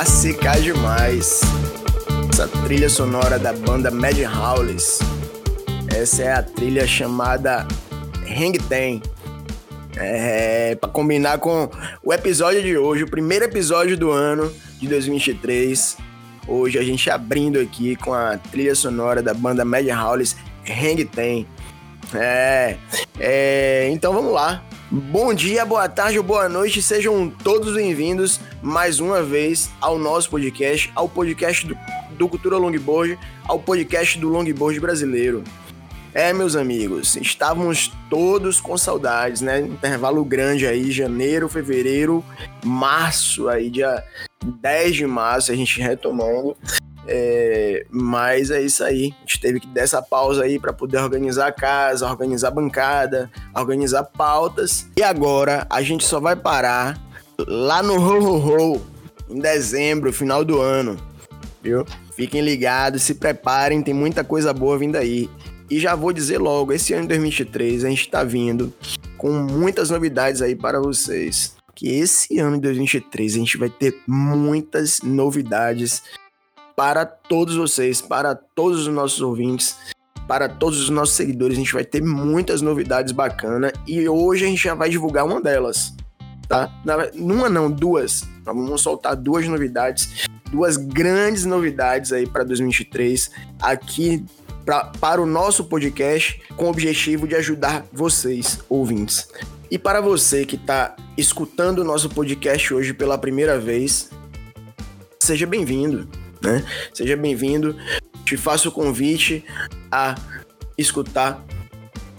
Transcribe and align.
Clássica 0.00 0.52
demais. 0.52 1.42
Essa 2.30 2.48
trilha 2.64 2.88
sonora 2.88 3.38
da 3.38 3.52
banda 3.52 3.90
Mad 3.90 4.16
Howlis. 4.18 4.98
Essa 5.94 6.22
é 6.22 6.32
a 6.32 6.42
trilha 6.42 6.86
chamada 6.86 7.68
Hang 8.26 8.58
Ten. 8.60 9.02
É, 9.98 10.74
para 10.76 10.88
combinar 10.88 11.36
com 11.36 11.68
o 12.02 12.14
episódio 12.14 12.62
de 12.62 12.78
hoje, 12.78 13.04
o 13.04 13.10
primeiro 13.10 13.44
episódio 13.44 13.94
do 13.94 14.10
ano 14.10 14.50
de 14.78 14.88
2023. 14.88 15.98
Hoje 16.48 16.78
a 16.78 16.82
gente 16.82 17.10
abrindo 17.10 17.60
aqui 17.60 17.94
com 17.94 18.14
a 18.14 18.38
trilha 18.38 18.74
sonora 18.74 19.22
da 19.22 19.34
banda 19.34 19.66
Mad 19.66 19.86
Howlis 19.86 20.34
Hang 20.66 21.04
Ten. 21.04 21.46
É, 22.14 22.78
é, 23.18 23.90
então 23.92 24.14
vamos 24.14 24.32
lá. 24.32 24.64
Bom 24.92 25.32
dia, 25.32 25.64
boa 25.64 25.88
tarde 25.88 26.18
ou 26.18 26.24
boa 26.24 26.48
noite, 26.48 26.82
sejam 26.82 27.30
todos 27.30 27.74
bem-vindos 27.74 28.40
mais 28.60 28.98
uma 28.98 29.22
vez 29.22 29.70
ao 29.80 29.96
nosso 29.96 30.28
podcast, 30.28 30.90
ao 30.96 31.08
podcast 31.08 31.64
do, 31.64 31.78
do 32.18 32.28
Cultura 32.28 32.56
Longboard, 32.56 33.16
ao 33.46 33.60
podcast 33.60 34.18
do 34.18 34.28
Longboard 34.28 34.80
brasileiro. 34.80 35.44
É, 36.12 36.32
meus 36.32 36.56
amigos, 36.56 37.14
estávamos 37.14 37.92
todos 38.08 38.60
com 38.60 38.76
saudades, 38.76 39.40
né? 39.42 39.60
Intervalo 39.60 40.24
grande 40.24 40.66
aí, 40.66 40.90
janeiro, 40.90 41.48
fevereiro, 41.48 42.24
março, 42.64 43.48
aí 43.48 43.70
dia 43.70 44.02
10 44.44 44.96
de 44.96 45.06
março, 45.06 45.52
a 45.52 45.54
gente 45.54 45.80
retomando. 45.80 46.56
É, 47.06 47.86
mas 47.90 48.50
é 48.50 48.60
isso 48.62 48.84
aí. 48.84 49.14
A 49.18 49.20
gente 49.20 49.40
teve 49.40 49.60
que 49.60 49.66
dar 49.68 49.82
essa 49.82 50.02
pausa 50.02 50.44
aí 50.44 50.58
para 50.58 50.72
poder 50.72 50.98
organizar 50.98 51.48
a 51.48 51.52
casa, 51.52 52.08
organizar 52.08 52.48
a 52.48 52.52
bancada, 52.52 53.30
organizar 53.54 54.04
pautas. 54.04 54.86
E 54.96 55.02
agora 55.02 55.66
a 55.70 55.82
gente 55.82 56.04
só 56.04 56.20
vai 56.20 56.36
parar 56.36 57.00
lá 57.38 57.82
no 57.82 57.94
Ho 57.94 58.22
Ho 58.22 58.74
Ho 58.76 58.82
em 59.28 59.40
dezembro, 59.40 60.12
final 60.12 60.44
do 60.44 60.60
ano. 60.60 60.96
Viu? 61.62 61.84
Fiquem 62.16 62.40
ligados, 62.40 63.02
se 63.02 63.14
preparem, 63.14 63.82
tem 63.82 63.94
muita 63.94 64.24
coisa 64.24 64.52
boa 64.52 64.78
vindo 64.78 64.96
aí. 64.96 65.28
E 65.70 65.78
já 65.78 65.94
vou 65.94 66.12
dizer 66.12 66.38
logo, 66.38 66.72
esse 66.72 66.92
ano 66.92 67.02
de 67.02 67.08
2023 67.08 67.84
a 67.84 67.88
gente 67.90 68.10
tá 68.10 68.24
vindo 68.24 68.72
com 69.16 69.30
muitas 69.30 69.90
novidades 69.90 70.42
aí 70.42 70.56
para 70.56 70.80
vocês. 70.80 71.54
Que 71.74 71.88
esse 71.88 72.38
ano 72.38 72.56
de 72.56 72.62
2023 72.62 73.34
a 73.34 73.38
gente 73.38 73.56
vai 73.56 73.70
ter 73.70 73.96
muitas 74.06 75.00
novidades 75.02 76.02
para 76.80 77.04
todos 77.04 77.56
vocês, 77.56 78.00
para 78.00 78.34
todos 78.34 78.86
os 78.86 78.94
nossos 78.94 79.20
ouvintes, 79.20 79.76
para 80.26 80.48
todos 80.48 80.80
os 80.80 80.88
nossos 80.88 81.14
seguidores. 81.14 81.54
A 81.54 81.60
gente 81.60 81.74
vai 81.74 81.84
ter 81.84 82.02
muitas 82.02 82.62
novidades 82.62 83.12
bacanas 83.12 83.70
e 83.86 84.08
hoje 84.08 84.46
a 84.46 84.48
gente 84.48 84.62
já 84.62 84.74
vai 84.74 84.88
divulgar 84.88 85.26
uma 85.26 85.42
delas, 85.42 85.94
tá? 86.48 86.72
Uma 87.16 87.50
não, 87.50 87.70
duas. 87.70 88.26
Vamos 88.46 88.80
soltar 88.80 89.14
duas 89.14 89.46
novidades, 89.46 90.26
duas 90.50 90.78
grandes 90.78 91.44
novidades 91.44 92.14
aí 92.14 92.26
para 92.26 92.44
2023 92.44 93.30
aqui 93.60 94.24
pra, 94.64 94.84
para 94.84 95.20
o 95.20 95.26
nosso 95.26 95.64
podcast 95.64 96.40
com 96.56 96.64
o 96.64 96.70
objetivo 96.70 97.28
de 97.28 97.34
ajudar 97.34 97.84
vocês, 97.92 98.58
ouvintes. 98.70 99.28
E 99.70 99.78
para 99.78 100.00
você 100.00 100.46
que 100.46 100.56
está 100.56 100.96
escutando 101.14 101.80
o 101.80 101.84
nosso 101.84 102.08
podcast 102.08 102.72
hoje 102.72 102.94
pela 102.94 103.18
primeira 103.18 103.60
vez, 103.60 104.08
seja 105.18 105.46
bem-vindo 105.46 106.08
né? 106.42 106.64
Seja 106.92 107.16
bem-vindo. 107.16 107.76
Te 108.24 108.36
faço 108.36 108.68
o 108.68 108.72
convite 108.72 109.44
a 109.90 110.14
escutar 110.76 111.44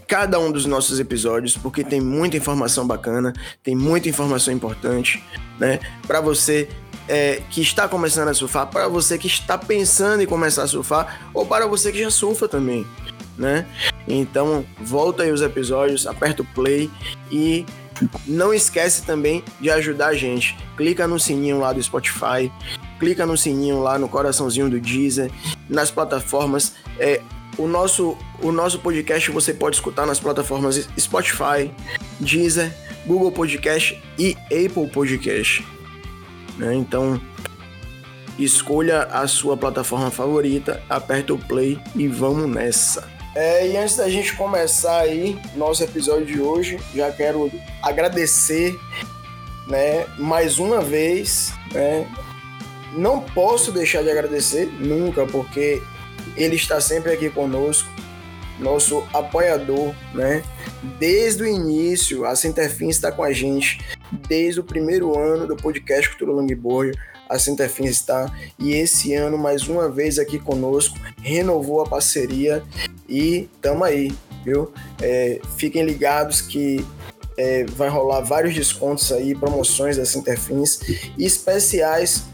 cada 0.07 0.37
um 0.39 0.51
dos 0.51 0.65
nossos 0.65 0.99
episódios, 0.99 1.55
porque 1.55 1.85
tem 1.85 2.01
muita 2.01 2.35
informação 2.35 2.85
bacana, 2.85 3.31
tem 3.63 3.75
muita 3.75 4.09
informação 4.09 4.53
importante, 4.53 5.23
né? 5.57 5.79
Para 6.05 6.19
você 6.19 6.67
é, 7.07 7.41
que 7.49 7.61
está 7.61 7.87
começando 7.87 8.27
a 8.27 8.33
surfar, 8.33 8.67
para 8.67 8.89
você 8.89 9.17
que 9.17 9.27
está 9.27 9.57
pensando 9.57 10.21
em 10.21 10.25
começar 10.25 10.63
a 10.63 10.67
surfar, 10.67 11.29
ou 11.33 11.45
para 11.45 11.65
você 11.65 11.93
que 11.93 11.99
já 11.99 12.11
surfa 12.11 12.47
também, 12.47 12.85
né? 13.37 13.65
Então, 14.05 14.65
volta 14.81 15.23
aí 15.23 15.31
os 15.31 15.41
episódios, 15.41 16.05
aperta 16.05 16.41
o 16.41 16.45
play 16.45 16.91
e 17.31 17.65
não 18.27 18.53
esquece 18.53 19.03
também 19.05 19.43
de 19.59 19.69
ajudar 19.69 20.07
a 20.07 20.13
gente. 20.13 20.57
Clica 20.75 21.07
no 21.07 21.19
sininho 21.19 21.59
lá 21.59 21.71
do 21.71 21.81
Spotify, 21.81 22.51
clica 23.01 23.25
no 23.25 23.35
sininho 23.35 23.81
lá 23.81 23.97
no 23.97 24.07
coraçãozinho 24.07 24.69
do 24.69 24.79
Deezer, 24.79 25.31
nas 25.67 25.89
plataformas. 25.89 26.73
É, 26.99 27.19
o, 27.57 27.67
nosso, 27.67 28.15
o 28.43 28.51
nosso 28.51 28.77
podcast 28.77 29.31
você 29.31 29.55
pode 29.55 29.75
escutar 29.77 30.05
nas 30.05 30.19
plataformas 30.19 30.87
Spotify, 30.99 31.71
Deezer, 32.19 32.71
Google 33.07 33.31
Podcast 33.31 33.99
e 34.19 34.37
Apple 34.45 34.87
Podcast. 34.93 35.65
Né? 36.59 36.75
Então, 36.75 37.19
escolha 38.37 39.01
a 39.05 39.27
sua 39.27 39.57
plataforma 39.57 40.11
favorita, 40.11 40.83
aperta 40.87 41.33
o 41.33 41.39
play 41.39 41.79
e 41.95 42.07
vamos 42.07 42.47
nessa. 42.47 43.09
É, 43.33 43.67
e 43.67 43.77
antes 43.77 43.95
da 43.95 44.07
gente 44.09 44.35
começar 44.35 44.99
aí 44.99 45.39
nosso 45.55 45.83
episódio 45.83 46.27
de 46.27 46.39
hoje, 46.39 46.79
já 46.93 47.11
quero 47.11 47.51
agradecer, 47.81 48.77
né, 49.67 50.05
mais 50.19 50.59
uma 50.59 50.81
vez, 50.81 51.51
né, 51.73 52.05
não 52.93 53.21
posso 53.21 53.71
deixar 53.71 54.03
de 54.03 54.09
agradecer 54.09 54.67
nunca, 54.79 55.25
porque 55.25 55.81
ele 56.35 56.55
está 56.55 56.79
sempre 56.79 57.11
aqui 57.11 57.29
conosco, 57.29 57.89
nosso 58.59 59.03
apoiador, 59.13 59.93
né? 60.13 60.43
Desde 60.99 61.43
o 61.43 61.47
início, 61.47 62.25
a 62.25 62.35
Centerfins 62.35 62.95
está 62.95 63.11
com 63.11 63.23
a 63.23 63.31
gente, 63.31 63.79
desde 64.27 64.59
o 64.59 64.63
primeiro 64.63 65.17
ano 65.17 65.47
do 65.47 65.55
podcast 65.55 66.09
Cultura 66.09 66.31
Longboard, 66.31 66.97
a 67.27 67.39
Centerfins 67.39 67.91
está, 67.91 68.31
e 68.59 68.73
esse 68.73 69.13
ano, 69.13 69.37
mais 69.37 69.67
uma 69.67 69.89
vez 69.89 70.19
aqui 70.19 70.37
conosco, 70.37 70.97
renovou 71.21 71.81
a 71.81 71.87
parceria 71.87 72.61
e 73.07 73.49
tamo 73.61 73.83
aí, 73.83 74.11
viu? 74.43 74.71
É, 75.01 75.39
fiquem 75.57 75.83
ligados 75.83 76.41
que 76.41 76.85
é, 77.37 77.63
vai 77.65 77.89
rolar 77.89 78.21
vários 78.21 78.53
descontos 78.53 79.11
aí, 79.11 79.33
promoções 79.33 79.97
da 79.97 80.05
Centerfins 80.05 80.81
especiais 81.17 82.25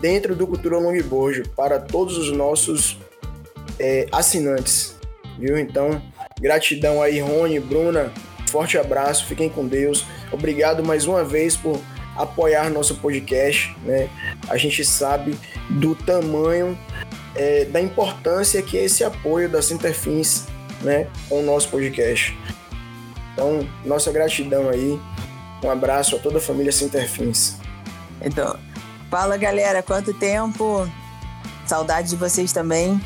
dentro 0.00 0.34
do 0.34 0.46
Cultura 0.46 0.78
Longboard 0.78 1.48
para 1.56 1.78
todos 1.78 2.16
os 2.16 2.32
nossos 2.32 2.98
é, 3.78 4.06
assinantes, 4.12 4.96
viu? 5.38 5.58
Então, 5.58 6.00
gratidão 6.40 7.02
aí, 7.02 7.20
Rony, 7.20 7.60
Bruna, 7.60 8.12
forte 8.48 8.78
abraço, 8.78 9.26
fiquem 9.26 9.48
com 9.48 9.66
Deus. 9.66 10.04
Obrigado 10.32 10.84
mais 10.84 11.06
uma 11.06 11.24
vez 11.24 11.56
por 11.56 11.80
apoiar 12.16 12.70
nosso 12.70 12.96
podcast, 12.96 13.76
né? 13.84 14.08
A 14.48 14.56
gente 14.56 14.84
sabe 14.84 15.38
do 15.68 15.94
tamanho, 15.94 16.78
é, 17.34 17.64
da 17.66 17.80
importância 17.80 18.62
que 18.62 18.78
é 18.78 18.84
esse 18.84 19.04
apoio 19.04 19.48
da 19.48 19.60
Centerfins, 19.60 20.46
né, 20.82 21.06
com 21.28 21.40
o 21.40 21.42
nosso 21.42 21.68
podcast. 21.68 22.36
Então, 23.32 23.68
nossa 23.84 24.10
gratidão 24.10 24.68
aí. 24.70 24.98
Um 25.62 25.70
abraço 25.70 26.16
a 26.16 26.18
toda 26.18 26.38
a 26.38 26.40
família 26.40 26.70
Centerfins. 26.70 27.56
Então, 28.22 28.58
Fala, 29.18 29.38
galera, 29.38 29.82
quanto 29.82 30.12
tempo? 30.12 30.86
Saudade 31.66 32.10
de 32.10 32.16
vocês 32.16 32.52
também. 32.52 33.00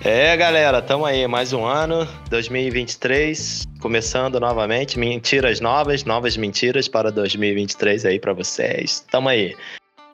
É, 0.00 0.36
galera, 0.36 0.80
tamo 0.80 1.04
aí, 1.04 1.26
mais 1.26 1.52
um 1.52 1.64
ano, 1.64 2.06
2023, 2.28 3.64
começando 3.80 4.38
novamente, 4.38 4.96
mentiras 4.96 5.58
novas, 5.58 6.04
novas 6.04 6.36
mentiras 6.36 6.86
para 6.86 7.10
2023 7.10 8.04
aí 8.04 8.20
para 8.20 8.32
vocês. 8.32 9.04
Tamo 9.10 9.28
aí. 9.28 9.56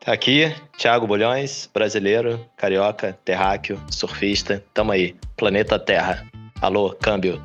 Aqui, 0.06 0.50
Thiago 0.78 1.06
Bulhões, 1.06 1.68
brasileiro, 1.70 2.40
carioca, 2.56 3.18
terráqueo, 3.22 3.78
surfista, 3.90 4.64
tamo 4.72 4.92
aí. 4.92 5.14
Planeta 5.36 5.78
Terra. 5.78 6.26
Alô, 6.62 6.96
câmbio. 6.98 7.42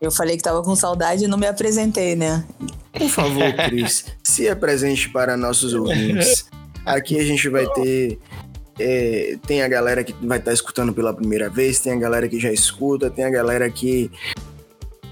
Eu 0.00 0.10
falei 0.10 0.38
que 0.38 0.42
tava 0.42 0.62
com 0.62 0.74
saudade 0.74 1.24
e 1.26 1.28
não 1.28 1.36
me 1.36 1.46
apresentei, 1.46 2.16
né? 2.16 2.46
Por 2.94 3.10
favor, 3.10 3.52
Cris, 3.68 4.06
se 4.22 4.48
apresente 4.48 5.10
para 5.10 5.36
nossos 5.36 5.74
ouvintes. 5.74 6.46
Aqui 6.84 7.18
a 7.18 7.24
gente 7.24 7.48
vai 7.48 7.66
ter. 7.72 8.18
É, 8.78 9.36
tem 9.46 9.62
a 9.62 9.68
galera 9.68 10.02
que 10.02 10.12
vai 10.26 10.38
estar 10.38 10.50
tá 10.50 10.54
escutando 10.54 10.92
pela 10.92 11.14
primeira 11.14 11.48
vez, 11.48 11.78
tem 11.78 11.92
a 11.92 11.96
galera 11.96 12.28
que 12.28 12.40
já 12.40 12.52
escuta, 12.52 13.08
tem 13.08 13.24
a 13.24 13.30
galera 13.30 13.70
que 13.70 14.10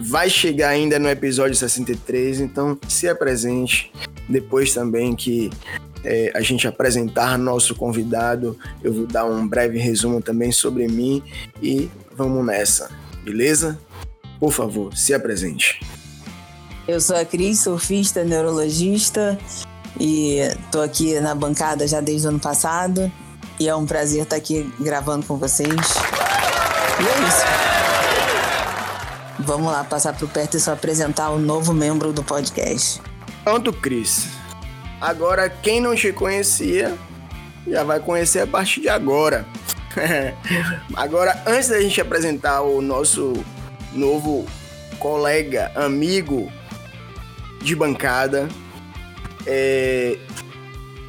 vai 0.01 0.29
chegar 0.29 0.71
ainda 0.71 0.99
no 0.99 1.09
episódio 1.09 1.55
63, 1.55 2.41
então 2.41 2.79
se 2.89 3.09
apresente. 3.09 3.93
Depois 4.29 4.75
também 4.75 5.15
que 5.15 5.51
é, 6.05 6.33
a 6.35 6.41
gente 6.41 6.67
apresentar 6.67 7.39
nosso 7.39 7.75
convidado, 7.75 8.59
eu 8.83 8.93
vou 8.93 9.07
dar 9.07 9.25
um 9.25 9.47
breve 9.47 9.79
resumo 9.79 10.21
também 10.21 10.51
sobre 10.51 10.89
mim 10.89 11.23
e 11.63 11.89
vamos 12.17 12.45
nessa, 12.45 12.91
beleza? 13.25 13.79
Por 14.41 14.53
favor, 14.53 14.97
se 14.97 15.15
apresente. 15.15 15.81
Eu 16.87 17.01
sou 17.01 17.17
a 17.17 17.25
Cris, 17.25 17.61
surfista, 17.61 18.25
neurologista, 18.25 19.39
e 19.99 20.39
tô 20.71 20.81
aqui 20.81 21.21
na 21.21 21.35
bancada 21.35 21.87
já 21.87 22.01
desde 22.01 22.27
o 22.27 22.31
ano 22.31 22.41
passado. 22.41 23.11
E 23.59 23.69
é 23.69 23.77
um 23.77 23.87
prazer 23.87 24.23
estar 24.23 24.37
aqui 24.37 24.73
gravando 24.81 25.27
com 25.27 25.37
vocês. 25.37 25.69
E 25.69 27.05
é 27.05 27.29
isso. 27.29 27.43
Vamos 29.41 29.73
lá, 29.73 29.85
passar 29.85 30.13
pro 30.15 30.29
perto 30.29 30.57
e 30.57 30.61
só 30.61 30.73
apresentar 30.73 31.31
o 31.31 31.39
novo 31.39 31.73
membro 31.73 32.13
do 32.13 32.23
podcast. 32.23 33.01
Pronto, 33.45 33.73
Cris. 33.73 34.29
Agora, 35.01 35.51
quem 35.51 35.81
não 35.81 35.97
te 35.97 36.13
conhecia, 36.13 36.97
já 37.67 37.83
vai 37.83 37.99
conhecer 37.99 38.41
a 38.41 38.47
partir 38.47 38.83
de 38.83 38.89
agora. 38.89 39.45
agora, 40.95 41.43
antes 41.47 41.69
da 41.69 41.81
gente 41.81 42.01
apresentar 42.01 42.63
o 42.63 42.81
nosso 42.81 43.33
novo 43.93 44.47
colega, 44.99 45.73
amigo 45.75 46.51
de 47.61 47.75
bancada, 47.75 48.49
é, 49.47 50.19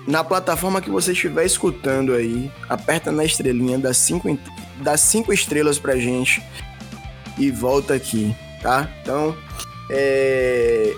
na 0.07 0.23
plataforma 0.23 0.81
que 0.81 0.89
você 0.89 1.13
estiver 1.13 1.45
escutando 1.45 2.13
aí, 2.13 2.51
aperta 2.69 3.11
na 3.11 3.23
estrelinha, 3.23 3.77
dá 3.77 3.93
cinco, 3.93 4.37
dá 4.81 4.97
cinco 4.97 5.31
estrelas 5.33 5.79
pra 5.79 5.95
gente 5.95 6.43
e 7.37 7.49
volta 7.49 7.93
aqui, 7.93 8.35
tá? 8.61 8.89
Então, 9.01 9.35
é... 9.89 10.93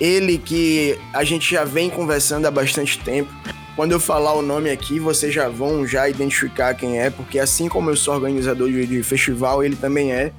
ele 0.00 0.38
que 0.38 0.98
a 1.12 1.24
gente 1.24 1.50
já 1.50 1.64
vem 1.64 1.90
conversando 1.90 2.46
há 2.46 2.50
bastante 2.50 2.98
tempo. 2.98 3.32
Quando 3.74 3.92
eu 3.92 4.00
falar 4.00 4.32
o 4.32 4.40
nome 4.40 4.70
aqui, 4.70 4.98
vocês 4.98 5.34
já 5.34 5.50
vão 5.50 5.86
já 5.86 6.08
identificar 6.08 6.72
quem 6.72 6.98
é, 6.98 7.10
porque 7.10 7.38
assim 7.38 7.68
como 7.68 7.90
eu 7.90 7.96
sou 7.96 8.14
organizador 8.14 8.70
de, 8.70 8.86
de 8.86 9.02
festival, 9.02 9.62
ele 9.62 9.76
também 9.76 10.12
é, 10.12 10.32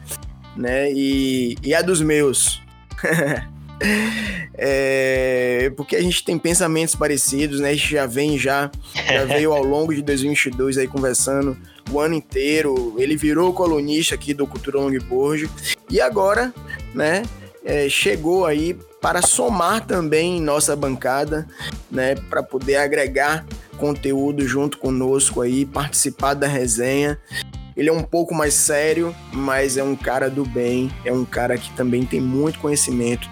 né? 0.55 0.91
E, 0.91 1.55
e 1.61 1.75
é 1.75 1.83
dos 1.83 2.01
meus. 2.01 2.63
É, 4.59 5.71
porque 5.77 5.95
a 5.95 6.01
gente 6.01 6.23
tem 6.23 6.37
pensamentos 6.39 6.95
parecidos, 6.95 7.59
né? 7.59 7.69
A 7.69 7.73
gente 7.73 7.91
já 7.91 8.05
vem 8.05 8.37
já, 8.37 8.71
já 8.93 9.25
veio 9.25 9.53
ao 9.53 9.63
longo 9.63 9.93
de 9.93 10.01
2022 10.01 10.79
aí 10.79 10.87
conversando 10.87 11.55
o 11.91 11.99
ano 11.99 12.15
inteiro. 12.15 12.95
Ele 12.97 13.15
virou 13.15 13.53
colunista 13.53 14.15
aqui 14.15 14.33
do 14.33 14.47
Cultura 14.47 14.79
Longboard 14.79 15.49
e 15.89 16.01
agora, 16.01 16.53
né? 16.93 17.23
É, 17.63 17.87
chegou 17.89 18.45
aí 18.45 18.73
para 19.01 19.21
somar 19.21 19.85
também 19.85 20.41
nossa 20.41 20.75
bancada, 20.75 21.47
né? 21.91 22.15
Para 22.15 22.41
poder 22.41 22.77
agregar 22.77 23.45
conteúdo 23.77 24.47
junto 24.47 24.79
conosco 24.79 25.41
aí, 25.41 25.65
participar 25.65 26.33
da 26.33 26.47
resenha. 26.47 27.19
Ele 27.75 27.89
é 27.89 27.93
um 27.93 28.01
pouco 28.01 28.33
mais 28.33 28.55
sério, 28.55 29.15
mas 29.31 29.77
é 29.77 29.83
um 29.83 29.95
cara 29.95 30.31
do 30.31 30.43
bem, 30.43 30.91
é 31.05 31.13
um 31.13 31.23
cara 31.23 31.59
que 31.59 31.71
também 31.73 32.03
tem 32.03 32.19
muito 32.19 32.57
conhecimento 32.57 33.29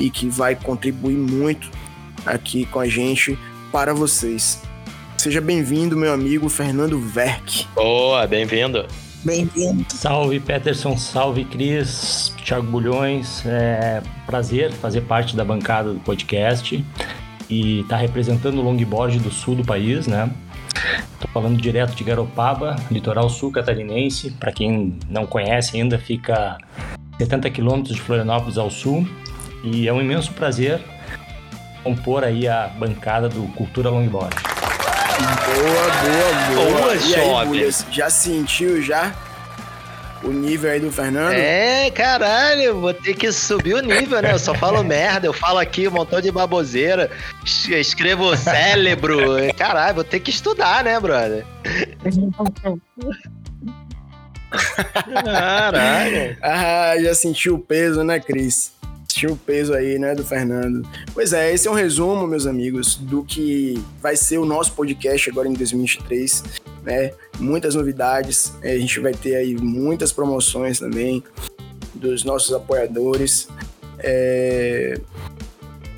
e 0.00 0.10
que 0.10 0.28
vai 0.28 0.56
contribuir 0.56 1.16
muito 1.16 1.70
aqui 2.24 2.64
com 2.66 2.80
a 2.80 2.88
gente 2.88 3.38
para 3.70 3.94
vocês. 3.94 4.62
Seja 5.16 5.40
bem-vindo, 5.40 5.96
meu 5.96 6.12
amigo 6.12 6.48
Fernando 6.48 6.98
Verck. 6.98 7.66
Boa, 7.74 8.26
bem-vindo. 8.26 8.86
Bem-vindo. 9.22 9.84
Salve 9.90 10.40
Peterson, 10.40 10.96
salve 10.96 11.44
Cris, 11.44 12.32
Thiago 12.42 12.66
Bulhões. 12.66 13.44
É 13.44 14.02
prazer 14.24 14.72
fazer 14.72 15.02
parte 15.02 15.36
da 15.36 15.44
bancada 15.44 15.92
do 15.92 16.00
podcast 16.00 16.82
e 17.50 17.80
estar 17.80 17.96
tá 17.96 18.00
representando 18.00 18.58
o 18.58 18.62
longboard 18.62 19.18
do 19.18 19.30
sul 19.30 19.54
do 19.54 19.64
país, 19.64 20.06
né? 20.06 20.30
Estou 21.12 21.30
falando 21.34 21.60
direto 21.60 21.94
de 21.94 22.02
Garopaba, 22.02 22.76
litoral 22.90 23.28
sul 23.28 23.52
catarinense. 23.52 24.30
Para 24.30 24.52
quem 24.52 24.98
não 25.10 25.26
conhece 25.26 25.76
ainda, 25.76 25.98
fica 25.98 26.56
70 27.18 27.50
quilômetros 27.50 27.94
de 27.94 28.00
Florianópolis 28.00 28.56
ao 28.56 28.70
sul 28.70 29.06
e 29.62 29.88
é 29.88 29.92
um 29.92 30.00
imenso 30.00 30.32
prazer 30.32 30.80
compor 31.82 32.24
aí 32.24 32.46
a 32.46 32.68
bancada 32.68 33.28
do 33.28 33.42
Cultura 33.54 33.90
Longboard. 33.90 34.36
Boa, 35.20 35.90
boa, 36.54 36.70
boa. 36.70 37.44
boa 37.44 37.56
e 37.56 37.64
aí, 37.64 37.72
já 37.90 38.08
sentiu 38.08 38.82
já 38.82 39.14
o 40.22 40.28
nível 40.28 40.70
aí 40.70 40.80
do 40.80 40.92
Fernando? 40.92 41.32
É, 41.32 41.90
caralho, 41.90 42.80
vou 42.80 42.94
ter 42.94 43.14
que 43.14 43.32
subir 43.32 43.74
o 43.74 43.80
nível, 43.80 44.20
né? 44.20 44.32
Eu 44.32 44.38
só 44.38 44.54
falo 44.54 44.82
merda, 44.82 45.26
eu 45.26 45.32
falo 45.32 45.58
aqui 45.58 45.88
um 45.88 45.92
montão 45.92 46.20
de 46.20 46.30
baboseira, 46.30 47.10
escrevo 47.44 48.36
cérebro. 48.36 49.18
Caralho, 49.56 49.94
vou 49.96 50.04
ter 50.04 50.20
que 50.20 50.30
estudar, 50.30 50.84
né, 50.84 51.00
brother? 51.00 51.44
Caralho. 55.24 56.36
ah, 56.42 56.94
já 57.00 57.14
sentiu 57.14 57.54
o 57.54 57.58
peso, 57.58 58.02
né, 58.02 58.18
Cris? 58.18 58.79
Sentiu 59.10 59.32
o 59.32 59.36
peso 59.36 59.74
aí, 59.74 59.98
né, 59.98 60.14
do 60.14 60.24
Fernando. 60.24 60.86
Pois 61.12 61.32
é, 61.32 61.52
esse 61.52 61.66
é 61.66 61.70
um 61.70 61.74
resumo, 61.74 62.26
meus 62.26 62.46
amigos, 62.46 62.96
do 62.96 63.24
que 63.24 63.82
vai 64.00 64.16
ser 64.16 64.38
o 64.38 64.46
nosso 64.46 64.72
podcast 64.72 65.28
agora 65.30 65.48
em 65.48 65.52
2023, 65.52 66.44
né? 66.84 67.12
Muitas 67.38 67.74
novidades, 67.74 68.52
é, 68.62 68.72
a 68.72 68.78
gente 68.78 69.00
vai 69.00 69.12
ter 69.12 69.36
aí 69.36 69.56
muitas 69.56 70.12
promoções 70.12 70.78
também 70.78 71.22
dos 71.94 72.24
nossos 72.24 72.52
apoiadores, 72.54 73.48
é... 73.98 74.98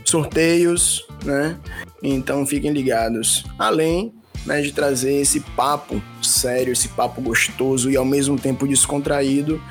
sorteios, 0.04 1.06
né? 1.24 1.56
Então 2.02 2.44
fiquem 2.46 2.72
ligados. 2.72 3.44
Além 3.58 4.12
né, 4.44 4.60
de 4.60 4.72
trazer 4.72 5.14
esse 5.20 5.40
papo 5.40 6.02
sério, 6.20 6.72
esse 6.72 6.88
papo 6.88 7.20
gostoso 7.20 7.90
e 7.90 7.96
ao 7.96 8.04
mesmo 8.04 8.38
tempo 8.38 8.66
descontraído 8.66 9.62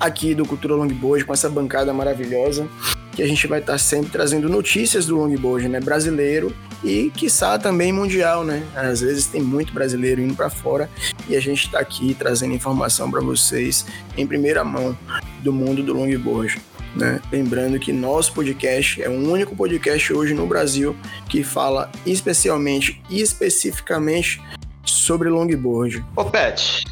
aqui 0.00 0.34
do 0.34 0.46
Cultura 0.46 0.74
Longboard 0.74 1.24
com 1.24 1.32
essa 1.32 1.48
bancada 1.48 1.92
maravilhosa 1.92 2.66
que 3.12 3.22
a 3.22 3.26
gente 3.26 3.46
vai 3.46 3.60
estar 3.60 3.76
sempre 3.76 4.10
trazendo 4.10 4.48
notícias 4.48 5.06
do 5.06 5.16
longboard, 5.16 5.68
né, 5.68 5.80
brasileiro 5.80 6.54
e 6.82 7.10
quiçá 7.14 7.58
também 7.58 7.92
mundial, 7.92 8.44
né? 8.44 8.66
Às 8.74 9.00
vezes 9.00 9.26
tem 9.26 9.42
muito 9.42 9.72
brasileiro 9.74 10.22
indo 10.22 10.34
para 10.34 10.48
fora 10.48 10.88
e 11.28 11.36
a 11.36 11.40
gente 11.40 11.66
está 11.66 11.80
aqui 11.80 12.14
trazendo 12.14 12.54
informação 12.54 13.10
para 13.10 13.20
vocês 13.20 13.84
em 14.16 14.26
primeira 14.26 14.64
mão 14.64 14.96
do 15.42 15.52
mundo 15.52 15.82
do 15.82 15.92
longboard. 15.92 16.58
Né? 16.96 17.20
Lembrando 17.30 17.78
que 17.78 17.92
nosso 17.92 18.32
podcast 18.32 19.00
é 19.02 19.08
o 19.08 19.12
único 19.12 19.54
podcast 19.54 20.12
hoje 20.12 20.34
no 20.34 20.46
Brasil 20.46 20.96
que 21.28 21.44
fala 21.44 21.90
especialmente 22.06 23.00
e 23.08 23.20
especificamente 23.20 24.42
sobre 24.82 25.28
longboard. 25.28 26.04
Ô 26.16 26.24
Pet, 26.24 26.82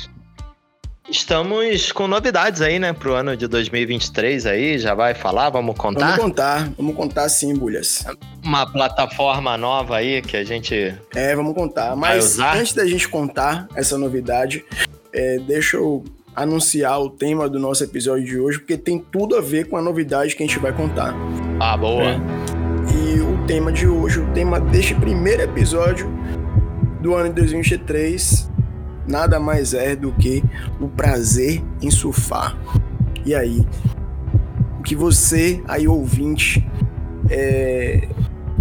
Estamos 1.10 1.90
com 1.90 2.06
novidades 2.06 2.60
aí, 2.60 2.78
né, 2.78 2.92
pro 2.92 3.14
ano 3.14 3.34
de 3.34 3.46
2023 3.46 4.44
aí, 4.44 4.78
já 4.78 4.94
vai 4.94 5.14
falar, 5.14 5.48
vamos 5.48 5.74
contar? 5.74 6.16
Vamos 6.16 6.22
contar, 6.22 6.70
vamos 6.76 6.94
contar 6.94 7.28
sim, 7.30 7.54
Bulhas. 7.54 8.04
Uma 8.44 8.70
plataforma 8.70 9.56
nova 9.56 9.96
aí 9.96 10.20
que 10.20 10.36
a 10.36 10.44
gente... 10.44 10.94
É, 11.14 11.34
vamos 11.34 11.54
contar, 11.54 11.96
mas 11.96 12.38
antes 12.38 12.74
da 12.74 12.86
gente 12.86 13.08
contar 13.08 13.66
essa 13.74 13.96
novidade, 13.96 14.62
é, 15.10 15.38
deixa 15.38 15.78
eu 15.78 16.04
anunciar 16.36 17.00
o 17.00 17.08
tema 17.08 17.48
do 17.48 17.58
nosso 17.58 17.82
episódio 17.82 18.26
de 18.26 18.38
hoje, 18.38 18.58
porque 18.58 18.76
tem 18.76 18.98
tudo 18.98 19.34
a 19.34 19.40
ver 19.40 19.66
com 19.66 19.78
a 19.78 19.82
novidade 19.82 20.36
que 20.36 20.42
a 20.42 20.46
gente 20.46 20.58
vai 20.58 20.74
contar. 20.74 21.14
Ah, 21.58 21.76
boa. 21.76 22.04
É. 22.04 22.20
E 22.94 23.20
o 23.20 23.46
tema 23.46 23.72
de 23.72 23.88
hoje, 23.88 24.20
o 24.20 24.30
tema 24.34 24.60
deste 24.60 24.94
primeiro 24.94 25.42
episódio 25.42 26.06
do 27.00 27.14
ano 27.14 27.30
de 27.30 27.36
2023 27.36 28.57
nada 29.08 29.40
mais 29.40 29.74
é 29.74 29.96
do 29.96 30.12
que 30.12 30.44
o 30.80 30.88
prazer 30.88 31.62
em 31.80 31.90
surfar. 31.90 32.56
E 33.24 33.34
aí, 33.34 33.66
o 34.78 34.82
que 34.82 34.94
você, 34.94 35.62
aí 35.66 35.88
ouvinte, 35.88 36.66
é, 37.30 38.08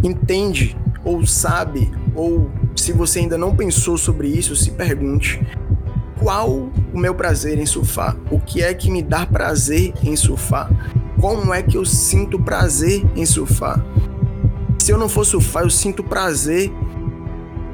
entende 0.04 0.76
ou 1.04 1.26
sabe, 1.26 1.92
ou 2.16 2.50
se 2.76 2.92
você 2.92 3.20
ainda 3.20 3.38
não 3.38 3.56
pensou 3.56 3.98
sobre 3.98 4.28
isso, 4.28 4.56
se 4.56 4.72
pergunte 4.72 5.40
qual 6.20 6.70
o 6.94 7.00
meu 7.00 7.14
prazer 7.14 7.60
em 7.60 7.66
surfar? 7.66 8.18
O 8.32 8.40
que 8.40 8.62
é 8.62 8.74
que 8.74 8.90
me 8.90 9.02
dá 9.02 9.26
prazer 9.26 9.94
em 10.04 10.16
surfar? 10.16 10.70
Como 11.20 11.54
é 11.54 11.62
que 11.62 11.78
eu 11.78 11.86
sinto 11.86 12.40
prazer 12.40 13.06
em 13.16 13.26
surfar? 13.26 13.84
Se 14.80 14.92
eu 14.92 14.98
não 14.98 15.10
for 15.10 15.26
surfar, 15.26 15.64
eu 15.64 15.70
sinto 15.70 16.04
prazer 16.04 16.72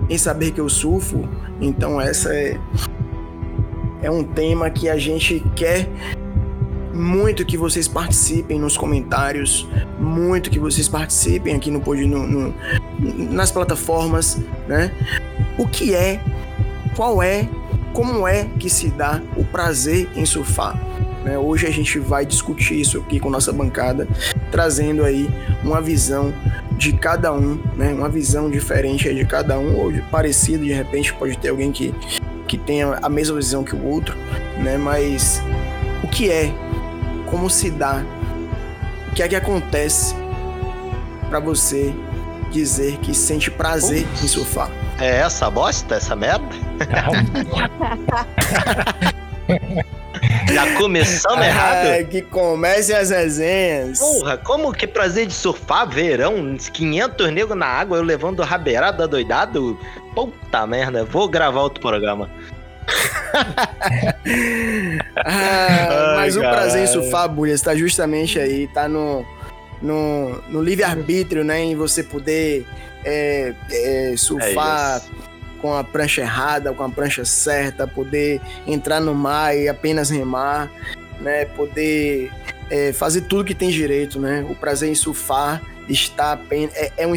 em 0.09 0.17
saber 0.17 0.51
que 0.51 0.61
eu 0.61 0.69
surfo. 0.69 1.27
Então 1.62 2.00
essa 2.00 2.33
é 2.33 2.60
é 4.03 4.12
um 4.12 4.24
tema 4.24 4.69
que 4.69 4.89
a 4.89 4.98
gente 4.98 5.41
quer 5.55 5.88
muito 6.93 7.45
que 7.45 7.57
vocês 7.57 7.88
participem 7.88 8.60
nos 8.60 8.77
comentários, 8.77 9.67
muito 9.98 10.51
que 10.51 10.60
vocês 10.60 10.88
participem 10.88 11.55
aqui 11.55 11.72
no, 11.72 11.79
no, 11.79 12.27
no 12.27 12.53
nas 13.31 13.50
plataformas, 13.50 14.38
né? 14.67 14.91
O 15.57 15.67
que 15.67 15.95
é, 15.95 16.22
qual 16.95 17.24
é, 17.24 17.48
como 17.93 18.27
é 18.27 18.45
que 18.60 18.69
se 18.69 18.89
dá 18.89 19.22
o 19.36 19.43
prazer 19.43 20.10
em 20.15 20.25
surfar? 20.25 20.79
Né? 21.24 21.38
Hoje 21.38 21.65
a 21.65 21.72
gente 21.72 21.98
vai 21.98 22.25
discutir 22.25 22.79
isso 22.79 23.00
aqui 23.00 23.19
com 23.19 23.29
nossa 23.29 23.51
bancada, 23.51 24.07
trazendo 24.51 25.03
aí 25.03 25.29
uma 25.63 25.81
visão 25.81 26.33
de 26.77 26.93
cada 26.93 27.31
um, 27.31 27.59
né? 27.75 27.93
Uma 27.93 28.09
visão 28.09 28.49
diferente 28.49 29.13
de 29.13 29.25
cada 29.25 29.57
um, 29.57 29.77
ou 29.77 29.91
de 29.91 30.01
parecido, 30.03 30.63
de 30.63 30.73
repente 30.73 31.13
pode 31.13 31.37
ter 31.37 31.49
alguém 31.49 31.71
que, 31.71 31.93
que 32.47 32.57
tenha 32.57 32.99
a 33.01 33.09
mesma 33.09 33.35
visão 33.35 33.63
que 33.63 33.75
o 33.75 33.85
outro, 33.85 34.15
né? 34.57 34.77
Mas 34.77 35.41
o 36.03 36.07
que 36.07 36.29
é? 36.29 36.53
Como 37.27 37.49
se 37.49 37.71
dá? 37.71 38.03
O 39.11 39.15
que 39.15 39.23
é 39.23 39.27
que 39.27 39.35
acontece 39.35 40.15
para 41.29 41.39
você 41.39 41.93
dizer 42.51 42.97
que 42.97 43.13
sente 43.13 43.49
prazer 43.49 44.05
em 44.21 44.27
surfar? 44.27 44.69
É 44.99 45.17
essa 45.17 45.49
bosta, 45.49 45.95
essa 45.95 46.15
merda? 46.15 46.45
Já 50.53 50.74
começamos 50.77 51.45
errado? 51.45 51.88
Ah, 51.88 52.03
que 52.03 52.22
comece 52.22 52.93
as 52.93 53.10
resenhas. 53.10 54.00
Porra, 54.00 54.38
como 54.38 54.72
que 54.72 54.86
prazer 54.86 55.25
de 55.25 55.33
surfar 55.33 55.89
verão? 55.89 56.55
500 56.55 57.31
negros 57.31 57.57
na 57.57 57.65
água, 57.65 57.98
eu 57.98 58.03
levando 58.03 58.43
rabeirada 58.43 59.07
doidado? 59.07 59.79
Puta 60.13 60.67
merda, 60.67 61.03
vou 61.03 61.27
gravar 61.27 61.62
outro 61.62 61.81
programa. 61.81 62.29
ah, 65.25 66.13
mas 66.17 66.38
o 66.38 66.41
prazer 66.41 66.83
em 66.83 66.88
surfar, 66.88 67.27
Bulha, 67.29 67.53
está 67.53 67.75
justamente 67.75 68.39
aí, 68.39 68.67
tá 68.67 68.88
no, 68.88 69.25
no, 69.81 70.39
no 70.50 70.62
livre-arbítrio, 70.62 71.43
né? 71.43 71.62
Em 71.62 71.75
você 71.75 72.03
poder 72.03 72.67
é, 73.03 73.53
é, 73.72 74.13
surfar 74.17 75.01
é 75.29 75.32
com 75.63 75.74
a 75.74 75.82
prancha 75.82 76.20
errada, 76.20 76.74
com 76.74 76.84
a 76.84 76.89
prancha 76.89 77.24
certa, 77.24 77.88
poder 77.88 78.41
entrar 78.67 79.00
no 79.00 79.15
mar 79.15 79.55
e 79.55 79.70
apenas 79.70 80.10
remar, 80.10 80.70
né? 81.22 81.46
Poder 81.46 82.29
é, 82.70 82.91
fazer 82.91 83.22
tudo 83.22 83.46
que 83.46 83.55
tem 83.55 83.70
direito, 83.70 84.20
né? 84.20 84.46
O 84.50 84.55
prazer 84.55 84.89
em 84.89 84.96
surfar 84.96 85.62
está 85.88 86.34
apenas 86.34 86.75
é, 86.75 86.91
é 86.98 87.08
um 87.08 87.15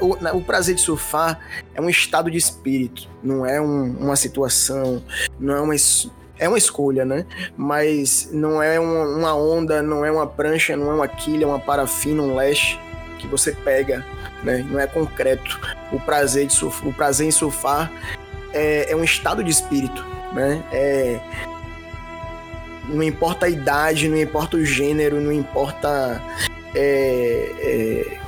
o, 0.00 0.38
o, 0.38 0.42
prazer 0.42 0.74
de 0.74 0.80
surfar 0.80 1.38
é 1.72 1.80
um 1.80 1.88
estado 1.88 2.28
de 2.32 2.36
espírito, 2.36 3.08
não 3.22 3.46
é 3.46 3.60
um, 3.60 3.96
uma 3.96 4.16
situação, 4.16 5.00
não 5.38 5.54
é 5.54 5.60
uma 5.60 5.74
é 6.36 6.48
uma 6.48 6.58
escolha, 6.58 7.04
né? 7.04 7.24
Mas 7.56 8.28
não 8.32 8.60
é 8.60 8.80
uma, 8.80 9.06
uma 9.06 9.36
onda, 9.36 9.80
não 9.80 10.04
é 10.04 10.10
uma 10.10 10.26
prancha, 10.26 10.76
não 10.76 10.90
é 10.90 10.94
uma 10.94 11.06
quilha, 11.06 11.46
uma 11.46 11.60
parafina, 11.60 12.20
um 12.20 12.34
leste 12.34 12.76
que 13.20 13.28
você 13.28 13.52
pega 13.52 14.04
né? 14.44 14.64
Não 14.70 14.78
é 14.78 14.86
concreto. 14.86 15.58
O 15.94 16.00
prazer, 16.00 16.46
de 16.46 16.52
surf, 16.52 16.86
o 16.86 16.92
prazer 16.92 17.28
em 17.28 17.30
surfar 17.30 17.92
é, 18.52 18.90
é 18.90 18.96
um 18.96 19.04
estado 19.04 19.44
de 19.44 19.50
espírito, 19.50 20.04
né? 20.32 20.62
É, 20.72 21.20
não 22.88 23.02
importa 23.02 23.46
a 23.46 23.48
idade, 23.48 24.08
não 24.08 24.16
importa 24.16 24.56
o 24.56 24.64
gênero, 24.64 25.20
não 25.20 25.32
importa 25.32 26.20
é, 26.74 27.50
é, 27.60 28.18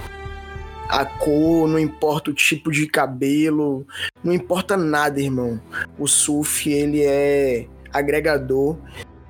a 0.89 1.05
cor, 1.05 1.69
não 1.69 1.79
importa 1.79 2.31
o 2.31 2.35
tipo 2.35 2.71
de 2.71 2.87
cabelo, 2.87 3.87
não 4.23 4.33
importa 4.33 4.77
nada, 4.77 5.21
irmão. 5.21 5.61
O 5.99 6.07
surf, 6.07 6.71
ele 6.71 7.03
é 7.03 7.67
agregador 7.93 8.77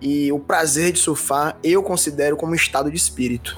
e 0.00 0.30
o 0.30 0.38
prazer 0.38 0.92
de 0.92 0.98
surfar 0.98 1.56
eu 1.64 1.82
considero 1.82 2.36
como 2.36 2.54
estado 2.54 2.90
de 2.90 2.96
espírito. 2.96 3.56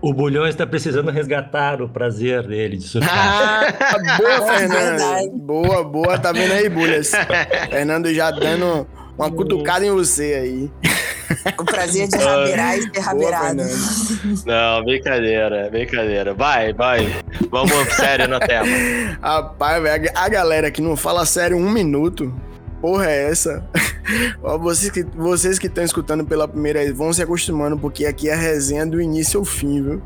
O, 0.00 0.14
Bulhão 0.14 0.46
está 0.46 0.64
precisando 0.64 1.10
resgatar 1.10 1.82
o 1.82 1.88
prazer 1.88 2.46
dele 2.46 2.76
de 2.76 2.84
surfar. 2.84 3.74
Ah, 3.80 4.18
boa, 4.18 4.30
é 4.54 4.58
Fernando. 4.58 5.30
boa, 5.32 5.82
boa. 5.82 6.18
Tá 6.18 6.30
vendo 6.30 6.52
aí, 6.52 6.68
Bulhas? 6.68 7.10
Fernando 7.70 8.12
já 8.14 8.30
dando 8.30 8.86
uma 9.18 9.30
cutucada 9.30 9.84
em 9.84 9.90
você 9.90 10.34
aí. 10.34 10.70
O 11.58 11.64
prazer 11.64 12.06
de 12.06 12.16
rabeirar 12.16 12.78
e 12.78 12.82
ser 12.82 13.00
rabeirado. 13.00 13.62
Não, 14.46 14.84
brincadeira, 14.84 15.68
brincadeira. 15.70 16.34
Vai, 16.34 16.72
vai. 16.72 17.08
Vamos 17.50 17.72
sério 17.94 18.28
no 18.28 18.38
tema. 18.38 18.66
Rapaz, 19.20 19.82
a 20.14 20.28
galera 20.28 20.70
que 20.70 20.80
não 20.80 20.96
fala 20.96 21.26
sério 21.26 21.56
um 21.56 21.70
minuto 21.70 22.32
porra 22.84 23.06
é 23.06 23.30
essa? 23.30 23.66
vocês 24.60 24.90
que 24.90 25.02
vocês 25.16 25.58
que 25.58 25.68
estão 25.68 25.82
escutando 25.82 26.22
pela 26.22 26.46
primeira 26.46 26.80
vez 26.80 26.94
vão 26.94 27.10
se 27.14 27.22
acostumando, 27.22 27.78
porque 27.78 28.04
aqui 28.04 28.28
é 28.28 28.34
a 28.34 28.36
resenha 28.36 28.84
do 28.84 29.00
início 29.00 29.40
ao 29.40 29.46
fim, 29.46 29.82
viu? 29.82 30.02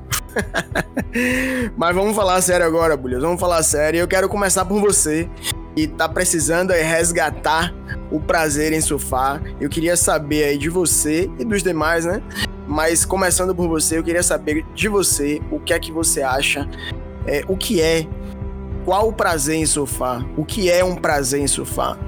Mas 1.76 1.92
vamos 1.92 2.14
falar 2.14 2.40
sério 2.40 2.64
agora, 2.64 2.96
Bulhas. 2.96 3.20
Vamos 3.20 3.40
falar 3.40 3.64
sério. 3.64 3.98
Eu 3.98 4.06
quero 4.06 4.28
começar 4.28 4.64
por 4.64 4.80
você 4.80 5.28
e 5.74 5.88
tá 5.88 6.08
precisando 6.08 6.70
aí 6.70 6.84
resgatar 6.84 7.74
o 8.12 8.20
prazer 8.20 8.72
em 8.72 8.80
surfar. 8.80 9.42
Eu 9.60 9.68
queria 9.68 9.96
saber 9.96 10.44
aí 10.44 10.56
de 10.56 10.68
você 10.68 11.28
e 11.36 11.44
dos 11.44 11.64
demais, 11.64 12.04
né? 12.04 12.22
Mas 12.64 13.04
começando 13.04 13.56
por 13.56 13.66
você, 13.66 13.98
eu 13.98 14.04
queria 14.04 14.22
saber 14.22 14.64
de 14.72 14.86
você 14.86 15.42
o 15.50 15.58
que 15.58 15.72
é 15.72 15.80
que 15.80 15.90
você 15.90 16.22
acha, 16.22 16.68
é, 17.26 17.42
o 17.48 17.56
que 17.56 17.80
é, 17.82 18.06
qual 18.84 19.08
o 19.08 19.12
prazer 19.12 19.56
em 19.56 19.66
surfar, 19.66 20.24
o 20.36 20.44
que 20.44 20.70
é 20.70 20.84
um 20.84 20.94
prazer 20.94 21.40
em 21.40 21.48
surfar. 21.48 21.98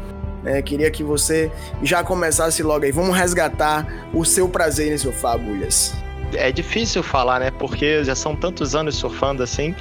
É, 0.45 0.63
queria 0.63 0.91
que 0.91 1.03
você 1.03 1.51
já 1.83 2.03
começasse 2.03 2.63
logo 2.63 2.85
aí. 2.85 2.93
Vamos 2.93 3.17
resgatar 3.17 3.87
o 4.13 4.25
seu 4.25 4.49
prazer 4.49 4.93
em 4.93 4.99
surfar, 4.99 5.39
Bulhas. 5.39 5.95
É 6.35 6.51
difícil 6.51 7.03
falar, 7.03 7.41
né? 7.41 7.51
Porque 7.51 8.05
já 8.05 8.15
são 8.15 8.35
tantos 8.35 8.75
anos 8.75 8.97
surfando 8.97 9.43
assim. 9.43 9.75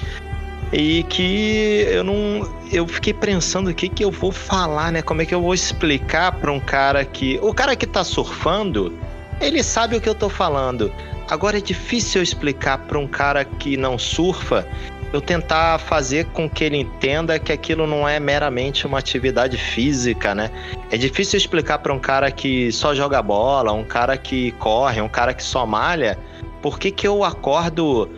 E 0.71 1.03
que 1.03 1.85
eu 1.89 2.03
não. 2.03 2.47
Eu 2.71 2.87
fiquei 2.87 3.13
pensando 3.13 3.69
o 3.69 3.73
que, 3.73 3.89
que 3.89 4.03
eu 4.03 4.11
vou 4.11 4.31
falar, 4.31 4.91
né? 4.91 5.01
Como 5.01 5.21
é 5.21 5.25
que 5.25 5.33
eu 5.33 5.41
vou 5.41 5.53
explicar 5.53 6.33
para 6.33 6.51
um 6.51 6.59
cara 6.59 7.03
que. 7.05 7.39
O 7.41 7.53
cara 7.53 7.75
que 7.75 7.87
tá 7.87 8.03
surfando, 8.03 8.93
ele 9.41 9.63
sabe 9.63 9.95
o 9.95 10.01
que 10.01 10.09
eu 10.09 10.15
tô 10.15 10.29
falando. 10.29 10.91
Agora 11.29 11.57
é 11.57 11.61
difícil 11.61 12.19
eu 12.19 12.23
explicar 12.23 12.79
para 12.79 12.97
um 12.97 13.07
cara 13.07 13.45
que 13.45 13.77
não 13.77 13.97
surfa 13.97 14.67
eu 15.11 15.19
tentar 15.19 15.79
fazer 15.79 16.25
com 16.25 16.49
que 16.49 16.63
ele 16.63 16.77
entenda 16.77 17.39
que 17.39 17.51
aquilo 17.51 17.87
não 17.87 18.07
é 18.07 18.19
meramente 18.19 18.85
uma 18.85 18.99
atividade 18.99 19.57
física, 19.57 20.35
né? 20.35 20.51
É 20.91 20.97
difícil 20.97 21.37
explicar 21.37 21.79
para 21.79 21.93
um 21.93 21.99
cara 21.99 22.31
que 22.31 22.71
só 22.71 22.93
joga 22.93 23.21
bola, 23.21 23.71
um 23.71 23.83
cara 23.83 24.17
que 24.17 24.51
corre, 24.53 25.01
um 25.01 25.09
cara 25.09 25.33
que 25.33 25.43
só 25.43 25.65
malha, 25.65 26.17
por 26.61 26.77
que, 26.77 26.91
que 26.91 27.07
eu 27.07 27.23
acordo 27.23 28.09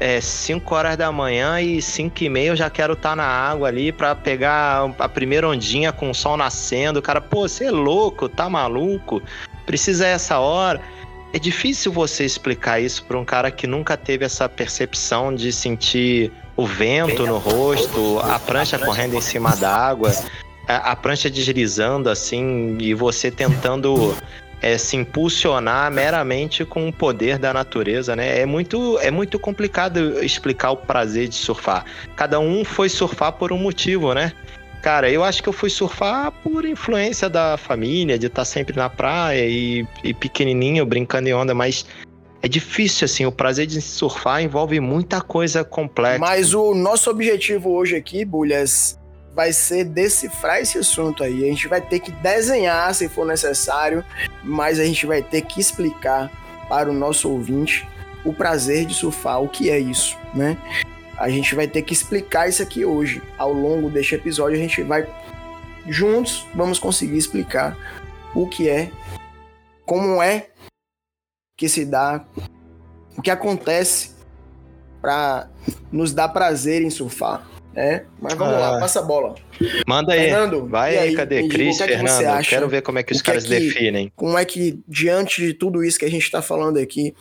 é, 0.00 0.20
5 0.20 0.74
horas 0.74 0.96
da 0.96 1.12
manhã 1.12 1.60
e 1.60 1.80
5 1.82 2.24
e 2.24 2.28
meia 2.28 2.48
eu 2.48 2.56
já 2.56 2.70
quero 2.70 2.94
estar 2.94 3.10
tá 3.10 3.16
na 3.16 3.26
água 3.26 3.68
ali 3.68 3.92
para 3.92 4.14
pegar 4.14 4.90
a 4.98 5.08
primeira 5.08 5.46
ondinha 5.46 5.92
com 5.92 6.10
o 6.10 6.14
sol 6.14 6.36
nascendo. 6.36 6.98
O 6.98 7.02
cara, 7.02 7.20
pô, 7.20 7.46
você 7.46 7.66
é 7.66 7.70
louco, 7.70 8.28
tá 8.28 8.48
maluco? 8.48 9.22
Precisa 9.66 10.06
essa 10.06 10.38
hora. 10.38 10.80
É 11.32 11.38
difícil 11.38 11.92
você 11.92 12.24
explicar 12.24 12.80
isso 12.80 13.04
para 13.04 13.18
um 13.18 13.24
cara 13.24 13.50
que 13.50 13.66
nunca 13.66 13.96
teve 13.96 14.24
essa 14.24 14.48
percepção 14.48 15.34
de 15.34 15.52
sentir 15.52 16.32
o 16.56 16.66
vento 16.66 17.24
no 17.24 17.38
rosto, 17.38 18.18
a 18.20 18.38
prancha 18.38 18.78
correndo 18.78 19.14
em 19.14 19.20
cima 19.20 19.54
d'água, 19.54 20.12
a, 20.66 20.92
a 20.92 20.96
prancha 20.96 21.30
deslizando 21.30 22.10
assim 22.10 22.76
e 22.80 22.92
você 22.94 23.30
tentando 23.30 24.14
é, 24.60 24.76
se 24.76 24.96
impulsionar 24.96 25.90
meramente 25.90 26.64
com 26.64 26.88
o 26.88 26.92
poder 26.92 27.38
da 27.38 27.52
natureza, 27.52 28.14
né? 28.14 28.40
É 28.40 28.46
muito, 28.46 28.98
é 28.98 29.10
muito 29.10 29.38
complicado 29.38 30.22
explicar 30.22 30.72
o 30.72 30.76
prazer 30.76 31.28
de 31.28 31.34
surfar. 31.34 31.84
Cada 32.14 32.38
um 32.38 32.64
foi 32.64 32.88
surfar 32.88 33.32
por 33.32 33.52
um 33.52 33.58
motivo, 33.58 34.12
né? 34.12 34.32
Cara, 34.82 35.10
eu 35.10 35.22
acho 35.22 35.42
que 35.42 35.48
eu 35.48 35.52
fui 35.52 35.68
surfar 35.68 36.32
por 36.32 36.64
influência 36.64 37.28
da 37.28 37.56
família, 37.58 38.18
de 38.18 38.26
estar 38.26 38.44
sempre 38.44 38.74
na 38.74 38.88
praia 38.88 39.46
e, 39.46 39.86
e 40.02 40.14
pequenininho, 40.14 40.86
brincando 40.86 41.28
em 41.28 41.34
onda, 41.34 41.54
mas 41.54 41.84
é 42.42 42.48
difícil, 42.48 43.04
assim, 43.04 43.26
o 43.26 43.32
prazer 43.32 43.66
de 43.66 43.80
surfar 43.82 44.42
envolve 44.42 44.80
muita 44.80 45.20
coisa 45.20 45.62
complexa. 45.62 46.18
Mas 46.18 46.54
o 46.54 46.74
nosso 46.74 47.10
objetivo 47.10 47.70
hoje 47.70 47.94
aqui, 47.94 48.24
Bulhas, 48.24 48.98
vai 49.34 49.52
ser 49.52 49.84
decifrar 49.84 50.60
esse 50.60 50.78
assunto 50.78 51.22
aí. 51.22 51.44
A 51.44 51.48
gente 51.48 51.68
vai 51.68 51.82
ter 51.82 52.00
que 52.00 52.10
desenhar 52.10 52.94
se 52.94 53.08
for 53.08 53.26
necessário, 53.26 54.02
mas 54.42 54.80
a 54.80 54.84
gente 54.84 55.04
vai 55.04 55.22
ter 55.22 55.42
que 55.42 55.60
explicar 55.60 56.30
para 56.68 56.90
o 56.90 56.94
nosso 56.94 57.30
ouvinte 57.30 57.86
o 58.24 58.32
prazer 58.32 58.86
de 58.86 58.94
surfar, 58.94 59.42
o 59.42 59.48
que 59.48 59.70
é 59.70 59.78
isso, 59.78 60.16
né? 60.34 60.56
A 61.20 61.28
gente 61.28 61.54
vai 61.54 61.68
ter 61.68 61.82
que 61.82 61.92
explicar 61.92 62.48
isso 62.48 62.62
aqui 62.62 62.82
hoje. 62.82 63.22
Ao 63.36 63.52
longo 63.52 63.90
deste 63.90 64.14
episódio, 64.14 64.56
a 64.56 64.60
gente 64.60 64.82
vai 64.82 65.06
juntos 65.86 66.46
vamos 66.54 66.78
conseguir 66.78 67.18
explicar 67.18 67.76
o 68.34 68.46
que 68.46 68.68
é, 68.68 68.90
como 69.84 70.22
é 70.22 70.48
que 71.58 71.68
se 71.68 71.84
dá, 71.84 72.24
o 73.16 73.20
que 73.20 73.30
acontece 73.30 74.12
para 75.00 75.50
nos 75.92 76.12
dar 76.14 76.30
prazer 76.30 76.80
em 76.80 76.90
surfar. 76.90 77.46
É, 77.74 78.04
mas 78.18 78.34
vamos 78.34 78.54
ah. 78.54 78.58
lá, 78.58 78.80
passa 78.80 79.00
a 79.00 79.02
bola. 79.02 79.34
Manda 79.86 80.14
aí. 80.14 80.22
Fernando, 80.22 80.66
vai 80.66 80.96
aí, 80.96 81.14
cadê? 81.14 81.46
Cris, 81.48 81.80
é 81.80 81.86
Fernando, 81.86 82.44
quero 82.48 82.68
ver 82.68 82.82
como 82.82 82.98
é 82.98 83.02
que 83.02 83.12
os 83.12 83.22
caras 83.22 83.44
que 83.44 83.54
é 83.54 83.58
que, 83.58 83.66
definem. 83.66 84.12
Como 84.16 84.38
é 84.38 84.44
que, 84.44 84.82
diante 84.88 85.40
de 85.40 85.54
tudo 85.54 85.84
isso 85.84 85.98
que 85.98 86.04
a 86.04 86.10
gente 86.10 86.24
está 86.24 86.42
falando 86.42 86.78
aqui, 86.78 87.14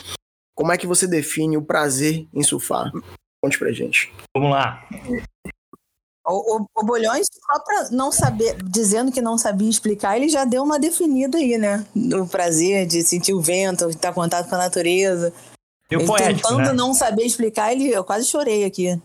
como 0.55 0.71
é 0.71 0.77
que 0.77 0.87
você 0.87 1.05
define 1.05 1.55
o 1.55 1.61
prazer 1.61 2.25
em 2.33 2.41
surfar? 2.41 2.91
Conte 3.41 3.57
pra 3.57 3.71
gente. 3.71 4.11
Vamos 4.35 4.51
lá. 4.51 4.85
O, 6.27 6.57
o, 6.57 6.65
o 6.75 6.85
Bolhões, 6.85 7.25
só 7.31 7.59
para 7.63 7.89
não 7.89 8.11
saber, 8.11 8.57
dizendo 8.63 9.11
que 9.11 9.21
não 9.21 9.37
sabia 9.37 9.69
explicar, 9.69 10.17
ele 10.17 10.29
já 10.29 10.45
deu 10.45 10.61
uma 10.61 10.77
definida 10.77 11.37
aí, 11.37 11.57
né? 11.57 11.85
Do 11.95 12.27
prazer 12.27 12.85
de 12.85 13.01
sentir 13.01 13.33
o 13.33 13.41
vento, 13.41 13.87
de 13.87 13.95
estar 13.95 14.11
em 14.11 14.13
contato 14.13 14.49
com 14.49 14.55
a 14.55 14.59
natureza. 14.59 15.33
E 15.89 15.95
ele 15.95 16.05
poético, 16.05 16.35
tentando 16.35 16.67
né? 16.67 16.73
não 16.73 16.93
saber 16.93 17.23
explicar, 17.23 17.71
ele, 17.71 17.89
eu 17.89 18.03
quase 18.03 18.27
chorei 18.27 18.65
aqui. 18.65 19.01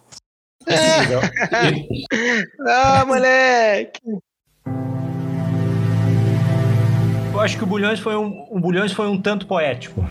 ah, 2.66 3.04
moleque! 3.06 4.00
Eu 7.32 7.40
acho 7.40 7.56
que 7.56 7.64
o 7.64 7.66
Bulhões 7.66 8.00
foi 8.00 8.16
um, 8.16 8.46
o 8.50 8.60
Bulhões 8.60 8.92
foi 8.92 9.08
um 9.08 9.20
tanto 9.20 9.46
poético. 9.46 10.04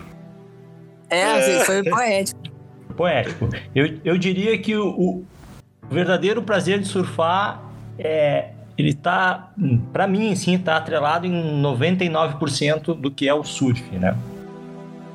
É, 1.10 1.64
foi 1.64 1.84
poético 1.84 2.53
poético. 2.96 3.48
Eu, 3.74 3.98
eu 4.04 4.18
diria 4.18 4.56
que 4.58 4.76
o, 4.76 4.88
o 4.88 5.24
verdadeiro 5.90 6.42
prazer 6.42 6.78
de 6.78 6.86
surfar 6.86 7.62
é, 7.98 8.50
ele 8.76 8.92
tá, 8.92 9.52
para 9.92 10.06
mim, 10.06 10.32
assim, 10.32 10.58
tá 10.58 10.76
atrelado 10.76 11.26
em 11.26 11.62
99% 11.62 12.94
do 12.94 13.10
que 13.10 13.28
é 13.28 13.34
o 13.34 13.44
surf, 13.44 13.82
né? 13.96 14.16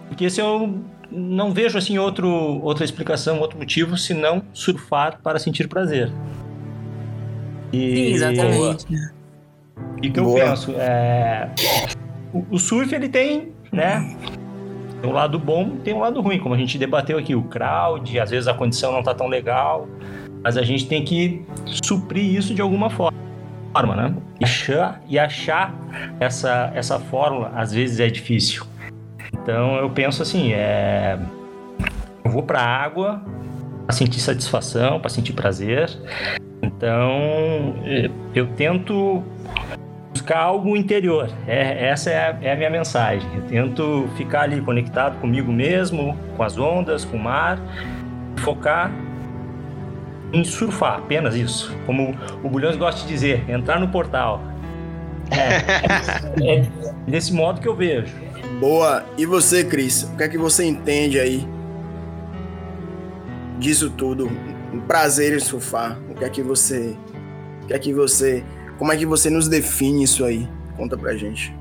Porque 0.07 0.25
esse 0.25 0.39
eu 0.39 0.81
não 1.11 1.51
vejo, 1.51 1.77
assim, 1.77 1.97
outro, 1.97 2.29
outra 2.29 2.85
explicação, 2.85 3.39
outro 3.39 3.57
motivo, 3.57 3.97
senão 3.97 4.43
surfar 4.53 5.19
para 5.21 5.39
sentir 5.39 5.67
prazer. 5.67 6.11
E... 7.73 7.95
Sim, 7.95 8.13
exatamente. 8.13 8.85
E 10.01 10.07
o 10.07 10.13
que 10.13 10.21
Boa. 10.21 10.39
eu 10.39 10.45
penso, 10.45 10.71
é... 10.77 11.49
O, 12.33 12.45
o 12.51 12.59
surf, 12.59 12.93
ele 12.93 13.09
tem, 13.09 13.51
né? 13.71 14.15
Tem 15.01 15.09
um 15.09 15.13
lado 15.13 15.39
bom, 15.39 15.77
tem 15.83 15.93
um 15.93 15.99
lado 15.99 16.21
ruim, 16.21 16.39
como 16.39 16.55
a 16.55 16.57
gente 16.57 16.77
debateu 16.77 17.17
aqui, 17.17 17.35
o 17.35 17.43
crowd, 17.43 18.19
às 18.19 18.29
vezes 18.29 18.47
a 18.47 18.53
condição 18.53 18.91
não 18.91 19.01
tá 19.01 19.13
tão 19.13 19.27
legal, 19.27 19.87
mas 20.43 20.57
a 20.57 20.61
gente 20.61 20.87
tem 20.87 21.03
que 21.03 21.45
suprir 21.83 22.35
isso 22.35 22.53
de 22.53 22.61
alguma 22.61 22.89
forma 22.89 23.17
forma, 23.71 23.95
né? 23.95 24.15
E 24.39 24.43
achar, 24.43 25.01
e 25.07 25.19
achar 25.19 25.73
essa, 26.19 26.71
essa 26.73 26.99
fórmula 26.99 27.51
às 27.55 27.71
vezes 27.71 27.99
é 27.99 28.07
difícil. 28.07 28.65
Então 29.33 29.75
eu 29.77 29.89
penso 29.89 30.21
assim, 30.21 30.53
é... 30.53 31.17
eu 32.23 32.31
vou 32.31 32.43
para 32.43 32.59
a 32.59 32.65
água 32.65 33.21
para 33.85 33.95
sentir 33.95 34.19
satisfação, 34.19 34.99
para 34.99 35.09
sentir 35.09 35.33
prazer. 35.33 35.89
Então 36.61 37.75
eu 38.33 38.47
tento 38.55 39.23
buscar 40.19 40.39
algo 40.39 40.75
interior. 40.75 41.29
É, 41.47 41.87
essa 41.87 42.09
é 42.09 42.17
a, 42.17 42.37
é 42.41 42.51
a, 42.51 42.55
minha 42.55 42.69
mensagem. 42.69 43.27
Eu 43.33 43.41
tento 43.43 44.09
ficar 44.17 44.41
ali 44.41 44.61
conectado 44.61 45.19
comigo 45.19 45.51
mesmo, 45.51 46.17
com 46.35 46.43
as 46.43 46.57
ondas, 46.57 47.05
com 47.05 47.15
o 47.15 47.19
mar, 47.19 47.59
focar 48.37 48.91
em 50.33 50.43
surfar, 50.43 50.99
apenas 50.99 51.35
isso. 51.35 51.75
Como 51.85 52.15
o 52.43 52.49
Bulhões 52.49 52.75
gosta 52.75 53.01
de 53.01 53.07
dizer, 53.07 53.49
entrar 53.49 53.79
no 53.79 53.87
portal. 53.87 54.41
É, 55.31 56.43
é, 56.43 56.59
é 56.59 56.69
desse 57.07 57.33
modo 57.33 57.61
que 57.61 57.67
eu 57.67 57.75
vejo. 57.75 58.13
Boa. 58.59 59.05
E 59.17 59.25
você, 59.25 59.63
Cris? 59.63 60.03
O 60.03 60.17
que 60.17 60.23
é 60.23 60.27
que 60.27 60.37
você 60.37 60.65
entende 60.65 61.19
aí 61.19 61.47
disso 63.57 63.89
tudo? 63.89 64.29
Um 64.73 64.81
prazer 64.81 65.33
em 65.33 65.39
surfar. 65.39 65.97
O 66.09 66.13
que 66.13 66.25
é 66.25 66.29
que 66.29 66.43
você. 66.43 66.95
O 67.63 67.67
que 67.67 67.73
é 67.73 67.79
que 67.79 67.93
você. 67.93 68.43
Como 68.79 68.93
é 68.93 68.97
que 68.97 69.05
você 69.05 69.29
nos 69.29 69.49
define 69.49 70.03
isso 70.03 70.23
aí? 70.23 70.47
Conta 70.77 70.97
pra 70.97 71.13
gente. 71.15 71.53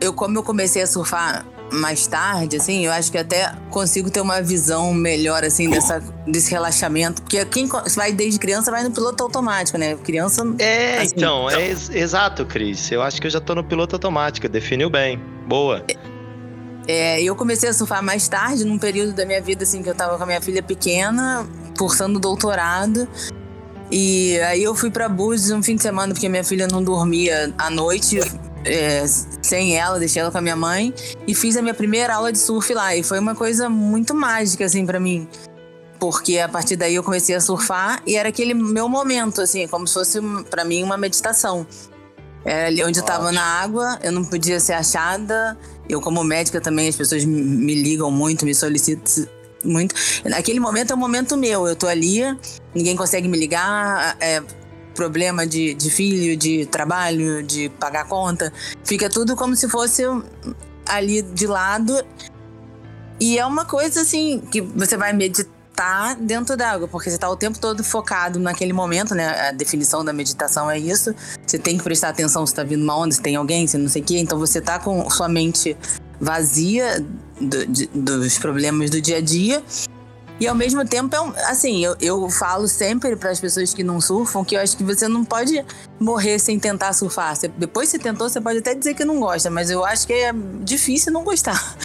Eu, 0.00 0.14
como 0.14 0.38
eu 0.38 0.42
comecei 0.42 0.80
a 0.80 0.86
surfar 0.86 1.44
mais 1.70 2.06
tarde, 2.06 2.56
assim, 2.56 2.86
eu 2.86 2.92
acho 2.92 3.12
que 3.12 3.18
até 3.18 3.52
consigo 3.68 4.10
ter 4.10 4.22
uma 4.22 4.40
visão 4.40 4.94
melhor, 4.94 5.44
assim, 5.44 5.68
dessa, 5.68 6.02
desse 6.26 6.50
relaxamento. 6.50 7.20
Porque 7.20 7.44
quem 7.44 7.68
vai 7.94 8.12
desde 8.12 8.38
criança 8.38 8.70
vai 8.70 8.82
no 8.82 8.90
piloto 8.90 9.22
automático, 9.22 9.76
né? 9.76 9.94
Criança. 9.96 10.42
É, 10.58 11.02
assim, 11.02 11.12
então, 11.16 11.50
é 11.50 11.68
ex 11.68 11.90
exato, 11.90 12.46
Cris. 12.46 12.90
Eu 12.90 13.02
acho 13.02 13.20
que 13.20 13.26
eu 13.26 13.30
já 13.30 13.40
tô 13.40 13.54
no 13.54 13.62
piloto 13.62 13.96
automático, 13.96 14.48
definiu 14.48 14.88
bem. 14.88 15.20
Boa. 15.46 15.84
É, 16.86 17.22
eu 17.22 17.36
comecei 17.36 17.68
a 17.68 17.74
surfar 17.74 18.02
mais 18.02 18.26
tarde, 18.26 18.64
num 18.64 18.78
período 18.78 19.12
da 19.12 19.26
minha 19.26 19.42
vida, 19.42 19.64
assim, 19.64 19.82
que 19.82 19.90
eu 19.90 19.94
tava 19.94 20.16
com 20.16 20.22
a 20.22 20.26
minha 20.26 20.40
filha 20.40 20.62
pequena, 20.62 21.46
cursando 21.76 22.18
doutorado. 22.18 23.06
E 23.90 24.38
aí 24.40 24.62
eu 24.62 24.74
fui 24.74 24.90
para 24.90 25.08
Búzios 25.08 25.50
um 25.50 25.62
fim 25.62 25.76
de 25.76 25.82
semana, 25.82 26.12
porque 26.12 26.28
minha 26.28 26.44
filha 26.44 26.66
não 26.66 26.82
dormia 26.82 27.52
à 27.56 27.70
noite 27.70 28.20
é, 28.64 29.04
sem 29.42 29.76
ela, 29.76 29.98
deixei 29.98 30.20
ela 30.20 30.30
com 30.30 30.38
a 30.38 30.42
minha 30.42 30.56
mãe 30.56 30.92
e 31.26 31.34
fiz 31.34 31.56
a 31.56 31.62
minha 31.62 31.74
primeira 31.74 32.14
aula 32.14 32.30
de 32.30 32.38
surf 32.38 32.72
lá. 32.74 32.94
E 32.94 33.02
foi 33.02 33.18
uma 33.18 33.34
coisa 33.34 33.68
muito 33.68 34.14
mágica, 34.14 34.64
assim, 34.64 34.84
para 34.84 35.00
mim. 35.00 35.26
Porque 35.98 36.38
a 36.38 36.48
partir 36.48 36.76
daí 36.76 36.94
eu 36.94 37.02
comecei 37.02 37.34
a 37.34 37.40
surfar 37.40 38.02
e 38.06 38.14
era 38.14 38.28
aquele 38.28 38.54
meu 38.54 38.88
momento, 38.88 39.40
assim, 39.40 39.66
como 39.66 39.86
se 39.86 39.94
fosse 39.94 40.20
para 40.50 40.64
mim 40.64 40.82
uma 40.82 40.96
meditação. 40.96 41.66
Era 42.44 42.68
ali 42.68 42.84
onde 42.84 43.00
eu 43.00 43.04
tava 43.04 43.32
na 43.32 43.42
água, 43.42 43.98
eu 44.02 44.12
não 44.12 44.24
podia 44.24 44.60
ser 44.60 44.74
achada. 44.74 45.58
Eu, 45.88 46.00
como 46.00 46.22
médica 46.22 46.60
também, 46.60 46.88
as 46.88 46.96
pessoas 46.96 47.24
me 47.24 47.74
ligam 47.74 48.10
muito, 48.10 48.44
me 48.44 48.54
solicitam 48.54 49.26
muito. 49.64 49.94
Naquele 50.24 50.60
momento 50.60 50.92
é 50.92 50.94
um 50.94 50.98
momento 50.98 51.36
meu, 51.36 51.66
eu 51.66 51.76
tô 51.76 51.86
ali, 51.86 52.22
ninguém 52.74 52.96
consegue 52.96 53.28
me 53.28 53.38
ligar. 53.38 54.16
É, 54.20 54.42
problema 54.94 55.46
de, 55.46 55.74
de 55.74 55.90
filho, 55.90 56.36
de 56.36 56.66
trabalho, 56.66 57.40
de 57.40 57.68
pagar 57.78 58.08
conta. 58.08 58.52
Fica 58.82 59.08
tudo 59.08 59.36
como 59.36 59.54
se 59.54 59.68
fosse 59.68 60.02
ali 60.84 61.22
de 61.22 61.46
lado. 61.46 62.04
E 63.20 63.38
é 63.38 63.46
uma 63.46 63.64
coisa 63.64 64.02
assim 64.02 64.40
que 64.50 64.60
você 64.60 64.96
vai 64.96 65.12
meditar 65.12 66.16
dentro 66.16 66.56
d'água, 66.56 66.88
porque 66.88 67.10
você 67.10 67.14
está 67.14 67.30
o 67.30 67.36
tempo 67.36 67.60
todo 67.60 67.84
focado 67.84 68.40
naquele 68.40 68.72
momento, 68.72 69.14
né? 69.14 69.48
A 69.48 69.52
definição 69.52 70.04
da 70.04 70.12
meditação 70.12 70.68
é 70.68 70.76
isso. 70.76 71.14
Você 71.46 71.60
tem 71.60 71.78
que 71.78 71.84
prestar 71.84 72.08
atenção 72.08 72.44
se 72.44 72.52
está 72.52 72.64
vindo 72.64 72.82
uma 72.82 72.98
onda, 72.98 73.14
se 73.14 73.22
tem 73.22 73.36
alguém, 73.36 73.68
se 73.68 73.78
não 73.78 73.88
sei 73.88 74.02
o 74.02 74.04
quê. 74.04 74.18
Então 74.18 74.36
você 74.36 74.58
está 74.58 74.80
com 74.80 75.08
sua 75.08 75.28
mente 75.28 75.76
vazia 76.20 77.04
do, 77.40 77.66
de, 77.66 77.86
dos 77.86 78.38
problemas 78.38 78.90
do 78.90 79.00
dia 79.00 79.18
a 79.18 79.20
dia 79.20 79.62
e 80.40 80.46
ao 80.46 80.54
mesmo 80.54 80.84
tempo, 80.86 81.14
é 81.16 81.20
um, 81.20 81.32
assim, 81.48 81.84
eu, 81.84 81.96
eu 82.00 82.30
falo 82.30 82.68
sempre 82.68 83.16
para 83.16 83.30
as 83.30 83.40
pessoas 83.40 83.74
que 83.74 83.82
não 83.82 84.00
surfam 84.00 84.44
que 84.44 84.54
eu 84.54 84.60
acho 84.60 84.76
que 84.76 84.84
você 84.84 85.08
não 85.08 85.24
pode 85.24 85.64
morrer 85.98 86.38
sem 86.38 86.60
tentar 86.60 86.92
surfar. 86.92 87.34
Você, 87.34 87.48
depois 87.48 87.88
você 87.88 87.98
tentou, 87.98 88.28
você 88.28 88.40
pode 88.40 88.58
até 88.58 88.72
dizer 88.72 88.94
que 88.94 89.04
não 89.04 89.18
gosta, 89.18 89.50
mas 89.50 89.68
eu 89.68 89.84
acho 89.84 90.06
que 90.06 90.12
é 90.12 90.32
difícil 90.62 91.12
não 91.12 91.24
gostar. 91.24 91.76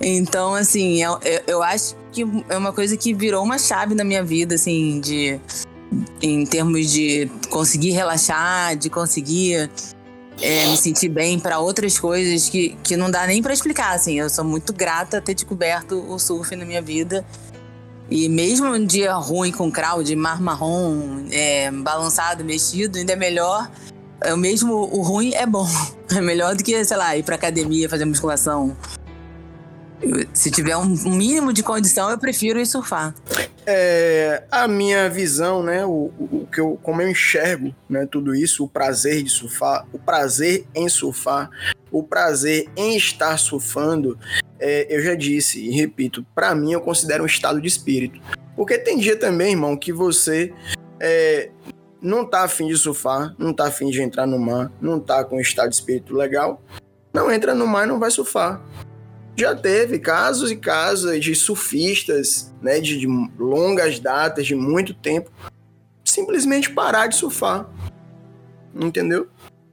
Então, 0.00 0.54
assim, 0.54 1.02
eu, 1.02 1.18
eu 1.46 1.62
acho 1.62 1.96
que 2.12 2.22
é 2.48 2.56
uma 2.56 2.72
coisa 2.72 2.96
que 2.96 3.14
virou 3.14 3.42
uma 3.42 3.58
chave 3.58 3.94
na 3.94 4.04
minha 4.04 4.22
vida, 4.22 4.54
assim, 4.54 5.00
de 5.00 5.40
em 6.20 6.44
termos 6.44 6.92
de 6.92 7.30
conseguir 7.48 7.92
relaxar, 7.92 8.76
de 8.76 8.90
conseguir 8.90 9.70
é, 10.40 10.66
me 10.66 10.76
sentir 10.76 11.08
bem 11.08 11.38
para 11.38 11.58
outras 11.58 11.98
coisas 11.98 12.48
que, 12.48 12.76
que 12.82 12.96
não 12.96 13.10
dá 13.10 13.26
nem 13.26 13.42
para 13.42 13.52
explicar. 13.52 13.94
Assim, 13.94 14.18
eu 14.18 14.28
sou 14.30 14.44
muito 14.44 14.72
grata 14.72 15.20
ter 15.20 15.34
descoberto 15.34 16.04
o 16.08 16.18
surf 16.18 16.54
na 16.54 16.64
minha 16.64 16.82
vida 16.82 17.24
e 18.10 18.28
mesmo 18.28 18.66
um 18.68 18.84
dia 18.84 19.12
ruim 19.14 19.52
com 19.52 19.70
crowd, 19.70 20.14
mar 20.16 20.40
marrom, 20.40 21.26
é, 21.30 21.70
balançado, 21.70 22.42
mexido, 22.44 22.98
ainda 22.98 23.12
é 23.12 23.16
melhor. 23.16 23.70
É, 24.20 24.34
mesmo 24.34 24.72
o 24.74 25.02
ruim 25.02 25.34
é 25.34 25.46
bom. 25.46 25.68
É 26.10 26.22
melhor 26.22 26.56
do 26.56 26.64
que, 26.64 26.82
sei 26.86 26.96
lá, 26.96 27.14
ir 27.18 27.22
pra 27.22 27.34
academia, 27.34 27.86
fazer 27.86 28.06
musculação. 28.06 28.74
Se 30.32 30.50
tiver 30.50 30.76
um 30.76 30.86
mínimo 30.86 31.52
de 31.52 31.62
condição, 31.62 32.10
eu 32.10 32.18
prefiro 32.18 32.60
ir 32.60 32.66
surfar. 32.66 33.14
É, 33.66 34.44
a 34.50 34.66
minha 34.68 35.10
visão, 35.10 35.62
né, 35.62 35.84
o, 35.84 36.10
o, 36.18 36.48
que 36.50 36.60
eu, 36.60 36.78
como 36.82 37.02
eu 37.02 37.10
enxergo, 37.10 37.74
né, 37.88 38.06
tudo 38.10 38.34
isso, 38.34 38.64
o 38.64 38.68
prazer 38.68 39.22
de 39.22 39.28
surfar, 39.28 39.84
o 39.92 39.98
prazer 39.98 40.64
em 40.74 40.88
surfar, 40.88 41.50
o 41.90 42.02
prazer 42.02 42.68
em 42.76 42.96
estar 42.96 43.36
surfando, 43.38 44.18
é, 44.58 44.86
eu 44.88 45.02
já 45.02 45.14
disse 45.14 45.60
e 45.60 45.70
repito, 45.70 46.24
para 46.34 46.54
mim 46.54 46.72
eu 46.72 46.80
considero 46.80 47.24
um 47.24 47.26
estado 47.26 47.60
de 47.60 47.68
espírito. 47.68 48.20
Porque 48.56 48.78
tem 48.78 48.98
dia 48.98 49.16
também, 49.16 49.50
irmão, 49.50 49.76
que 49.76 49.92
você 49.92 50.52
é, 50.98 51.50
não 52.00 52.24
tá 52.24 52.44
afim 52.44 52.66
de 52.68 52.76
surfar, 52.76 53.34
não 53.38 53.52
tá 53.52 53.66
afim 53.66 53.90
de 53.90 54.00
entrar 54.00 54.26
no 54.26 54.38
mar, 54.38 54.72
não 54.80 54.98
tá 54.98 55.24
com 55.24 55.36
um 55.36 55.40
estado 55.40 55.68
de 55.68 55.74
espírito 55.74 56.14
legal, 56.14 56.62
não 57.12 57.30
entra 57.30 57.54
no 57.54 57.66
mar 57.66 57.84
e 57.84 57.88
não 57.88 57.98
vai 57.98 58.10
surfar. 58.10 58.62
Já 59.38 59.54
teve 59.54 59.98
casos 59.98 60.50
e 60.50 60.56
casos 60.56 61.20
de 61.20 61.34
surfistas, 61.34 62.52
né, 62.60 62.80
de, 62.80 62.98
de 62.98 63.06
longas 63.38 64.00
datas, 64.00 64.46
de 64.46 64.54
muito 64.54 64.92
tempo, 64.92 65.30
simplesmente 66.04 66.70
parar 66.70 67.06
de 67.06 67.14
surfar. 67.16 67.68
Entendeu? 68.74 69.28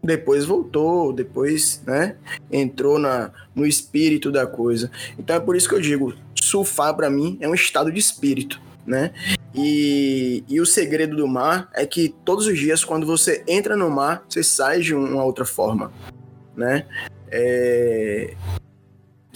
depois 0.06 0.46
voltou, 0.46 1.12
depois, 1.12 1.82
né, 1.86 2.16
entrou 2.52 3.00
na, 3.00 3.32
no 3.54 3.66
espírito 3.66 4.32
da 4.32 4.46
coisa. 4.46 4.92
Então 5.18 5.36
é 5.36 5.40
por 5.40 5.56
isso 5.56 5.68
que 5.68 5.76
eu 5.76 5.82
digo, 5.82 6.14
surfar 6.40 6.96
para 6.96 7.10
mim 7.10 7.38
é 7.42 7.50
um 7.50 7.56
estado 7.56 7.92
de 7.92 8.00
espírito, 8.00 8.62
né? 8.86 9.12
E, 9.54 10.44
e 10.48 10.62
o 10.62 10.66
segredo 10.66 11.16
do 11.16 11.28
mar 11.28 11.70
é 11.74 11.86
que 11.86 12.14
todos 12.24 12.46
os 12.46 12.58
dias, 12.58 12.84
quando 12.84 13.08
você 13.08 13.44
entra 13.48 13.76
no 13.76 13.90
mar, 13.90 14.24
você 14.30 14.44
sai 14.44 14.80
de 14.80 14.94
uma 14.94 15.24
outra 15.24 15.46
forma, 15.46 15.92
né? 16.56 16.86
É, 17.32 18.36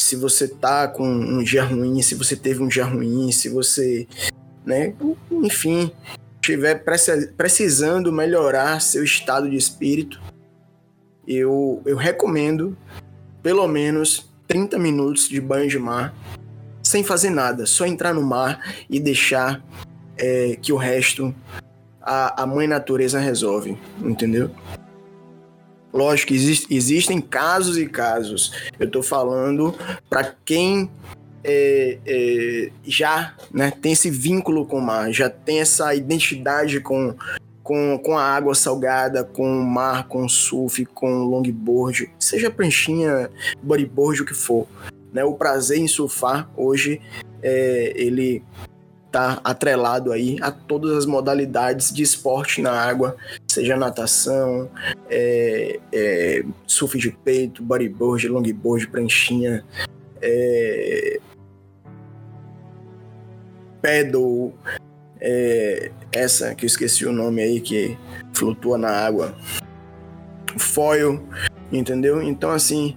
se 0.10 0.16
você 0.16 0.48
tá 0.48 0.88
com 0.88 1.08
um 1.08 1.44
dia 1.44 1.64
ruim, 1.64 2.02
se 2.02 2.16
você 2.16 2.36
teve 2.36 2.64
um 2.64 2.68
dia 2.68 2.84
ruim, 2.84 3.32
se 3.32 3.48
você, 3.48 4.08
né, 4.66 4.96
enfim, 5.32 5.92
estiver 6.42 6.84
precisando 7.38 8.12
melhorar 8.12 8.82
seu 8.82 9.04
estado 9.04 9.48
de 9.48 9.56
espírito, 9.56 10.20
eu, 11.28 11.80
eu 11.86 11.96
recomendo 11.96 12.76
pelo 13.44 13.68
menos 13.68 14.28
30 14.48 14.80
minutos 14.80 15.30
de 15.30 15.40
banho 15.40 15.70
de 15.70 15.78
mar 15.78 16.12
sem 16.82 17.04
fazer 17.04 17.30
nada, 17.30 17.68
só 17.68 17.86
entrar 17.86 18.12
no 18.16 18.24
mar 18.24 18.76
e 18.90 19.00
deixar 19.00 19.64
é, 20.18 20.58
que 20.60 20.74
o 20.74 20.76
resto 20.76 21.36
a, 22.02 22.42
a 22.42 22.48
mãe 22.48 22.66
natureza 22.66 23.20
resolve, 23.20 23.78
entendeu? 24.02 24.50
Lógico 25.94 26.34
existem 26.34 27.20
casos 27.20 27.78
e 27.78 27.88
casos. 27.88 28.54
Eu 28.80 28.90
tô 28.90 29.02
falando 29.02 29.76
para 30.10 30.36
quem 30.46 30.90
é, 31.44 31.98
é, 32.06 32.72
já 32.84 33.34
né, 33.52 33.72
tem 33.72 33.94
esse 33.94 34.10
vínculo 34.10 34.66
com 34.66 34.78
o 34.78 34.82
mar, 34.82 35.12
já 35.12 35.30
tem 35.30 35.60
essa 35.60 35.96
identidade 35.96 36.80
com, 36.80 37.16
com, 37.64 37.98
com 37.98 38.18
a 38.18 38.24
água 38.24 38.54
salgada, 38.54 39.24
com 39.24 39.62
o 39.62 39.66
mar, 39.66 40.08
com 40.08 40.26
o 40.26 40.30
surf, 40.30 40.86
com 40.86 41.22
o 41.22 41.30
longboard, 41.30 42.12
seja 42.20 42.52
pranchinha, 42.52 43.30
bodyboard, 43.64 44.22
o 44.22 44.26
que 44.26 44.34
for. 44.34 44.68
Né? 45.14 45.24
O 45.24 45.34
prazer 45.34 45.80
em 45.80 45.88
surfar 45.88 46.50
hoje, 46.56 47.02
é, 47.42 47.94
ele 47.96 48.44
tá 49.12 49.40
atrelado 49.44 50.12
aí 50.12 50.38
a 50.42 50.52
todas 50.52 50.96
as 50.96 51.06
modalidades 51.06 51.92
de 51.92 52.04
esporte 52.04 52.62
na 52.62 52.72
água, 52.72 53.16
seja 53.48 53.76
natação, 53.76 54.70
é, 55.10 55.80
é, 55.92 56.44
surf 56.68 56.98
de 56.98 57.12
peito, 57.12 57.64
bodyboard, 57.64 58.28
longboard, 58.28 58.88
pranchinha, 58.88 59.66
é, 60.22 61.20
pedal, 63.82 64.54
é, 65.20 65.92
essa 66.12 66.54
que 66.54 66.66
eu 66.66 66.68
esqueci 66.68 67.06
o 67.06 67.12
nome 67.12 67.42
aí, 67.42 67.60
que 67.60 67.98
flutua 68.34 68.78
na 68.78 68.92
água, 68.92 69.36
foil, 70.58 71.22
entendeu? 71.72 72.22
Então, 72.22 72.52
assim, 72.52 72.96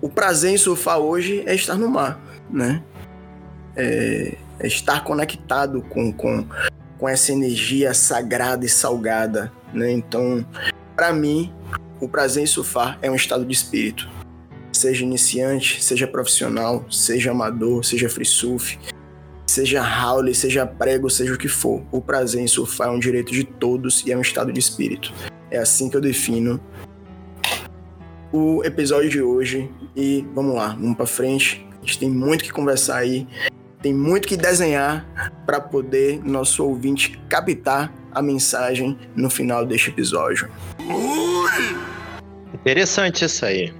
o 0.00 0.08
prazer 0.08 0.52
em 0.52 0.58
surfar 0.58 0.98
hoje 0.98 1.42
é 1.46 1.54
estar 1.54 1.76
no 1.76 1.88
mar, 1.88 2.20
né? 2.50 2.82
É, 3.76 4.36
estar 4.66 5.04
conectado 5.04 5.82
com, 5.82 6.12
com, 6.12 6.44
com 6.98 7.08
essa 7.08 7.32
energia 7.32 7.94
sagrada 7.94 8.64
e 8.64 8.68
salgada, 8.68 9.52
né? 9.72 9.90
Então, 9.92 10.44
para 10.96 11.12
mim, 11.12 11.52
o 12.00 12.08
prazer 12.08 12.42
em 12.42 12.46
surfar 12.46 12.98
é 13.02 13.10
um 13.10 13.14
estado 13.14 13.44
de 13.44 13.52
espírito. 13.52 14.08
Seja 14.72 15.04
iniciante, 15.04 15.82
seja 15.82 16.06
profissional, 16.06 16.84
seja 16.90 17.30
amador, 17.30 17.84
seja 17.84 18.08
free 18.08 18.24
surf, 18.24 18.78
seja 19.46 19.82
haule, 19.82 20.34
seja 20.34 20.66
prego, 20.66 21.10
seja 21.10 21.34
o 21.34 21.38
que 21.38 21.48
for. 21.48 21.82
O 21.90 22.00
prazer 22.00 22.40
em 22.40 22.46
surfar 22.46 22.88
é 22.88 22.90
um 22.90 22.98
direito 22.98 23.32
de 23.32 23.44
todos 23.44 24.04
e 24.06 24.12
é 24.12 24.16
um 24.16 24.20
estado 24.20 24.52
de 24.52 24.60
espírito. 24.60 25.12
É 25.50 25.58
assim 25.58 25.88
que 25.88 25.96
eu 25.96 26.00
defino 26.00 26.60
o 28.32 28.62
episódio 28.64 29.08
de 29.08 29.20
hoje. 29.20 29.70
E 29.96 30.24
vamos 30.34 30.54
lá, 30.54 30.68
vamos 30.68 30.96
para 30.96 31.06
frente. 31.06 31.66
A 31.82 31.86
gente 31.86 31.98
tem 31.98 32.10
muito 32.10 32.44
que 32.44 32.52
conversar 32.52 32.98
aí, 32.98 33.26
tem 33.88 33.94
muito 33.94 34.28
que 34.28 34.36
desenhar 34.36 35.02
para 35.46 35.58
poder 35.58 36.22
nosso 36.22 36.62
ouvinte 36.62 37.18
captar 37.26 37.90
a 38.12 38.20
mensagem 38.20 38.98
no 39.16 39.30
final 39.30 39.64
deste 39.64 39.88
episódio. 39.88 40.50
Interessante 42.52 43.24
isso 43.24 43.46
aí. 43.46 43.72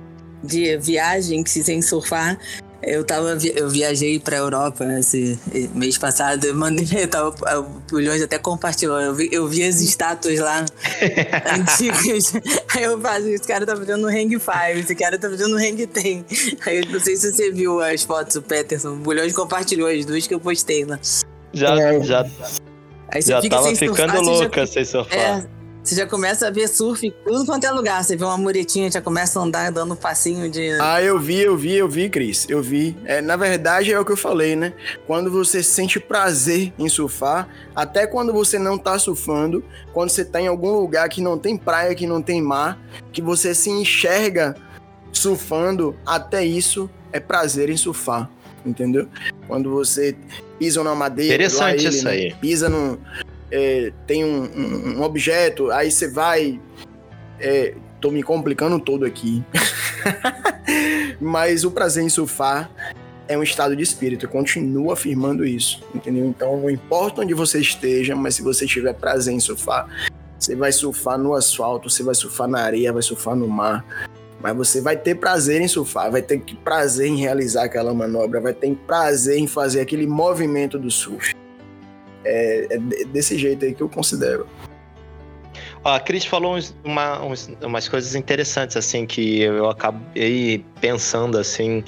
De 0.43 0.79
viagem 0.79 1.45
que 1.45 1.51
se 1.51 1.63
tem 1.63 1.83
surfar, 1.83 2.39
eu 2.83 3.05
tava, 3.05 3.37
eu 3.57 3.69
viajei 3.69 4.21
pra 4.21 4.37
Europa 4.37 4.85
esse 4.99 5.39
mês 5.75 5.99
passado, 5.99 6.45
eu 6.45 6.55
mandei, 6.55 6.87
eu 7.03 7.09
tava, 7.09 7.35
o 7.59 7.65
Pulhões 7.89 8.23
até 8.23 8.39
compartilhou, 8.39 9.01
eu 9.01 9.15
vi, 9.15 9.29
eu 9.33 9.47
vi 9.49 9.65
as 9.65 9.81
estátuas 9.81 10.39
lá 10.39 10.65
antigas, 11.59 12.33
aí 12.75 12.85
eu 12.85 13.01
falei, 13.01 13.35
esse 13.35 13.47
cara 13.47 13.67
tá 13.67 13.77
fazendo 13.77 14.07
um 14.07 14.09
hang 14.09 14.39
five, 14.39 14.81
esse 14.81 14.95
cara 14.95 15.19
tá 15.19 15.29
fazendo 15.29 15.57
um 15.57 15.59
hang 15.59 15.87
ten. 15.89 16.25
Aí 16.65 16.79
eu 16.79 16.87
não 16.91 17.01
sei 17.01 17.17
se 17.17 17.33
você 17.33 17.51
viu 17.51 17.81
as 17.81 18.03
fotos 18.05 18.35
do 18.35 18.43
Peterson, 18.43 18.95
o 18.95 18.99
Pulhões 18.99 19.33
compartilhou 19.33 19.89
as 19.89 20.05
duas 20.05 20.27
que 20.27 20.35
eu 20.35 20.41
postei 20.41 20.85
lá. 20.85 20.99
Já, 21.53 21.81
é. 21.81 22.01
já, 22.03 22.27
aí 23.09 23.23
já 23.23 23.43
tava 23.43 23.75
ficando 23.75 24.13
surfar, 24.13 24.21
louca 24.23 24.61
já, 24.61 24.73
sem 24.73 24.85
surfar. 24.85 25.19
É, 25.19 25.58
você 25.89 25.95
já 25.95 26.07
começa 26.07 26.47
a 26.47 26.51
ver 26.51 26.69
surf 26.69 27.11
tudo 27.25 27.47
quanto 27.47 27.65
é 27.65 27.71
lugar. 27.71 28.05
Você 28.05 28.15
vê 28.15 28.23
uma 28.23 28.37
muretinha, 28.37 28.91
já 28.91 29.01
começa 29.01 29.41
a 29.41 29.43
andar 29.43 29.73
dando 29.73 29.95
um 29.95 29.97
passinho 29.97 30.51
de. 30.51 30.73
Ah, 30.79 31.03
eu 31.03 31.19
vi, 31.19 31.41
eu 31.41 31.57
vi, 31.57 31.77
eu 31.77 31.89
vi, 31.89 32.11
Cris. 32.11 32.47
Eu 32.49 32.63
vi. 32.63 32.95
É, 33.07 33.23
na 33.23 33.37
verdade, 33.37 33.91
é 33.91 33.99
o 33.99 34.05
que 34.05 34.13
eu 34.13 34.17
falei, 34.17 34.55
né? 34.55 34.75
Quando 35.07 35.31
você 35.31 35.63
sente 35.63 35.99
prazer 35.99 36.75
em 36.79 36.91
surfar, 36.91 37.49
até 37.75 38.07
quando 38.07 38.35
você 38.35 38.59
não 38.59 38.77
tá 38.77 38.99
surfando, 38.99 39.65
quando 39.95 40.11
você 40.11 40.27
tá 40.27 40.39
em 40.41 40.47
algum 40.47 40.73
lugar 40.73 41.09
que 41.09 41.23
não 41.23 41.39
tem 41.39 41.57
praia, 41.57 41.95
que 41.95 42.07
não 42.07 42.21
tem 42.21 42.43
mar, 42.43 42.79
que 43.11 43.23
você 43.23 43.55
se 43.55 43.71
enxerga 43.71 44.55
surfando, 45.11 45.97
até 46.05 46.45
isso 46.45 46.91
é 47.11 47.19
prazer 47.19 47.71
em 47.71 47.79
surfar. 47.79 48.31
Entendeu? 48.67 49.09
Quando 49.47 49.71
você 49.71 50.15
pisa 50.59 50.85
na 50.85 50.95
madeira. 50.95 51.35
Interessante 51.35 51.87
ele, 51.87 51.89
isso 51.89 52.05
né? 52.05 52.11
aí. 52.11 52.35
Pisa 52.35 52.69
no 52.69 52.99
é, 53.51 53.93
tem 54.07 54.25
um, 54.25 54.45
um, 54.45 54.99
um, 54.99 55.03
objeto, 55.03 55.71
aí 55.71 55.91
você 55.91 56.09
vai. 56.09 56.61
É, 57.41 57.75
tô 58.01 58.11
me 58.11 58.23
complicando 58.23 58.79
todo 58.79 59.05
aqui. 59.05 59.43
Mas 61.21 61.65
o 61.65 61.71
prazer 61.71 62.05
em 62.05 62.09
surfar 62.09 62.71
é 63.27 63.37
um 63.37 63.43
estado 63.43 63.77
de 63.77 63.83
espírito, 63.83 64.25
eu 64.25 64.31
continuo 64.31 64.91
afirmando 64.91 65.45
isso, 65.45 65.83
entendeu? 65.95 66.27
Então 66.27 66.57
não 66.57 66.71
importa 66.71 67.21
onde 67.21 67.35
você 67.35 67.61
esteja, 67.61 68.17
mas 68.17 68.35
se 68.37 68.43
você 68.43 68.67
tiver 68.67 68.95
prazer 68.95 69.35
em 69.35 69.41
surfar, 69.41 69.87
você 70.39 70.57
vai 70.57 70.73
surfar 70.73 71.19
no 71.19 71.35
asfalto, 71.35 71.91
você 71.91 72.03
vai 72.03 72.15
surfar 72.15 72.49
na 72.49 72.61
areia, 72.61 72.91
vai 72.91 73.03
surfar 73.03 73.37
no 73.37 73.47
mar, 73.47 73.85
mas 74.41 74.57
você 74.57 74.81
vai 74.81 74.97
ter 74.97 75.17
prazer 75.17 75.61
em 75.61 75.69
surfar, 75.69 76.11
vai 76.11 76.23
ter 76.23 76.43
prazer 76.65 77.09
em 77.09 77.17
realizar 77.17 77.65
aquela 77.65 77.93
manobra, 77.93 78.41
vai 78.41 78.55
ter 78.55 78.75
prazer 78.87 79.37
em 79.39 79.47
fazer 79.47 79.81
aquele 79.81 80.07
movimento 80.07 80.79
do 80.79 80.91
surf. 80.91 81.35
É, 82.25 82.67
é 82.71 82.79
desse 83.07 83.39
jeito 83.39 83.65
aí 83.65 83.75
que 83.75 83.83
eu 83.83 83.89
considero. 83.89 84.47
A 85.85 86.01
Cris 86.01 86.25
falou 86.25 86.57
uns, 86.57 86.77
uma, 86.85 87.23
uns, 87.23 87.51
umas 87.63 87.89
coisas 87.89 88.15
interessantes, 88.15 88.77
assim, 88.77 89.07
que 89.07 89.41
eu 89.41 89.71
acabei 89.71 90.65
pensando, 90.81 91.39
assim, 91.39 91.85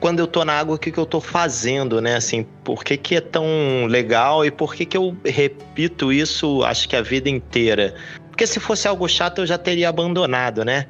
quando 0.00 0.20
eu 0.20 0.26
tô 0.26 0.44
na 0.44 0.52
água, 0.52 0.76
o 0.76 0.78
que, 0.78 0.92
que 0.92 0.98
eu 0.98 1.06
tô 1.06 1.20
fazendo, 1.20 2.00
né? 2.00 2.16
Assim, 2.16 2.46
por 2.62 2.84
que, 2.84 2.96
que 2.96 3.16
é 3.16 3.20
tão 3.20 3.86
legal 3.88 4.44
e 4.44 4.50
por 4.50 4.74
que, 4.74 4.84
que 4.84 4.96
eu 4.96 5.16
repito 5.24 6.12
isso, 6.12 6.62
acho 6.62 6.88
que 6.88 6.94
a 6.94 7.02
vida 7.02 7.28
inteira? 7.28 7.94
Porque 8.28 8.46
se 8.46 8.60
fosse 8.60 8.86
algo 8.86 9.08
chato, 9.08 9.40
eu 9.40 9.46
já 9.46 9.56
teria 9.56 9.88
abandonado, 9.88 10.64
né? 10.64 10.86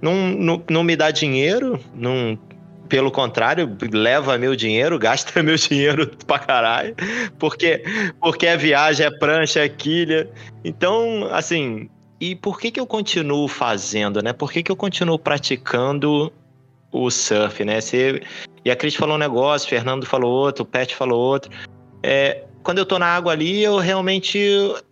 Não, 0.00 0.14
não, 0.14 0.64
não 0.70 0.82
me 0.82 0.96
dá 0.96 1.10
dinheiro, 1.10 1.78
não 1.94 2.38
pelo 2.88 3.10
contrário, 3.10 3.76
leva 3.92 4.38
meu 4.38 4.56
dinheiro, 4.56 4.98
gasta 4.98 5.42
meu 5.42 5.56
dinheiro 5.56 6.10
pra 6.26 6.38
caralho, 6.38 6.94
porque, 7.38 7.82
porque 8.20 8.46
é 8.46 8.56
viagem, 8.56 9.06
é 9.06 9.10
prancha, 9.10 9.60
é 9.60 9.68
quilha. 9.68 10.28
Então, 10.64 11.28
assim, 11.32 11.88
e 12.20 12.34
por 12.34 12.58
que 12.58 12.70
que 12.70 12.80
eu 12.80 12.86
continuo 12.86 13.46
fazendo, 13.48 14.22
né? 14.22 14.32
Por 14.32 14.50
que 14.50 14.62
que 14.62 14.72
eu 14.72 14.76
continuo 14.76 15.18
praticando 15.18 16.32
o 16.90 17.10
surf, 17.10 17.64
né? 17.64 17.80
Você, 17.80 18.22
e 18.64 18.70
a 18.70 18.76
Cris 18.76 18.94
falou 18.94 19.16
um 19.16 19.18
negócio, 19.18 19.66
o 19.66 19.70
Fernando 19.70 20.06
falou 20.06 20.32
outro, 20.32 20.62
o 20.62 20.66
Pet 20.66 20.94
falou 20.94 21.20
outro. 21.20 21.50
É, 22.02 22.44
quando 22.62 22.78
eu 22.78 22.86
tô 22.86 22.98
na 22.98 23.06
água 23.06 23.32
ali, 23.32 23.62
eu 23.62 23.78
realmente 23.78 24.38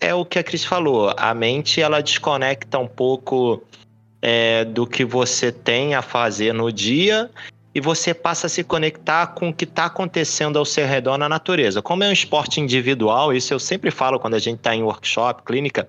é 0.00 0.14
o 0.14 0.24
que 0.24 0.38
a 0.38 0.44
Cris 0.44 0.64
falou. 0.64 1.12
A 1.16 1.34
mente 1.34 1.80
ela 1.80 2.02
desconecta 2.02 2.78
um 2.78 2.86
pouco 2.86 3.62
é, 4.20 4.64
do 4.64 4.86
que 4.86 5.04
você 5.04 5.50
tem 5.50 5.94
a 5.94 6.02
fazer 6.02 6.52
no 6.52 6.70
dia 6.70 7.30
e 7.74 7.80
você 7.80 8.14
passa 8.14 8.46
a 8.46 8.50
se 8.50 8.62
conectar 8.62 9.28
com 9.28 9.48
o 9.48 9.52
que 9.52 9.64
está 9.64 9.86
acontecendo 9.86 10.58
ao 10.58 10.64
seu 10.64 10.86
redor 10.86 11.18
na 11.18 11.28
natureza. 11.28 11.82
Como 11.82 12.04
é 12.04 12.08
um 12.08 12.12
esporte 12.12 12.60
individual, 12.60 13.32
isso 13.32 13.52
eu 13.52 13.58
sempre 13.58 13.90
falo 13.90 14.20
quando 14.20 14.34
a 14.34 14.38
gente 14.38 14.58
está 14.58 14.74
em 14.74 14.82
workshop, 14.82 15.42
clínica, 15.42 15.88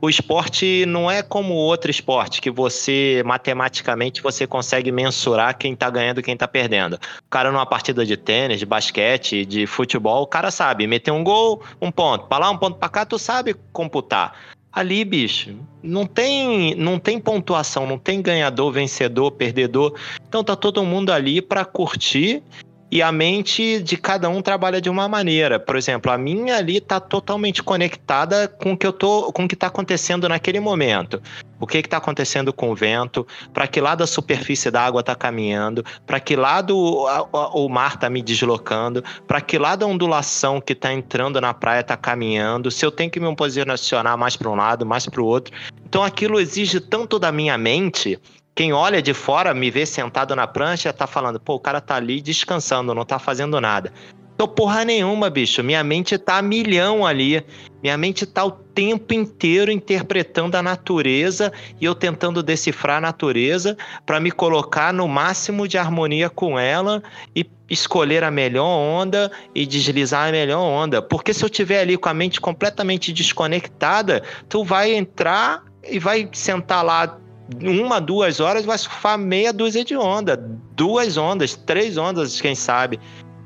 o 0.00 0.08
esporte 0.08 0.84
não 0.86 1.10
é 1.10 1.22
como 1.22 1.54
outro 1.54 1.90
esporte 1.90 2.40
que 2.40 2.50
você 2.50 3.22
matematicamente 3.24 4.22
você 4.22 4.46
consegue 4.46 4.90
mensurar 4.90 5.56
quem 5.56 5.74
está 5.74 5.88
ganhando 5.88 6.20
e 6.20 6.22
quem 6.22 6.34
está 6.34 6.48
perdendo. 6.48 6.94
O 6.94 7.30
cara 7.30 7.52
numa 7.52 7.66
partida 7.66 8.04
de 8.04 8.16
tênis, 8.16 8.58
de 8.58 8.66
basquete, 8.66 9.44
de 9.44 9.66
futebol, 9.66 10.22
o 10.22 10.26
cara 10.26 10.50
sabe 10.50 10.86
meter 10.86 11.10
um 11.10 11.22
gol, 11.22 11.62
um 11.80 11.92
ponto, 11.92 12.26
para 12.26 12.46
lá 12.46 12.50
um 12.50 12.56
ponto 12.56 12.78
para 12.78 12.88
cá, 12.88 13.04
tu 13.04 13.18
sabe 13.18 13.54
computar. 13.72 14.34
Ali, 14.72 15.04
bicho, 15.04 15.56
não 15.82 16.06
tem, 16.06 16.76
não 16.76 16.98
tem 16.98 17.18
pontuação, 17.18 17.86
não 17.86 17.98
tem 17.98 18.22
ganhador, 18.22 18.72
vencedor, 18.72 19.32
perdedor. 19.32 19.98
Então 20.28 20.44
tá 20.44 20.54
todo 20.54 20.84
mundo 20.84 21.10
ali 21.10 21.42
para 21.42 21.64
curtir 21.64 22.42
e 22.90 23.00
a 23.00 23.12
mente 23.12 23.80
de 23.80 23.96
cada 23.96 24.28
um 24.28 24.42
trabalha 24.42 24.80
de 24.80 24.90
uma 24.90 25.08
maneira. 25.08 25.60
Por 25.60 25.76
exemplo, 25.76 26.10
a 26.10 26.18
minha 26.18 26.56
ali 26.56 26.78
está 26.78 26.98
totalmente 26.98 27.62
conectada 27.62 28.48
com 28.48 28.72
o 28.72 28.76
que 28.76 28.86
eu 28.86 28.92
tô, 28.92 29.32
com 29.32 29.44
o 29.44 29.48
que 29.48 29.54
está 29.54 29.68
acontecendo 29.68 30.28
naquele 30.28 30.58
momento. 30.58 31.22
O 31.60 31.66
que 31.66 31.78
está 31.78 31.98
acontecendo 31.98 32.52
com 32.52 32.70
o 32.70 32.74
vento? 32.74 33.26
Para 33.52 33.68
que 33.68 33.80
lado 33.80 34.02
a 34.02 34.06
superfície 34.06 34.70
da 34.70 34.82
água 34.82 35.00
está 35.00 35.14
caminhando? 35.14 35.84
Para 36.06 36.18
que 36.18 36.34
lado 36.34 36.76
o, 36.76 37.06
a, 37.06 37.48
o 37.54 37.68
mar 37.68 37.94
está 37.94 38.10
me 38.10 38.22
deslocando? 38.22 39.04
Para 39.28 39.40
que 39.40 39.58
lado 39.58 39.84
a 39.84 39.86
ondulação 39.88 40.60
que 40.60 40.72
está 40.72 40.92
entrando 40.92 41.40
na 41.40 41.52
praia 41.52 41.80
está 41.80 41.96
caminhando? 41.96 42.70
Se 42.70 42.84
eu 42.84 42.90
tenho 42.90 43.10
que 43.10 43.20
me 43.20 43.36
posicionar 43.36 44.16
mais 44.16 44.36
para 44.36 44.50
um 44.50 44.56
lado, 44.56 44.86
mais 44.86 45.06
para 45.06 45.20
o 45.20 45.26
outro? 45.26 45.54
Então 45.86 46.02
aquilo 46.02 46.40
exige 46.40 46.80
tanto 46.80 47.18
da 47.18 47.30
minha 47.30 47.58
mente 47.58 48.18
quem 48.54 48.72
olha 48.72 49.00
de 49.00 49.14
fora, 49.14 49.54
me 49.54 49.70
vê 49.70 49.86
sentado 49.86 50.34
na 50.36 50.46
prancha, 50.46 50.92
tá 50.92 51.06
falando, 51.06 51.40
pô, 51.40 51.54
o 51.54 51.60
cara 51.60 51.80
tá 51.80 51.96
ali 51.96 52.20
descansando, 52.20 52.94
não 52.94 53.04
tá 53.04 53.18
fazendo 53.18 53.60
nada. 53.60 53.92
Tô 54.40 54.48
porra 54.48 54.86
nenhuma, 54.86 55.28
bicho. 55.28 55.62
Minha 55.62 55.84
mente 55.84 56.16
tá 56.16 56.38
a 56.38 56.42
milhão 56.42 57.04
ali. 57.04 57.44
Minha 57.82 57.98
mente 57.98 58.24
tá 58.24 58.42
o 58.42 58.50
tempo 58.50 59.12
inteiro 59.12 59.70
interpretando 59.70 60.54
a 60.54 60.62
natureza 60.62 61.52
e 61.78 61.84
eu 61.84 61.94
tentando 61.94 62.42
decifrar 62.42 62.96
a 62.96 63.00
natureza 63.02 63.76
para 64.06 64.18
me 64.18 64.30
colocar 64.30 64.94
no 64.94 65.06
máximo 65.06 65.68
de 65.68 65.76
harmonia 65.76 66.30
com 66.30 66.58
ela 66.58 67.02
e 67.36 67.44
escolher 67.68 68.24
a 68.24 68.30
melhor 68.30 68.64
onda 68.64 69.30
e 69.54 69.66
deslizar 69.66 70.30
a 70.30 70.32
melhor 70.32 70.62
onda. 70.62 71.02
Porque 71.02 71.34
se 71.34 71.44
eu 71.44 71.50
tiver 71.50 71.80
ali 71.80 71.98
com 71.98 72.08
a 72.08 72.14
mente 72.14 72.40
completamente 72.40 73.12
desconectada, 73.12 74.22
tu 74.48 74.64
vai 74.64 74.94
entrar 74.94 75.62
e 75.86 75.98
vai 75.98 76.26
sentar 76.32 76.82
lá 76.82 77.18
uma, 77.62 78.00
duas 78.00 78.40
horas, 78.40 78.64
vai 78.64 78.78
surfar 78.78 79.18
meia 79.18 79.52
dúzia 79.52 79.84
de 79.84 79.96
onda, 79.96 80.36
duas 80.74 81.16
ondas, 81.16 81.54
três 81.54 81.96
ondas, 81.96 82.40
quem 82.40 82.54
sabe 82.54 82.98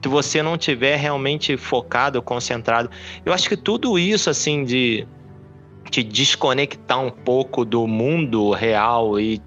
se 0.02 0.08
você 0.08 0.42
não 0.42 0.58
tiver 0.58 0.96
realmente 0.96 1.56
focado, 1.56 2.20
concentrado. 2.20 2.90
Eu 3.24 3.32
acho 3.32 3.48
que 3.48 3.56
tudo 3.56 3.98
isso, 3.98 4.28
assim, 4.28 4.62
de 4.62 5.06
te 5.90 6.02
desconectar 6.02 7.00
um 7.00 7.10
pouco 7.10 7.64
do 7.64 7.86
mundo 7.86 8.50
real 8.50 9.18
e 9.18 9.40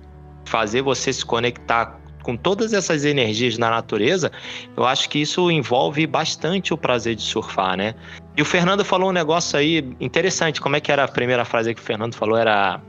fazer 0.46 0.82
você 0.82 1.14
se 1.14 1.24
conectar 1.24 2.00
com 2.24 2.36
todas 2.36 2.74
essas 2.74 3.06
energias 3.06 3.58
na 3.58 3.70
natureza, 3.70 4.32
eu 4.76 4.84
acho 4.84 5.08
que 5.10 5.20
isso 5.20 5.50
envolve 5.50 6.06
bastante 6.08 6.74
o 6.74 6.78
prazer 6.78 7.16
de 7.16 7.22
surfar, 7.22 7.78
né? 7.78 7.96
E 8.36 8.42
o 8.42 8.46
Fernando 8.46 8.84
falou 8.84 9.10
um 9.10 9.14
negócio 9.14 9.58
aí 9.58 9.96
interessante. 10.00 10.60
Como 10.60 10.76
é 10.76 10.82
que 10.82 10.92
era 10.92 11.04
a 11.04 11.08
primeira 11.08 11.46
frase 11.46 11.74
que 11.74 11.80
o 11.80 11.84
Fernando 11.84 12.16
falou? 12.16 12.38
Era 12.38 12.82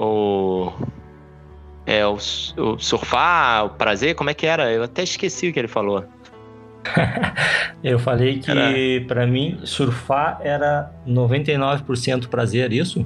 o. 0.00 0.72
É, 1.86 2.06
o, 2.06 2.14
o 2.14 2.78
surfar, 2.78 3.64
o 3.66 3.70
prazer, 3.70 4.14
como 4.14 4.30
é 4.30 4.34
que 4.34 4.46
era? 4.46 4.70
Eu 4.70 4.84
até 4.84 5.02
esqueci 5.02 5.48
o 5.48 5.52
que 5.52 5.58
ele 5.58 5.68
falou. 5.68 6.04
eu 7.82 7.98
falei 7.98 8.38
que 8.38 9.04
para 9.06 9.26
mim 9.26 9.60
surfar 9.64 10.40
era 10.42 10.90
99% 11.06 12.28
prazer, 12.28 12.72
isso? 12.72 13.04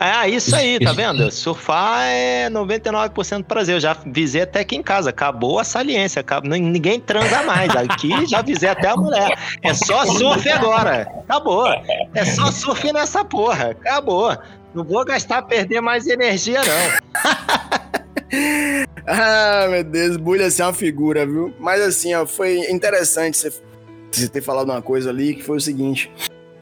Ah, 0.00 0.28
isso 0.28 0.54
aí, 0.54 0.78
tá 0.78 0.92
vendo? 0.92 1.28
Surfar 1.32 2.04
é 2.04 2.48
99% 2.48 3.42
prazer. 3.42 3.74
Eu 3.74 3.80
já 3.80 3.96
visei 4.06 4.42
até 4.42 4.60
aqui 4.60 4.76
em 4.76 4.82
casa. 4.82 5.10
Acabou 5.10 5.58
a 5.58 5.64
saliência. 5.64 6.20
Acabou... 6.20 6.50
Ninguém 6.50 7.00
transa 7.00 7.42
mais. 7.42 7.74
Aqui 7.74 8.24
já 8.26 8.40
visei 8.40 8.68
até 8.68 8.88
a 8.88 8.96
mulher. 8.96 9.36
É 9.60 9.74
só 9.74 10.06
surf 10.06 10.48
agora. 10.48 11.08
Acabou. 11.24 11.66
É 12.14 12.24
só 12.24 12.52
surf 12.52 12.92
nessa 12.92 13.24
porra. 13.24 13.70
Acabou. 13.70 14.38
Não 14.74 14.84
vou 14.84 15.04
gastar, 15.04 15.42
perder 15.42 15.80
mais 15.80 16.06
energia, 16.06 16.60
não. 16.60 17.24
ah, 19.06 19.66
meu 19.70 19.84
Deus, 19.84 20.16
Bulha 20.16 20.46
assim 20.46 20.62
é 20.62 20.66
uma 20.66 20.74
figura, 20.74 21.26
viu? 21.26 21.54
Mas 21.58 21.80
assim, 21.80 22.14
ó, 22.14 22.26
foi 22.26 22.58
interessante 22.70 23.38
você, 23.38 23.52
você 24.10 24.28
ter 24.28 24.42
falado 24.42 24.70
uma 24.70 24.82
coisa 24.82 25.10
ali, 25.10 25.34
que 25.34 25.42
foi 25.42 25.56
o 25.56 25.60
seguinte, 25.60 26.12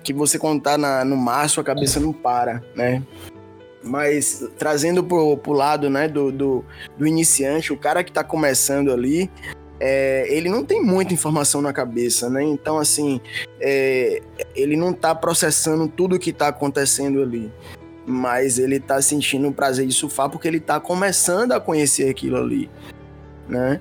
que 0.05 0.13
você 0.13 0.39
na, 0.79 1.05
no 1.05 1.17
mar, 1.17 1.51
sua 1.51 1.65
cabeça 1.65 1.99
não 1.99 2.13
para, 2.13 2.63
né? 2.75 3.03
Mas 3.83 4.49
trazendo 4.57 5.03
pro, 5.03 5.37
pro 5.37 5.53
lado, 5.53 5.91
né, 5.91 6.09
do, 6.09 6.31
do, 6.31 6.65
do 6.97 7.07
iniciante, 7.07 7.73
o 7.73 7.77
cara 7.77 8.03
que 8.05 8.13
tá 8.13 8.23
começando 8.23 8.93
ali, 8.93 9.31
é, 9.79 10.27
ele 10.29 10.49
não 10.49 10.65
tem 10.65 10.81
muita 10.81 11.13
informação 11.13 11.61
na 11.61 11.73
cabeça, 11.73 12.31
né? 12.31 12.43
Então, 12.43 12.79
assim, 12.79 13.21
é, 13.61 14.23
ele 14.55 14.77
não 14.77 14.93
tá 14.93 15.15
processando 15.15 15.89
tudo 15.89 16.19
que 16.19 16.33
tá 16.33 16.49
acontecendo 16.49 17.23
ali 17.23 17.53
mas 18.07 18.59
ele 18.59 18.79
tá 18.79 19.03
sentindo 19.03 19.49
o 19.49 19.53
prazer 19.53 19.87
de 19.87 19.93
surfar 19.93 20.31
porque 20.31 20.47
ele 20.47 20.61
tá 20.61 20.79
começando 20.79 21.53
a 21.53 21.61
conhecer 21.61 22.09
aquilo 22.09 22.37
ali, 22.37 22.71
né? 23.49 23.81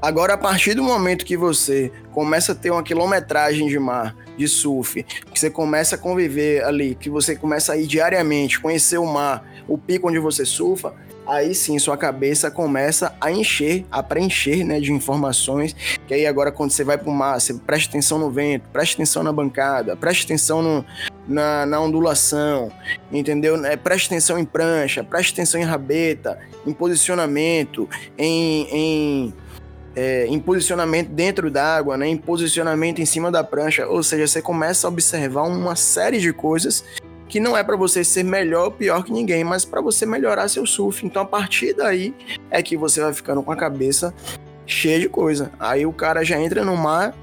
Agora, 0.00 0.34
a 0.34 0.36
partir 0.36 0.74
do 0.74 0.82
momento 0.82 1.24
que 1.24 1.34
você 1.34 1.90
começa 2.12 2.52
a 2.52 2.54
ter 2.54 2.70
uma 2.70 2.82
quilometragem 2.82 3.68
de 3.68 3.78
mar, 3.78 4.14
de 4.36 4.46
surf, 4.46 5.02
que 5.02 5.40
você 5.40 5.48
começa 5.48 5.94
a 5.94 5.98
conviver 5.98 6.62
ali, 6.62 6.94
que 6.94 7.08
você 7.08 7.34
começa 7.34 7.72
a 7.72 7.76
ir 7.78 7.86
diariamente, 7.86 8.60
conhecer 8.60 8.98
o 8.98 9.06
mar, 9.06 9.46
o 9.66 9.78
pico 9.78 10.08
onde 10.08 10.18
você 10.18 10.44
surfa, 10.44 10.92
aí 11.26 11.54
sim 11.54 11.78
sua 11.78 11.96
cabeça 11.96 12.50
começa 12.50 13.16
a 13.18 13.32
encher, 13.32 13.86
a 13.90 14.02
preencher 14.02 14.62
né, 14.62 14.78
de 14.78 14.92
informações. 14.92 15.74
Que 16.06 16.12
aí 16.12 16.26
agora, 16.26 16.52
quando 16.52 16.72
você 16.72 16.84
vai 16.84 16.98
para 16.98 17.08
o 17.08 17.14
mar, 17.14 17.40
você 17.40 17.54
presta 17.54 17.88
atenção 17.88 18.18
no 18.18 18.30
vento, 18.30 18.68
presta 18.70 18.96
atenção 18.96 19.22
na 19.22 19.32
bancada, 19.32 19.96
presta 19.96 20.24
atenção 20.24 20.60
no, 20.60 20.84
na, 21.26 21.64
na 21.66 21.80
ondulação, 21.80 22.70
entendeu? 23.10 23.64
É, 23.64 23.76
preste 23.76 24.06
atenção 24.06 24.38
em 24.38 24.44
prancha, 24.44 25.02
preste 25.02 25.32
atenção 25.32 25.60
em 25.60 25.64
rabeta, 25.64 26.38
em 26.66 26.72
posicionamento, 26.72 27.88
em, 28.18 28.68
em, 28.70 29.34
é, 29.96 30.26
em 30.26 30.38
posicionamento 30.38 31.08
dentro 31.08 31.50
d'água, 31.50 31.96
né? 31.96 32.06
em 32.06 32.16
posicionamento 32.16 33.00
em 33.00 33.06
cima 33.06 33.30
da 33.30 33.42
prancha. 33.42 33.86
Ou 33.86 34.02
seja, 34.02 34.26
você 34.26 34.42
começa 34.42 34.86
a 34.86 34.90
observar 34.90 35.42
uma 35.42 35.76
série 35.76 36.18
de 36.18 36.32
coisas 36.32 36.84
que 37.28 37.40
não 37.40 37.56
é 37.56 37.64
para 37.64 37.76
você 37.76 38.04
ser 38.04 38.22
melhor 38.22 38.66
ou 38.66 38.70
pior 38.70 39.02
que 39.02 39.12
ninguém, 39.12 39.42
mas 39.42 39.64
para 39.64 39.80
você 39.80 40.06
melhorar 40.06 40.48
seu 40.48 40.66
surf. 40.66 41.04
Então 41.04 41.22
a 41.22 41.26
partir 41.26 41.74
daí 41.74 42.14
é 42.50 42.62
que 42.62 42.76
você 42.76 43.00
vai 43.00 43.12
ficando 43.12 43.42
com 43.42 43.50
a 43.50 43.56
cabeça 43.56 44.14
cheia 44.66 45.00
de 45.00 45.08
coisa. 45.08 45.50
Aí 45.58 45.84
o 45.86 45.92
cara 45.92 46.24
já 46.24 46.40
entra 46.40 46.64
no 46.64 46.76
mar. 46.76 47.14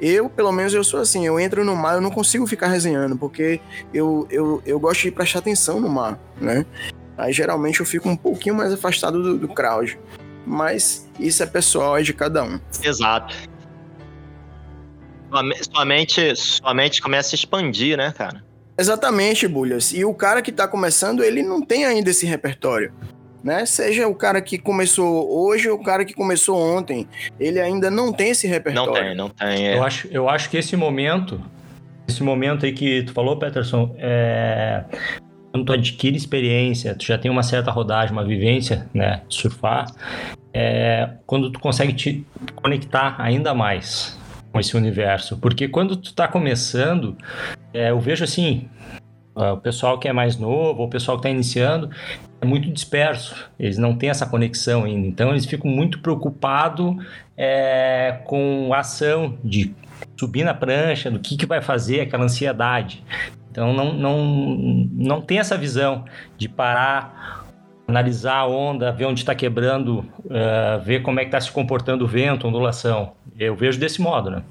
Eu, 0.00 0.28
pelo 0.28 0.52
menos, 0.52 0.74
eu 0.74 0.84
sou 0.84 1.00
assim. 1.00 1.26
Eu 1.26 1.38
entro 1.38 1.64
no 1.64 1.74
mar, 1.76 1.94
eu 1.94 2.00
não 2.00 2.10
consigo 2.10 2.46
ficar 2.46 2.68
resenhando, 2.68 3.16
porque 3.16 3.60
eu, 3.92 4.26
eu, 4.30 4.62
eu 4.66 4.78
gosto 4.78 5.02
de 5.02 5.10
prestar 5.10 5.38
atenção 5.38 5.80
no 5.80 5.88
mar, 5.88 6.18
né? 6.40 6.66
Aí 7.16 7.32
geralmente 7.32 7.80
eu 7.80 7.86
fico 7.86 8.08
um 8.08 8.16
pouquinho 8.16 8.54
mais 8.54 8.72
afastado 8.72 9.22
do, 9.22 9.38
do 9.38 9.48
crowd. 9.48 9.98
Mas 10.46 11.08
isso 11.18 11.42
é 11.42 11.46
pessoal, 11.46 11.96
é 11.96 12.02
de 12.02 12.12
cada 12.12 12.42
um. 12.42 12.60
Exato. 12.82 13.34
Sua 15.72 15.84
mente, 15.84 16.36
sua 16.36 16.74
mente 16.74 17.00
começa 17.00 17.34
a 17.34 17.36
expandir, 17.36 17.96
né, 17.96 18.12
cara? 18.12 18.44
Exatamente, 18.76 19.48
Bulhas. 19.48 19.92
E 19.92 20.04
o 20.04 20.12
cara 20.12 20.42
que 20.42 20.52
tá 20.52 20.68
começando, 20.68 21.22
ele 21.22 21.42
não 21.42 21.62
tem 21.62 21.84
ainda 21.84 22.10
esse 22.10 22.26
repertório. 22.26 22.92
Né? 23.44 23.66
Seja 23.66 24.08
o 24.08 24.14
cara 24.14 24.40
que 24.40 24.56
começou 24.56 25.30
hoje 25.30 25.68
ou 25.68 25.78
o 25.78 25.82
cara 25.82 26.02
que 26.02 26.14
começou 26.14 26.58
ontem, 26.58 27.06
ele 27.38 27.60
ainda 27.60 27.90
não 27.90 28.10
tem 28.10 28.30
esse 28.30 28.46
repertório. 28.46 28.94
Não 28.94 29.02
tem, 29.02 29.14
não 29.14 29.28
tem. 29.28 29.68
É. 29.68 29.76
Eu, 29.76 29.84
acho, 29.84 30.08
eu 30.10 30.28
acho 30.30 30.48
que 30.48 30.56
esse 30.56 30.74
momento, 30.78 31.38
esse 32.08 32.22
momento 32.22 32.64
aí 32.64 32.72
que 32.72 33.02
tu 33.02 33.12
falou, 33.12 33.38
Peterson, 33.38 33.94
é, 33.98 34.84
quando 35.52 35.66
tu 35.66 35.72
adquire 35.74 36.16
experiência, 36.16 36.94
tu 36.94 37.04
já 37.04 37.18
tem 37.18 37.30
uma 37.30 37.42
certa 37.42 37.70
rodagem, 37.70 38.12
uma 38.12 38.24
vivência, 38.24 38.88
né, 38.94 39.20
de 39.28 39.34
surfar, 39.34 39.92
é, 40.54 41.10
quando 41.26 41.50
tu 41.52 41.60
consegue 41.60 41.92
te 41.92 42.26
conectar 42.54 43.14
ainda 43.18 43.52
mais 43.52 44.18
com 44.50 44.58
esse 44.58 44.74
universo, 44.74 45.36
porque 45.36 45.68
quando 45.68 45.96
tu 45.96 46.14
tá 46.14 46.26
começando, 46.26 47.14
é, 47.74 47.90
eu 47.90 48.00
vejo 48.00 48.24
assim, 48.24 48.70
o 49.34 49.56
pessoal 49.58 49.98
que 49.98 50.08
é 50.08 50.12
mais 50.12 50.38
novo, 50.38 50.84
o 50.84 50.88
pessoal 50.88 51.18
que 51.18 51.26
está 51.26 51.30
iniciando, 51.30 51.90
muito 52.44 52.70
disperso. 52.70 53.48
Eles 53.58 53.78
não 53.78 53.96
têm 53.96 54.10
essa 54.10 54.26
conexão 54.26 54.84
ainda. 54.84 55.06
Então, 55.06 55.30
eles 55.30 55.46
ficam 55.46 55.70
muito 55.70 55.98
preocupados 56.00 56.96
é, 57.36 58.20
com 58.24 58.70
a 58.72 58.78
ação 58.78 59.38
de 59.42 59.74
subir 60.16 60.44
na 60.44 60.54
prancha, 60.54 61.10
do 61.10 61.18
que, 61.18 61.36
que 61.36 61.46
vai 61.46 61.60
fazer, 61.60 62.00
aquela 62.00 62.24
ansiedade. 62.24 63.02
Então, 63.50 63.72
não, 63.72 63.92
não, 63.92 64.24
não 64.92 65.20
tem 65.20 65.38
essa 65.38 65.56
visão 65.56 66.04
de 66.36 66.48
parar, 66.48 67.46
analisar 67.86 68.38
a 68.38 68.46
onda, 68.46 68.90
ver 68.90 69.04
onde 69.04 69.20
está 69.20 69.34
quebrando, 69.34 70.00
uh, 70.24 70.82
ver 70.84 71.02
como 71.02 71.20
é 71.20 71.22
que 71.22 71.28
está 71.28 71.40
se 71.40 71.52
comportando 71.52 72.04
o 72.04 72.08
vento, 72.08 72.48
ondulação. 72.48 73.12
Eu 73.38 73.54
vejo 73.54 73.78
desse 73.78 74.00
modo, 74.00 74.30
né? 74.30 74.42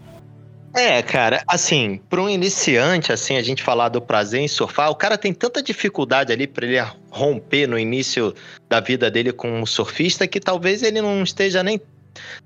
É, 0.76 1.04
cara, 1.04 1.44
assim, 1.48 2.02
para 2.10 2.20
um 2.20 2.28
iniciante, 2.28 3.14
assim, 3.14 3.38
a 3.38 3.44
gente 3.44 3.62
falar 3.62 3.90
do 3.90 4.02
prazer 4.02 4.42
em 4.42 4.48
surfar, 4.48 4.90
o 4.90 4.96
cara 4.96 5.20
tem 5.20 5.32
tanta 5.32 5.62
dificuldade 5.62 6.34
ali 6.34 6.48
para 6.48 6.66
ele 6.66 6.84
romper 7.12 7.68
no 7.68 7.78
início 7.78 8.34
da 8.68 8.80
vida 8.80 9.12
dele 9.12 9.32
com 9.32 9.62
um 9.62 9.68
surfista 9.68 10.28
que 10.28 10.40
talvez 10.40 10.82
ele 10.82 11.00
não 11.00 11.22
esteja 11.22 11.62
nem 11.62 11.80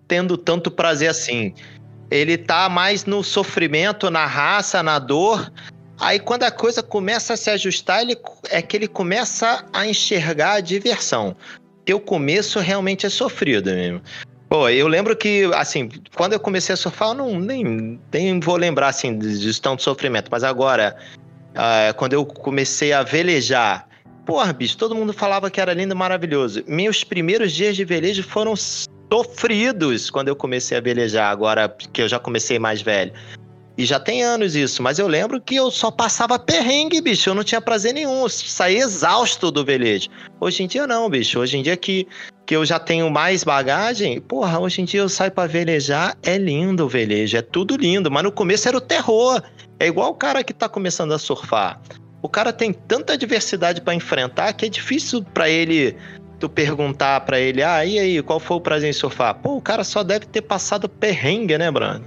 tendo 0.10 0.38
tanto 0.38 0.70
prazer 0.70 1.10
assim. 1.10 1.54
Ele 2.12 2.38
tá 2.38 2.68
mais 2.68 3.06
no 3.06 3.24
sofrimento, 3.24 4.10
na 4.10 4.26
raça, 4.26 4.84
na 4.84 5.00
dor. 5.00 5.50
Aí 5.98 6.20
quando 6.20 6.44
a 6.44 6.52
coisa 6.52 6.84
começa 6.84 7.34
a 7.34 7.38
se 7.38 7.50
ajustar, 7.50 8.02
ele, 8.02 8.18
é 8.50 8.62
que 8.62 8.76
ele 8.76 8.90
começa 8.90 9.66
a 9.72 9.88
enxergar 9.88 10.54
a 10.54 10.60
diversão. 10.60 11.34
O 11.90 12.00
começo 12.00 12.60
realmente 12.60 13.06
é 13.06 13.10
sofrido 13.10 13.72
mesmo. 13.72 14.02
Pô, 14.50 14.70
eu 14.70 14.88
lembro 14.88 15.16
que, 15.16 15.44
assim, 15.54 15.90
quando 16.16 16.34
eu 16.34 16.40
comecei 16.40 16.74
a 16.74 16.78
surfar, 16.78 17.10
eu 17.10 17.14
não, 17.16 17.40
nem, 17.40 18.00
nem 18.14 18.40
vou 18.40 18.56
lembrar, 18.56 18.88
assim, 18.88 19.18
de, 19.18 19.62
tanto 19.62 19.84
sofrimento. 19.84 20.30
Mas 20.32 20.44
agora, 20.44 20.96
uh, 21.52 21.94
quando 21.96 22.14
eu 22.14 22.26
comecei 22.26 22.94
a 22.94 23.04
velejar, 23.04 23.88
porra, 24.26 24.54
bicho, 24.54 24.78
todo 24.78 24.96
mundo 24.96 25.12
falava 25.12 25.52
que 25.52 25.60
era 25.60 25.74
lindo 25.74 25.94
e 25.94 25.98
maravilhoso. 25.98 26.64
Meus 26.66 27.04
primeiros 27.04 27.52
dias 27.52 27.76
de 27.76 27.84
velejo 27.84 28.24
foram 28.24 28.54
sofridos 28.56 30.10
quando 30.10 30.30
eu 30.30 30.36
comecei 30.36 30.78
a 30.78 30.82
velejar, 30.82 31.30
agora 31.30 31.68
que 31.92 32.02
eu 32.02 32.08
já 32.08 32.18
comecei 32.18 32.58
mais 32.58 32.82
velho. 32.82 33.12
E 33.78 33.86
já 33.86 34.00
tem 34.00 34.24
anos 34.24 34.56
isso, 34.56 34.82
mas 34.82 34.98
eu 34.98 35.08
lembro 35.08 35.40
que 35.40 35.56
eu 35.56 35.70
só 35.70 35.92
passava 35.92 36.40
perrengue, 36.40 37.00
bicho. 37.00 37.30
Eu 37.30 37.36
não 37.36 37.44
tinha 37.44 37.62
prazer 37.62 37.94
nenhum. 37.94 38.28
Saí 38.28 38.78
exausto 38.78 39.52
do 39.52 39.64
velejo. 39.64 40.10
Hoje 40.40 40.64
em 40.64 40.68
dia 40.68 40.88
não, 40.88 41.08
bicho. 41.08 41.40
Hoje 41.40 41.58
em 41.58 41.62
dia 41.62 41.78
que 41.78 42.08
que 42.48 42.56
eu 42.56 42.66
já 42.66 42.80
tenho 42.80 43.12
mais 43.12 43.44
bagagem, 43.44 44.22
porra, 44.22 44.58
hoje 44.58 44.82
em 44.82 44.86
dia 44.86 45.02
eu 45.02 45.10
saio 45.10 45.30
para 45.30 45.50
velejar, 45.50 46.16
é 46.24 46.38
lindo 46.38 46.86
o 46.86 46.88
velejo, 46.88 47.36
é 47.36 47.42
tudo 47.42 47.76
lindo, 47.76 48.10
mas 48.10 48.24
no 48.24 48.32
começo 48.32 48.70
era 48.70 48.78
o 48.78 48.82
terror. 48.82 49.44
É 49.78 49.88
igual 49.88 50.12
o 50.12 50.16
cara 50.16 50.42
que 50.46 50.54
tá 50.54 50.70
começando 50.70 51.12
a 51.12 51.20
surfar. 51.20 51.78
O 52.22 52.30
cara 52.30 52.54
tem 52.54 52.72
tanta 52.72 53.18
diversidade 53.18 53.82
para 53.82 53.94
enfrentar 53.94 54.54
que 54.54 54.66
é 54.66 54.70
difícil 54.70 55.22
para 55.34 55.50
ele 55.50 55.98
tu 56.40 56.48
perguntar 56.48 57.20
para 57.22 57.38
ele: 57.38 57.62
"Ah, 57.62 57.86
e 57.86 58.00
aí, 58.00 58.24
qual 58.24 58.40
foi 58.40 58.56
o 58.56 58.62
prazer 58.62 58.90
em 58.90 58.94
surfar?". 58.94 59.36
Pô, 59.36 59.58
o 59.58 59.62
cara 59.62 59.84
só 59.84 60.02
deve 60.02 60.26
ter 60.26 60.42
passado 60.42 60.88
perrengue, 60.88 61.58
né, 61.58 61.70
Bruno? 61.70 62.02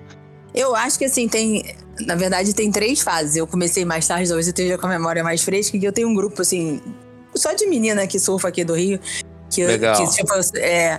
Eu 0.55 0.75
acho 0.75 0.99
que 0.99 1.05
assim, 1.05 1.29
tem. 1.29 1.75
Na 2.07 2.15
verdade, 2.15 2.55
tem 2.55 2.71
três 2.71 3.01
fases. 3.01 3.37
Eu 3.37 3.47
comecei 3.47 3.85
mais 3.85 4.07
tarde, 4.07 4.29
talvez 4.29 4.47
eu 4.47 4.51
esteja 4.51 4.79
com 4.79 4.87
a 4.87 4.91
memória 4.91 5.23
mais 5.23 5.43
fresca, 5.43 5.79
que 5.79 5.85
eu 5.85 5.93
tenho 5.93 6.09
um 6.09 6.15
grupo, 6.15 6.41
assim, 6.41 6.81
só 7.35 7.53
de 7.53 7.67
menina 7.67 8.07
que 8.07 8.19
surfa 8.19 8.49
aqui 8.49 8.65
do 8.65 8.75
Rio, 8.75 8.99
que, 9.51 9.65
Legal. 9.65 9.95
que 9.97 10.17
tipo, 10.17 10.33
é, 10.57 10.99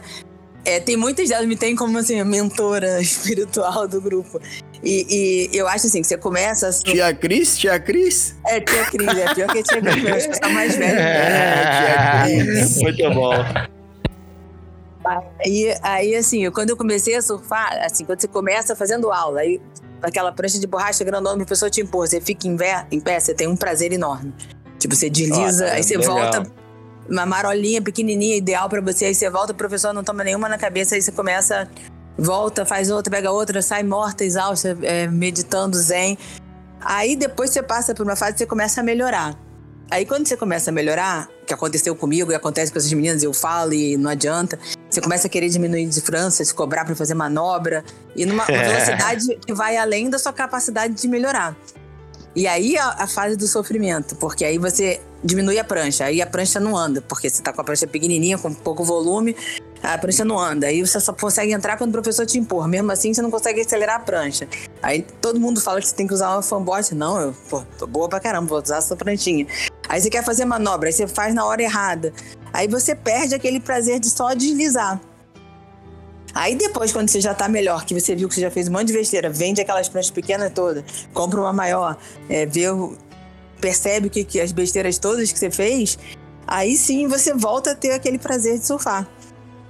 é, 0.64 0.80
tem 0.80 0.96
muitas 0.96 1.30
delas 1.30 1.48
me 1.48 1.56
tem 1.56 1.76
como 1.76 1.98
assim, 1.98 2.24
mentora 2.24 3.00
espiritual 3.02 3.88
do 3.88 4.00
grupo. 4.00 4.40
E, 4.84 5.50
e 5.52 5.58
eu 5.58 5.68
acho 5.68 5.88
assim, 5.88 6.02
que 6.02 6.08
você 6.08 6.18
começa. 6.18 6.68
Assim, 6.68 6.84
Tia 6.84 7.14
Cris? 7.14 7.58
Tia 7.58 7.80
Cris? 7.80 8.36
é, 8.46 8.60
tia 8.60 8.86
Cris, 8.86 9.08
é 9.08 9.34
pior 9.34 9.48
que 9.50 9.64
tia 9.64 9.82
Cris, 9.82 10.06
acho 10.06 10.30
que 10.30 10.40
tá 10.40 10.50
mais 10.50 10.76
velha. 10.76 11.00
É, 11.00 12.66
Muito 12.82 13.12
bom. 13.12 13.34
Aí, 15.44 15.76
aí, 15.82 16.16
assim, 16.16 16.50
quando 16.52 16.70
eu 16.70 16.78
comecei 16.78 17.16
a 17.16 17.22
surfar, 17.22 17.80
assim, 17.84 18.06
quando 18.06 18.22
você 18.22 18.28
começa 18.28 18.76
fazendo 18.76 19.12
aula, 19.12 19.42
aí 19.42 19.60
aquela 20.02 20.32
prancha 20.32 20.60
de 20.60 20.68
borracha 20.68 21.04
grandona, 21.04 21.44
a 21.44 21.46
pessoa 21.46 21.70
te 21.70 21.82
impor, 21.82 22.08
você 22.08 22.20
fica 22.20 22.48
em, 22.48 22.56
vé- 22.56 22.86
em 22.92 23.00
pé, 23.00 23.20
você 23.20 23.34
tem 23.34 23.48
um 23.48 23.56
prazer 23.56 23.92
enorme. 23.92 24.34
Tipo, 24.80 24.96
você 24.96 25.10
desliza, 25.10 25.66
aí 25.72 25.84
você 25.84 25.98
legal. 25.98 26.16
volta, 26.18 26.52
uma 27.10 27.26
marolinha 27.26 27.82
pequenininha, 27.82 28.36
ideal 28.36 28.68
pra 28.68 28.82
você, 28.82 29.06
aí 29.06 29.16
você 29.16 29.30
volta, 29.30 29.54
o 29.54 29.56
professor 29.56 29.94
não 29.94 30.04
toma 30.04 30.24
nenhuma 30.24 30.50
na 30.50 30.58
cabeça, 30.58 30.96
aí 30.96 31.02
você 31.02 31.12
começa, 31.12 31.70
volta, 32.18 32.66
faz 32.66 32.90
outra, 32.90 33.12
pega 33.12 33.32
outra, 33.32 33.62
sai 33.62 33.84
morta, 33.84 34.24
exausta, 34.24 34.78
é, 34.82 35.08
meditando 35.08 35.78
zen. 35.78 36.18
Aí 36.80 37.16
depois 37.16 37.52
você 37.52 37.62
passa 37.62 37.94
por 37.94 38.04
uma 38.04 38.16
fase 38.16 38.34
que 38.34 38.40
você 38.40 38.48
começa 38.48 38.82
a 38.82 38.84
melhorar. 38.84 39.38
Aí 39.92 40.06
quando 40.06 40.26
você 40.26 40.36
começa 40.38 40.72
a 40.72 40.74
melhorar, 40.74 41.30
que 41.46 41.54
aconteceu 41.54 41.96
comigo 41.96 42.32
e 42.32 42.36
acontece 42.36 42.72
com 42.72 42.80
essas 42.80 42.92
meninas, 42.94 43.22
eu 43.22 43.34
falo 43.34 43.74
e 43.74 43.98
não 43.98 44.10
adianta, 44.10 44.58
você 44.92 45.00
começa 45.00 45.28
a 45.28 45.30
querer 45.30 45.48
diminuir 45.48 45.88
de 45.88 46.02
França, 46.02 46.44
se 46.44 46.54
cobrar 46.54 46.84
pra 46.84 46.94
fazer 46.96 47.14
manobra, 47.14 47.84
e 48.14 48.26
numa 48.26 48.44
uma 48.44 48.64
velocidade 48.64 49.40
que 49.46 49.54
vai 49.54 49.78
além 49.78 50.10
da 50.10 50.20
sua 50.20 50.34
capacidade 50.34 50.94
de 50.94 51.08
melhorar. 51.08 51.56
E 52.36 52.46
aí 52.46 52.78
a, 52.78 52.90
a 53.00 53.08
fase 53.08 53.38
do 53.38 53.48
sofrimento, 53.48 54.16
porque 54.18 54.44
aí 54.44 54.58
você 54.58 55.00
diminui 55.24 55.58
a 55.60 55.64
prancha, 55.64 56.06
aí 56.06 56.22
a 56.22 56.28
prancha 56.28 56.60
não 56.60 56.78
anda, 56.78 57.02
porque 57.02 57.30
você 57.30 57.42
tá 57.42 57.54
com 57.54 57.62
a 57.62 57.64
prancha 57.64 57.88
pequenininha, 57.88 58.38
com 58.38 58.54
pouco 58.54 58.84
volume, 58.84 59.36
a 59.82 59.98
prancha 59.98 60.24
não 60.24 60.38
anda. 60.38 60.68
Aí 60.68 60.86
você 60.86 61.00
só 61.00 61.14
consegue 61.14 61.52
entrar 61.52 61.78
quando 61.78 61.90
o 61.90 61.94
professor 61.94 62.26
te 62.26 62.38
impor. 62.38 62.68
Mesmo 62.68 62.92
assim, 62.92 63.14
você 63.14 63.22
não 63.22 63.32
consegue 63.32 63.62
acelerar 63.62 63.96
a 63.96 64.00
prancha. 64.00 64.48
Aí 64.82 65.06
todo 65.20 65.40
mundo 65.40 65.60
fala 65.60 65.80
que 65.80 65.88
você 65.88 65.96
tem 65.96 66.06
que 66.06 66.14
usar 66.14 66.32
uma 66.34 66.42
fanboard. 66.42 66.94
Não, 66.94 67.20
eu 67.20 67.36
pô, 67.50 67.64
tô 67.78 67.88
boa 67.88 68.08
pra 68.08 68.20
caramba, 68.20 68.48
vou 68.48 68.62
usar 68.62 68.78
essa 68.78 68.96
pranchinha. 68.96 69.48
Aí 69.90 70.00
você 70.00 70.10
quer 70.10 70.24
fazer 70.24 70.46
manobra, 70.46 70.90
aí 70.90 70.94
você 70.94 71.08
faz 71.08 71.34
na 71.34 71.46
hora 71.46 71.62
errada. 71.62 72.14
Aí 72.54 72.68
você 72.68 72.96
perde 72.96 73.36
aquele 73.36 73.60
prazer 73.60 74.00
de 74.00 74.10
só 74.10 74.34
deslizar. 74.34 75.00
Aí 76.34 76.56
depois, 76.56 76.94
quando 76.94 77.10
você 77.10 77.20
já 77.20 77.34
tá 77.34 77.50
melhor, 77.50 77.86
que 77.86 77.94
você 77.94 78.16
viu 78.16 78.30
que 78.30 78.36
você 78.36 78.42
já 78.42 78.52
fez 78.52 78.68
um 78.68 78.72
monte 78.72 78.88
de 78.88 78.94
besteira, 78.94 79.30
vende 79.30 79.60
aquelas 79.60 79.90
pranchas 79.90 80.12
pequenas 80.12 80.52
todas, 80.54 80.84
compra 81.14 81.42
uma 81.42 81.52
maior, 81.52 81.98
é, 82.30 82.46
vê 82.46 82.66
percebe 83.60 84.10
que, 84.10 84.24
que 84.24 84.40
as 84.40 84.52
besteiras 84.52 84.98
todas 84.98 85.32
que 85.32 85.38
você 85.38 85.52
fez, 85.52 86.00
aí 86.48 86.76
sim 86.76 87.08
você 87.08 87.34
volta 87.34 87.72
a 87.72 87.76
ter 87.76 87.92
aquele 87.92 88.18
prazer 88.18 88.58
de 88.58 88.66
surfar. 88.66 89.08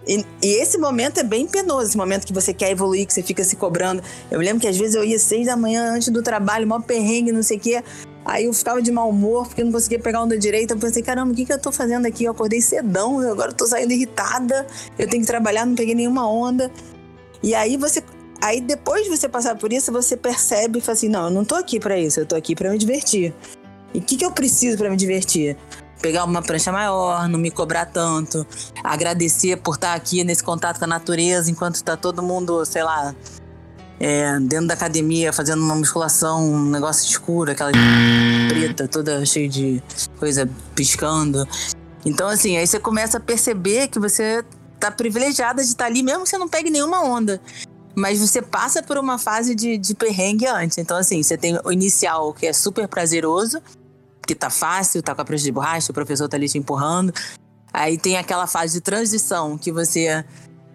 E, 0.07 0.25
e 0.41 0.47
esse 0.61 0.77
momento 0.77 1.19
é 1.19 1.23
bem 1.23 1.45
penoso, 1.47 1.89
esse 1.89 1.97
momento 1.97 2.25
que 2.25 2.33
você 2.33 2.53
quer 2.53 2.71
evoluir, 2.71 3.05
que 3.05 3.13
você 3.13 3.21
fica 3.21 3.43
se 3.43 3.55
cobrando. 3.55 4.01
Eu 4.31 4.39
lembro 4.39 4.59
que 4.59 4.67
às 4.67 4.77
vezes 4.77 4.95
eu 4.95 5.03
ia 5.03 5.19
seis 5.19 5.45
da 5.45 5.55
manhã 5.55 5.93
antes 5.93 6.09
do 6.09 6.23
trabalho, 6.23 6.67
mó 6.67 6.79
perrengue, 6.79 7.31
não 7.31 7.43
sei 7.43 7.57
o 7.57 7.59
quê. 7.59 7.83
Aí 8.23 8.45
eu 8.45 8.53
ficava 8.53 8.81
de 8.81 8.91
mau 8.91 9.09
humor 9.09 9.47
porque 9.47 9.63
não 9.63 9.71
conseguia 9.71 9.99
pegar 9.99 10.21
onda 10.21 10.37
direita. 10.37 10.73
Eu 10.73 10.77
pensei, 10.77 11.01
caramba, 11.01 11.31
o 11.31 11.35
que, 11.35 11.45
que 11.45 11.53
eu 11.53 11.59
tô 11.59 11.71
fazendo 11.71 12.05
aqui? 12.05 12.23
Eu 12.25 12.31
acordei 12.31 12.61
cedão, 12.61 13.19
agora 13.19 13.51
eu 13.51 13.55
tô 13.55 13.65
saindo 13.65 13.91
irritada. 13.91 14.67
Eu 14.97 15.07
tenho 15.07 15.23
que 15.23 15.27
trabalhar, 15.27 15.65
não 15.65 15.75
peguei 15.75 15.95
nenhuma 15.95 16.29
onda. 16.29 16.71
E 17.41 17.55
aí 17.55 17.77
você. 17.77 18.03
Aí 18.43 18.59
depois 18.59 19.03
de 19.03 19.09
você 19.09 19.29
passar 19.29 19.55
por 19.55 19.71
isso, 19.71 19.91
você 19.91 20.15
percebe 20.15 20.79
e 20.79 20.81
fala 20.81 20.93
assim: 20.93 21.09
não, 21.09 21.25
eu 21.25 21.31
não 21.31 21.45
tô 21.45 21.55
aqui 21.55 21.79
pra 21.79 21.97
isso, 21.97 22.19
eu 22.19 22.25
tô 22.25 22.35
aqui 22.35 22.55
pra 22.55 22.69
me 22.69 22.77
divertir. 22.77 23.33
E 23.93 23.99
o 23.99 24.01
que, 24.01 24.15
que 24.15 24.25
eu 24.25 24.31
preciso 24.31 24.77
pra 24.77 24.89
me 24.89 24.95
divertir? 24.95 25.57
Pegar 26.01 26.23
uma 26.23 26.41
prancha 26.41 26.71
maior, 26.71 27.27
não 27.27 27.37
me 27.37 27.51
cobrar 27.51 27.85
tanto, 27.85 28.45
agradecer 28.83 29.57
por 29.57 29.75
estar 29.75 29.93
aqui 29.93 30.23
nesse 30.23 30.43
contato 30.43 30.79
com 30.79 30.85
a 30.85 30.87
natureza 30.87 31.51
enquanto 31.51 31.83
tá 31.83 31.95
todo 31.95 32.23
mundo, 32.23 32.65
sei 32.65 32.83
lá, 32.83 33.15
é, 34.03 34.39
dentro 34.39 34.65
da 34.65 34.73
academia 34.73 35.31
fazendo 35.31 35.61
uma 35.61 35.75
musculação, 35.75 36.51
um 36.51 36.71
negócio 36.71 37.07
escuro, 37.07 37.51
aquela 37.51 37.71
preta, 38.49 38.87
toda 38.87 39.23
cheia 39.27 39.47
de 39.47 39.81
coisa 40.17 40.49
piscando. 40.73 41.47
Então, 42.03 42.27
assim, 42.27 42.57
aí 42.57 42.65
você 42.65 42.79
começa 42.79 43.17
a 43.17 43.21
perceber 43.21 43.89
que 43.89 43.99
você 43.99 44.43
tá 44.79 44.89
privilegiada 44.89 45.61
de 45.61 45.67
estar 45.67 45.85
ali, 45.85 46.01
mesmo 46.01 46.23
que 46.23 46.29
você 46.29 46.37
não 46.39 46.49
pegue 46.49 46.71
nenhuma 46.71 47.03
onda. 47.03 47.39
Mas 47.95 48.19
você 48.19 48.41
passa 48.41 48.81
por 48.81 48.97
uma 48.97 49.19
fase 49.19 49.53
de, 49.53 49.77
de 49.77 49.93
perrengue 49.93 50.47
antes. 50.47 50.79
Então, 50.79 50.97
assim, 50.97 51.21
você 51.21 51.37
tem 51.37 51.59
o 51.63 51.71
inicial, 51.71 52.33
que 52.33 52.47
é 52.47 52.53
super 52.53 52.87
prazeroso, 52.87 53.61
que 54.25 54.33
tá 54.33 54.49
fácil, 54.49 55.03
tá 55.03 55.13
com 55.13 55.21
a 55.21 55.25
prancha 55.25 55.43
de 55.43 55.51
borracha, 55.51 55.91
o 55.91 55.93
professor 55.93 56.27
tá 56.27 56.37
ali 56.37 56.49
te 56.49 56.57
empurrando. 56.57 57.13
Aí 57.71 57.99
tem 57.99 58.17
aquela 58.17 58.47
fase 58.47 58.73
de 58.73 58.81
transição, 58.81 59.59
que 59.59 59.71
você. 59.71 60.25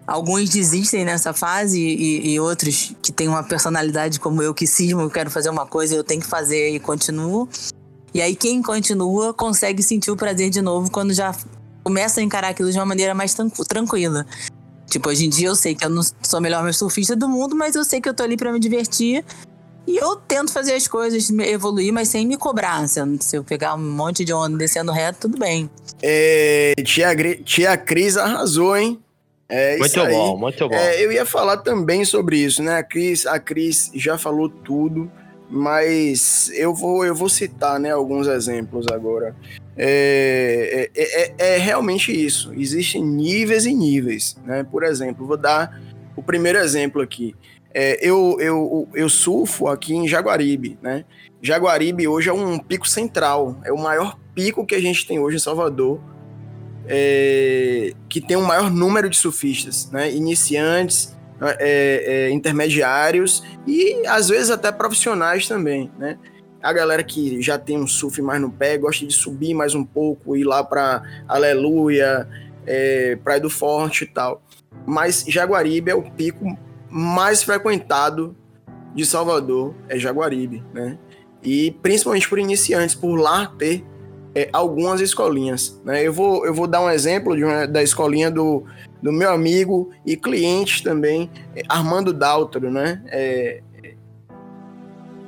Alguns 0.07 0.49
desistem 0.49 1.03
nessa 1.03 1.33
fase 1.33 1.77
e, 1.79 2.31
e 2.31 2.39
outros 2.39 2.93
que 3.01 3.11
têm 3.11 3.27
uma 3.27 3.43
personalidade 3.43 4.21
como 4.21 4.41
eu, 4.41 4.53
que 4.53 4.65
cismo, 4.65 5.01
eu 5.01 5.09
quero 5.09 5.29
fazer 5.29 5.49
uma 5.49 5.65
coisa, 5.65 5.93
eu 5.93 6.03
tenho 6.03 6.21
que 6.21 6.27
fazer 6.27 6.69
e 6.69 6.79
continuo. 6.79 7.49
E 8.13 8.21
aí 8.21 8.33
quem 8.33 8.61
continua 8.61 9.33
consegue 9.33 9.83
sentir 9.83 10.09
o 10.09 10.15
prazer 10.15 10.49
de 10.49 10.61
novo 10.61 10.89
quando 10.89 11.13
já 11.13 11.35
começa 11.83 12.21
a 12.21 12.23
encarar 12.23 12.49
aquilo 12.49 12.71
de 12.71 12.77
uma 12.77 12.85
maneira 12.85 13.13
mais 13.13 13.33
tran- 13.33 13.49
tranquila. 13.67 14.25
Tipo, 14.89 15.09
hoje 15.09 15.25
em 15.25 15.29
dia 15.29 15.49
eu 15.49 15.55
sei 15.55 15.75
que 15.75 15.85
eu 15.85 15.89
não 15.89 16.01
sou 16.01 16.37
a 16.37 16.41
melhor 16.41 16.73
surfista 16.73 17.13
do 17.13 17.27
mundo, 17.27 17.53
mas 17.53 17.75
eu 17.75 17.83
sei 17.83 17.99
que 17.99 18.07
eu 18.07 18.13
tô 18.13 18.23
ali 18.23 18.37
pra 18.37 18.53
me 18.53 18.59
divertir. 18.61 19.25
E 19.85 19.97
eu 19.97 20.15
tento 20.15 20.51
fazer 20.51 20.73
as 20.73 20.87
coisas, 20.87 21.29
evoluir, 21.29 21.93
mas 21.93 22.07
sem 22.09 22.25
me 22.25 22.37
cobrar. 22.37 22.87
Se 22.87 22.99
eu, 23.33 23.43
pegar 23.43 23.75
um 23.75 23.91
monte 23.91 24.23
de 24.23 24.33
onda 24.33 24.57
descendo 24.57 24.91
reto, 24.91 25.19
tudo 25.27 25.37
bem. 25.37 25.69
É, 26.01 26.73
tia, 26.85 27.09
tia 27.43 27.77
Cris 27.77 28.17
arrasou, 28.17 28.75
hein? 28.75 28.99
É 29.49 29.77
Muito 29.77 30.01
aí. 30.01 30.13
bom, 30.13 30.37
muito 30.37 30.67
bom. 30.67 30.75
É, 30.75 31.03
eu 31.03 31.11
ia 31.11 31.25
falar 31.25 31.57
também 31.57 32.03
sobre 32.03 32.37
isso, 32.37 32.61
né? 32.61 32.77
A 32.77 32.83
Cris, 32.83 33.25
a 33.25 33.39
Cris 33.39 33.89
já 33.95 34.17
falou 34.17 34.49
tudo, 34.49 35.09
mas 35.49 36.51
eu 36.53 36.73
vou, 36.73 37.05
eu 37.05 37.15
vou 37.15 37.29
citar 37.29 37.79
né, 37.79 37.91
alguns 37.91 38.27
exemplos 38.27 38.85
agora. 38.91 39.33
É, 39.77 40.89
é, 40.95 41.23
é- 41.23 41.55
é 41.55 41.57
realmente 41.57 42.11
isso. 42.11 42.53
Existem 42.53 43.03
níveis 43.03 43.65
e 43.65 43.73
níveis. 43.73 44.35
Né? 44.43 44.65
Por 44.69 44.83
exemplo, 44.83 45.25
vou 45.25 45.37
dar 45.37 45.81
o 46.15 46.21
primeiro 46.21 46.57
exemplo 46.57 47.01
aqui. 47.01 47.33
É, 47.73 47.99
eu, 48.05 48.37
eu, 48.41 48.87
eu 48.93 49.07
surfo 49.07 49.67
aqui 49.67 49.93
em 49.95 50.07
Jaguaribe, 50.07 50.77
né? 50.81 51.05
Jaguaribe 51.41 52.07
hoje 52.07 52.27
é 52.29 52.33
um 52.33 52.57
pico 52.57 52.87
central, 52.87 53.55
é 53.63 53.71
o 53.71 53.77
maior 53.77 54.17
pico 54.33 54.65
que 54.65 54.73
a 54.73 54.81
gente 54.81 55.05
tem 55.05 55.19
hoje 55.19 55.35
em 55.37 55.39
Salvador, 55.39 55.99
é, 56.87 57.93
que 58.07 58.21
tem 58.21 58.37
o 58.37 58.41
maior 58.41 58.71
número 58.71 59.09
de 59.09 59.17
surfistas, 59.17 59.89
né? 59.91 60.11
Iniciantes, 60.11 61.15
é, 61.41 61.55
é, 61.59 62.29
intermediários 62.31 63.43
e 63.65 64.05
às 64.07 64.29
vezes 64.29 64.49
até 64.49 64.71
profissionais 64.71 65.47
também, 65.47 65.91
né? 65.97 66.17
A 66.61 66.73
galera 66.73 67.03
que 67.03 67.41
já 67.41 67.57
tem 67.57 67.77
um 67.77 67.85
surf 67.85 68.19
mais 68.21 68.41
no 68.41 68.49
pé, 68.49 68.77
gosta 68.77 69.05
de 69.05 69.13
subir 69.13 69.53
mais 69.53 69.75
um 69.75 69.83
pouco, 69.83 70.35
ir 70.35 70.43
lá 70.43 70.63
para 70.63 71.03
Aleluia, 71.27 72.27
é, 72.65 73.15
Praia 73.23 73.39
do 73.39 73.49
Forte 73.49 74.03
e 74.03 74.07
tal. 74.07 74.41
Mas 74.85 75.23
Jaguaribe 75.27 75.91
é 75.91 75.95
o 75.95 76.01
pico 76.01 76.57
mais 76.89 77.43
frequentado 77.43 78.35
de 78.95 79.05
Salvador, 79.05 79.75
é 79.87 79.99
Jaguaribe, 79.99 80.63
né? 80.73 80.97
E 81.43 81.71
principalmente 81.83 82.27
por 82.27 82.39
iniciantes, 82.39 82.95
por 82.95 83.15
lá 83.15 83.45
ter 83.57 83.85
é, 84.37 84.49
algumas 84.53 85.01
escolinhas, 85.01 85.81
né? 85.83 86.05
Eu 86.05 86.13
vou, 86.13 86.45
eu 86.45 86.53
vou 86.53 86.67
dar 86.67 86.79
um 86.81 86.91
exemplo 86.91 87.35
de 87.35 87.43
uma, 87.43 87.65
da 87.65 87.81
escolinha 87.81 88.29
do, 88.29 88.63
do 89.01 89.11
meu 89.11 89.31
amigo 89.31 89.89
e 90.05 90.15
cliente 90.15 90.83
também, 90.83 91.27
é, 91.55 91.63
Armando 91.67 92.13
Daltro, 92.13 92.69
né? 92.69 93.01
É, 93.07 93.61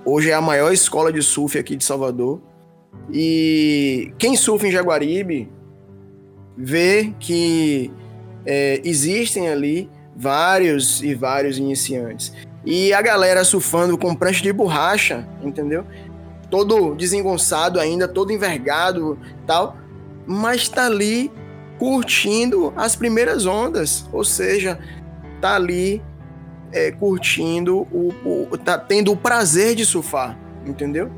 hoje 0.05 0.29
é 0.29 0.35
a 0.35 0.41
maior 0.41 0.71
escola 0.71 1.11
de 1.11 1.23
surf 1.23 1.57
aqui 1.57 1.75
de 1.75 1.83
Salvador. 1.83 2.39
E 3.11 4.13
quem 4.19 4.35
surfa 4.35 4.67
em 4.67 4.71
Jaguaribe 4.71 5.49
vê 6.55 7.11
que 7.19 7.91
é, 8.45 8.79
existem 8.83 9.49
ali 9.49 9.89
vários 10.15 11.01
e 11.01 11.15
vários 11.15 11.57
iniciantes. 11.57 12.31
E 12.63 12.93
a 12.93 13.01
galera 13.01 13.43
surfando 13.43 13.97
com 13.97 14.13
prancha 14.13 14.43
de 14.43 14.53
borracha, 14.53 15.27
entendeu? 15.41 15.83
Todo 16.49 16.95
desengonçado 16.95 17.79
ainda, 17.79 18.07
todo 18.07 18.31
envergado 18.31 19.17
tal, 19.45 19.77
mas 20.25 20.67
tá 20.67 20.85
ali 20.85 21.31
curtindo 21.79 22.73
as 22.75 22.95
primeiras 22.95 23.45
ondas, 23.45 24.05
ou 24.11 24.23
seja, 24.23 24.77
tá 25.39 25.55
ali 25.55 26.01
é, 26.71 26.91
curtindo 26.91 27.87
o, 27.91 28.13
o, 28.51 28.57
tá 28.57 28.77
tendo 28.77 29.11
o 29.11 29.17
prazer 29.17 29.75
de 29.75 29.85
surfar, 29.85 30.37
entendeu? 30.65 31.09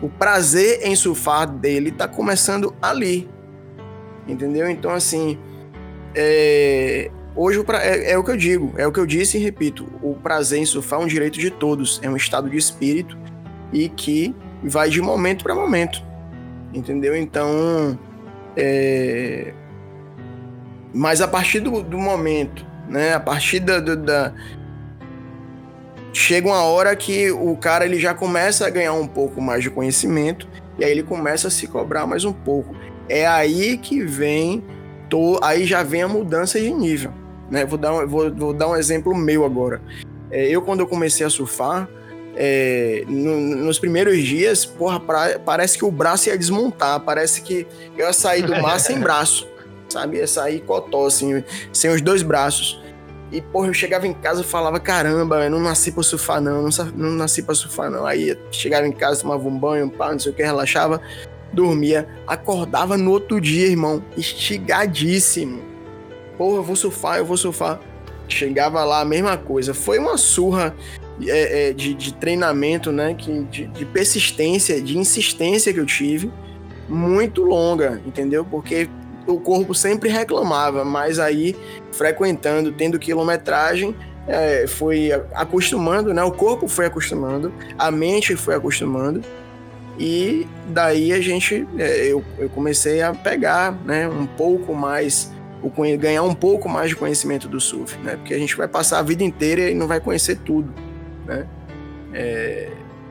O 0.00 0.08
prazer 0.08 0.80
em 0.84 0.94
surfar 0.94 1.50
dele 1.50 1.90
tá 1.90 2.06
começando 2.06 2.74
ali, 2.80 3.28
entendeu? 4.28 4.70
Então 4.70 4.92
assim, 4.92 5.38
é, 6.14 7.10
hoje 7.34 7.58
o 7.58 7.64
pra, 7.64 7.84
é, 7.84 8.12
é 8.12 8.18
o 8.18 8.22
que 8.22 8.30
eu 8.30 8.36
digo, 8.36 8.72
é 8.76 8.86
o 8.86 8.92
que 8.92 9.00
eu 9.00 9.06
disse 9.06 9.38
e 9.38 9.40
repito, 9.40 9.86
o 10.00 10.14
prazer 10.14 10.60
em 10.60 10.66
surfar 10.66 11.00
é 11.00 11.04
um 11.04 11.08
direito 11.08 11.38
de 11.38 11.50
todos, 11.50 12.00
é 12.02 12.08
um 12.08 12.16
estado 12.16 12.48
de 12.48 12.56
espírito 12.56 13.18
e 13.74 13.88
que 13.88 14.34
vai 14.62 14.88
de 14.88 15.02
momento 15.02 15.42
para 15.42 15.54
momento, 15.54 16.02
entendeu? 16.72 17.14
Então, 17.14 17.98
é... 18.56 19.52
mas 20.94 21.20
a 21.20 21.28
partir 21.28 21.60
do, 21.60 21.82
do 21.82 21.98
momento, 21.98 22.64
né? 22.88 23.14
A 23.14 23.20
partir 23.20 23.60
da, 23.60 23.80
da, 23.80 24.32
chega 26.12 26.46
uma 26.46 26.62
hora 26.62 26.94
que 26.94 27.30
o 27.32 27.56
cara 27.56 27.84
ele 27.84 27.98
já 27.98 28.14
começa 28.14 28.66
a 28.66 28.70
ganhar 28.70 28.92
um 28.92 29.06
pouco 29.06 29.40
mais 29.40 29.62
de 29.62 29.70
conhecimento 29.70 30.48
e 30.78 30.84
aí 30.84 30.90
ele 30.90 31.02
começa 31.02 31.48
a 31.48 31.50
se 31.50 31.66
cobrar 31.66 32.06
mais 32.06 32.24
um 32.24 32.32
pouco. 32.32 32.74
É 33.08 33.26
aí 33.26 33.76
que 33.76 34.02
vem, 34.02 34.64
aí 35.42 35.64
já 35.64 35.82
vem 35.82 36.02
a 36.02 36.08
mudança 36.08 36.58
de 36.58 36.72
nível, 36.72 37.12
né? 37.50 37.64
Vou 37.66 37.78
dar 37.78 37.92
um, 37.92 38.06
vou, 38.06 38.32
vou 38.32 38.54
dar 38.54 38.68
um 38.68 38.76
exemplo 38.76 39.14
meu 39.14 39.44
agora. 39.44 39.82
É, 40.30 40.48
eu 40.48 40.62
quando 40.62 40.80
eu 40.80 40.86
comecei 40.86 41.26
a 41.26 41.30
surfar 41.30 41.88
é, 42.36 43.04
no, 43.06 43.38
nos 43.38 43.78
primeiros 43.78 44.22
dias, 44.22 44.64
porra, 44.64 44.98
pra, 44.98 45.38
parece 45.38 45.78
que 45.78 45.84
o 45.84 45.90
braço 45.90 46.28
ia 46.28 46.36
desmontar, 46.36 47.00
parece 47.00 47.42
que 47.42 47.66
eu 47.96 48.06
ia 48.06 48.12
sair 48.12 48.42
do 48.42 48.60
mar 48.60 48.78
sem 48.80 48.98
braço, 49.00 49.48
sabe? 49.88 50.18
Ia 50.18 50.26
sair 50.26 50.60
cotó, 50.60 51.06
assim, 51.06 51.42
sem 51.72 51.90
os 51.90 52.00
dois 52.00 52.22
braços. 52.22 52.82
E, 53.30 53.40
porra, 53.40 53.68
eu 53.68 53.74
chegava 53.74 54.06
em 54.06 54.12
casa 54.12 54.42
e 54.42 54.44
falava, 54.44 54.78
caramba, 54.78 55.44
eu 55.44 55.50
não 55.50 55.60
nasci 55.60 55.90
pra 55.90 56.02
surfar, 56.02 56.40
não, 56.40 56.62
não, 56.62 56.70
não 56.94 57.10
nasci 57.10 57.42
pra 57.42 57.54
surfar, 57.54 57.90
não. 57.90 58.06
Aí 58.06 58.38
chegava 58.50 58.86
em 58.86 58.92
casa, 58.92 59.22
tomava 59.22 59.48
um 59.48 59.58
banho, 59.58 59.90
pá, 59.90 60.12
não 60.12 60.18
sei 60.18 60.30
o 60.30 60.34
que, 60.34 60.42
relaxava, 60.42 61.00
dormia, 61.52 62.08
acordava 62.26 62.96
no 62.96 63.10
outro 63.10 63.40
dia, 63.40 63.66
irmão, 63.66 64.04
estigadíssimo. 64.16 65.62
Porra, 66.36 66.58
eu 66.58 66.62
vou 66.62 66.76
surfar, 66.76 67.18
eu 67.18 67.24
vou 67.24 67.36
surfar. 67.36 67.80
Chegava 68.28 68.84
lá, 68.84 69.00
a 69.00 69.04
mesma 69.04 69.36
coisa. 69.36 69.74
Foi 69.74 69.98
uma 69.98 70.16
surra 70.16 70.74
é, 71.22 71.68
é, 71.68 71.72
de, 71.72 71.94
de, 71.94 72.12
treinamento, 72.14 72.90
né? 72.90 73.14
Que, 73.14 73.44
de, 73.44 73.66
de, 73.68 73.84
persistência, 73.84 74.80
de 74.80 74.98
insistência 74.98 75.72
que 75.72 75.78
eu 75.78 75.86
tive, 75.86 76.30
muito 76.88 77.42
longa, 77.42 78.00
entendeu? 78.04 78.44
Porque 78.44 78.88
o 79.26 79.38
corpo 79.38 79.74
sempre 79.74 80.08
reclamava, 80.08 80.84
mas 80.84 81.18
aí, 81.18 81.56
frequentando, 81.92 82.72
tendo 82.72 82.98
quilometragem, 82.98 83.94
é, 84.26 84.66
foi 84.66 85.12
acostumando, 85.34 86.12
né? 86.12 86.22
O 86.24 86.32
corpo 86.32 86.66
foi 86.66 86.86
acostumando, 86.86 87.52
a 87.78 87.90
mente 87.90 88.34
foi 88.34 88.54
acostumando. 88.54 89.22
E 89.96 90.48
daí 90.68 91.12
a 91.12 91.20
gente, 91.20 91.66
é, 91.78 92.06
eu, 92.06 92.24
eu 92.38 92.48
comecei 92.50 93.00
a 93.00 93.14
pegar, 93.14 93.72
né, 93.84 94.08
um 94.08 94.26
pouco 94.26 94.74
mais 94.74 95.32
ganhar 95.98 96.22
um 96.24 96.34
pouco 96.34 96.68
mais 96.68 96.90
de 96.90 96.96
conhecimento 96.96 97.48
do 97.48 97.58
surf, 97.58 97.96
né? 98.00 98.16
Porque 98.16 98.34
a 98.34 98.38
gente 98.38 98.54
vai 98.54 98.68
passar 98.68 98.98
a 98.98 99.02
vida 99.02 99.24
inteira 99.24 99.70
e 99.70 99.74
não 99.74 99.86
vai 99.86 99.98
conhecer 99.98 100.36
tudo 100.44 100.70
né? 101.24 101.46
É, 102.12 102.70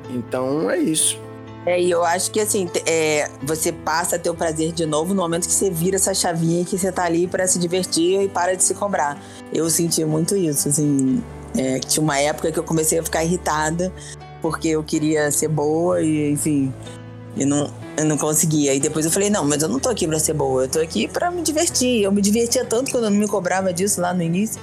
então 0.09 0.69
é 0.69 0.77
isso. 0.77 1.19
É, 1.65 1.81
e 1.81 1.89
eu 1.89 2.03
acho 2.03 2.29
que 2.31 2.39
assim, 2.41 2.69
é, 2.85 3.29
você 3.41 3.71
passa 3.71 4.17
a 4.17 4.19
ter 4.19 4.29
o 4.29 4.35
prazer 4.35 4.73
de 4.73 4.85
novo 4.85 5.13
no 5.13 5.21
momento 5.21 5.47
que 5.47 5.53
você 5.53 5.69
vira 5.69 5.95
essa 5.95 6.13
chavinha 6.13 6.65
que 6.65 6.77
você 6.77 6.91
tá 6.91 7.05
ali 7.05 7.25
para 7.25 7.47
se 7.47 7.57
divertir 7.57 8.21
e 8.21 8.27
para 8.27 8.55
de 8.55 8.63
se 8.63 8.73
cobrar. 8.73 9.21
Eu 9.51 9.69
senti 9.69 10.03
muito 10.03 10.35
isso, 10.35 10.67
assim. 10.67 11.23
É, 11.57 11.79
tinha 11.79 12.03
uma 12.03 12.19
época 12.19 12.51
que 12.51 12.59
eu 12.59 12.63
comecei 12.63 12.99
a 12.99 13.03
ficar 13.03 13.23
irritada 13.23 13.93
porque 14.41 14.69
eu 14.69 14.83
queria 14.83 15.31
ser 15.31 15.47
boa 15.47 16.01
e, 16.01 16.31
enfim, 16.31 16.73
e 17.35 17.45
não, 17.45 17.71
eu 17.95 18.05
não 18.05 18.17
conseguia. 18.17 18.73
E 18.73 18.79
depois 18.79 19.05
eu 19.05 19.11
falei, 19.11 19.29
não, 19.29 19.45
mas 19.45 19.63
eu 19.63 19.69
não 19.69 19.79
tô 19.79 19.89
aqui 19.89 20.05
pra 20.05 20.19
ser 20.19 20.33
boa, 20.33 20.63
eu 20.63 20.67
tô 20.67 20.79
aqui 20.79 21.07
pra 21.07 21.31
me 21.31 21.41
divertir. 21.41 22.03
Eu 22.03 22.11
me 22.11 22.21
divertia 22.21 22.65
tanto 22.65 22.91
quando 22.91 23.05
eu 23.05 23.09
não 23.09 23.17
me 23.17 23.27
cobrava 23.27 23.71
disso 23.71 24.01
lá 24.01 24.13
no 24.13 24.21
início. 24.21 24.61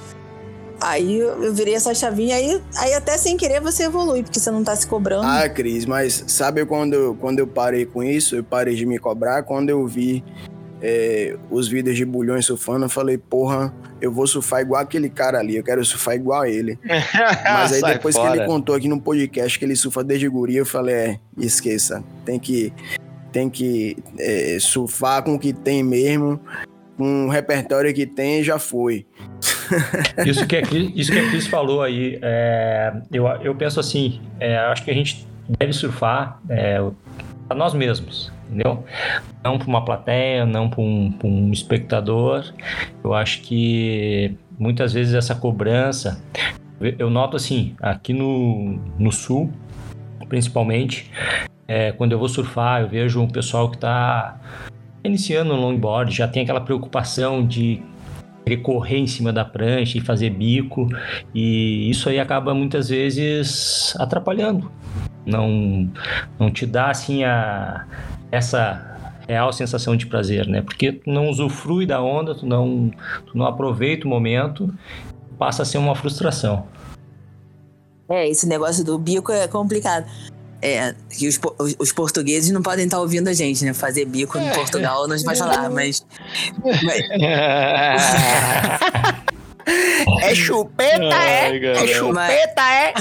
Aí 0.81 1.19
eu 1.19 1.53
virei 1.53 1.75
essa 1.75 1.93
chavinha, 1.93 2.35
aí, 2.35 2.59
aí 2.77 2.93
até 2.95 3.15
sem 3.15 3.37
querer 3.37 3.61
você 3.61 3.83
evolui, 3.83 4.23
porque 4.23 4.39
você 4.39 4.49
não 4.49 4.63
tá 4.63 4.75
se 4.75 4.87
cobrando. 4.87 5.27
Ah, 5.27 5.47
Cris, 5.47 5.85
mas 5.85 6.23
sabe 6.27 6.65
quando, 6.65 7.15
quando 7.21 7.37
eu 7.37 7.45
parei 7.45 7.85
com 7.85 8.01
isso? 8.01 8.35
Eu 8.35 8.43
parei 8.43 8.75
de 8.75 8.83
me 8.85 8.97
cobrar 8.97 9.43
quando 9.43 9.69
eu 9.69 9.85
vi 9.85 10.23
é, 10.81 11.37
os 11.51 11.67
vídeos 11.67 11.95
de 11.95 12.03
bulhões 12.03 12.45
surfando, 12.47 12.85
eu 12.85 12.89
falei, 12.89 13.15
porra, 13.15 13.71
eu 14.01 14.11
vou 14.11 14.25
surfar 14.25 14.61
igual 14.61 14.81
aquele 14.81 15.09
cara 15.09 15.37
ali, 15.37 15.55
eu 15.55 15.63
quero 15.63 15.85
surfar 15.85 16.15
igual 16.15 16.41
a 16.41 16.49
ele. 16.49 16.79
Mas 17.45 17.73
aí 17.73 17.93
depois 17.93 18.15
fora. 18.15 18.31
que 18.31 18.37
ele 18.39 18.47
contou 18.47 18.73
aqui 18.73 18.87
no 18.87 18.99
podcast 18.99 19.59
que 19.59 19.63
ele 19.63 19.75
surfa 19.75 20.03
desde 20.03 20.27
guria, 20.27 20.59
eu 20.59 20.65
falei, 20.65 20.95
é, 20.95 21.19
esqueça, 21.37 22.03
tem 22.25 22.39
que, 22.39 22.73
tem 23.31 23.47
que 23.49 23.95
é, 24.17 24.57
surfar 24.59 25.23
com 25.23 25.35
o 25.35 25.39
que 25.39 25.53
tem 25.53 25.83
mesmo, 25.83 26.39
o 27.01 27.29
repertório 27.29 27.93
que 27.93 28.05
tem, 28.05 28.43
já 28.43 28.59
foi. 28.59 29.05
isso, 30.25 30.45
que 30.45 30.57
a 30.57 30.61
Cris, 30.61 30.91
isso 30.95 31.11
que 31.11 31.19
a 31.19 31.29
Cris 31.29 31.47
falou 31.47 31.81
aí, 31.81 32.19
é, 32.21 32.93
eu, 33.11 33.27
eu 33.27 33.55
penso 33.55 33.79
assim, 33.79 34.21
é, 34.39 34.57
acho 34.57 34.83
que 34.83 34.91
a 34.91 34.93
gente 34.93 35.25
deve 35.59 35.73
surfar 35.73 36.39
é, 36.49 36.79
para 37.47 37.57
nós 37.57 37.73
mesmos, 37.73 38.31
entendeu? 38.47 38.83
Não 39.43 39.57
para 39.57 39.67
uma 39.67 39.83
plateia, 39.83 40.45
não 40.45 40.69
para 40.69 40.81
um, 40.81 41.13
um 41.23 41.51
espectador. 41.51 42.53
Eu 43.03 43.13
acho 43.13 43.41
que 43.41 44.35
muitas 44.57 44.93
vezes 44.93 45.13
essa 45.13 45.35
cobrança, 45.35 46.21
eu 46.79 47.09
noto 47.09 47.35
assim, 47.35 47.75
aqui 47.81 48.13
no, 48.13 48.79
no 48.97 49.11
sul, 49.11 49.51
principalmente, 50.29 51.11
é, 51.67 51.91
quando 51.91 52.11
eu 52.11 52.19
vou 52.19 52.29
surfar, 52.29 52.81
eu 52.81 52.87
vejo 52.87 53.21
um 53.21 53.27
pessoal 53.27 53.69
que 53.69 53.77
está 53.77 54.39
iniciando 55.03 55.55
no 55.55 55.61
longboard, 55.61 56.15
já 56.15 56.27
tem 56.27 56.43
aquela 56.43 56.61
preocupação 56.61 57.45
de 57.45 57.81
correr 58.63 58.97
em 58.97 59.07
cima 59.07 59.31
da 59.31 59.45
prancha 59.45 59.97
e 59.97 60.01
fazer 60.01 60.29
bico, 60.31 60.89
e 61.33 61.89
isso 61.89 62.09
aí 62.09 62.19
acaba 62.19 62.53
muitas 62.53 62.89
vezes 62.89 63.95
atrapalhando. 63.97 64.69
Não, 65.25 65.89
não 66.37 66.51
te 66.51 66.65
dá 66.65 66.89
assim 66.89 67.23
a, 67.23 67.85
essa 68.29 68.91
real 69.27 69.53
sensação 69.53 69.95
de 69.95 70.05
prazer, 70.05 70.47
né? 70.47 70.61
Porque 70.61 70.91
tu 70.91 71.09
não 71.09 71.29
usufrui 71.29 71.85
da 71.85 72.01
onda, 72.01 72.35
tu 72.35 72.45
não, 72.45 72.91
tu 73.25 73.37
não 73.37 73.45
aproveita 73.45 74.05
o 74.05 74.09
momento, 74.09 74.73
passa 75.37 75.61
a 75.61 75.65
ser 75.65 75.77
uma 75.77 75.95
frustração. 75.95 76.65
É, 78.09 78.27
esse 78.27 78.45
negócio 78.45 78.83
do 78.83 78.99
bico 78.99 79.31
é 79.31 79.47
complicado. 79.47 80.05
É, 80.61 80.93
que 81.09 81.27
os, 81.27 81.39
os, 81.79 81.91
portugueses 81.91 82.51
não 82.51 82.61
podem 82.61 82.85
estar 82.85 82.99
ouvindo 82.99 83.27
a 83.27 83.33
gente, 83.33 83.65
né? 83.65 83.73
Fazer 83.73 84.05
bico 84.05 84.37
em 84.37 84.47
é. 84.47 84.53
Portugal 84.53 85.07
não 85.07 85.17
vai 85.23 85.35
falar, 85.35 85.69
mas. 85.71 86.05
mas... 86.83 87.01
é 90.21 90.35
chupeta, 90.35 91.15
é? 91.15 91.57
é 91.57 91.87
chupeta, 91.87 92.61
é? 92.61 92.93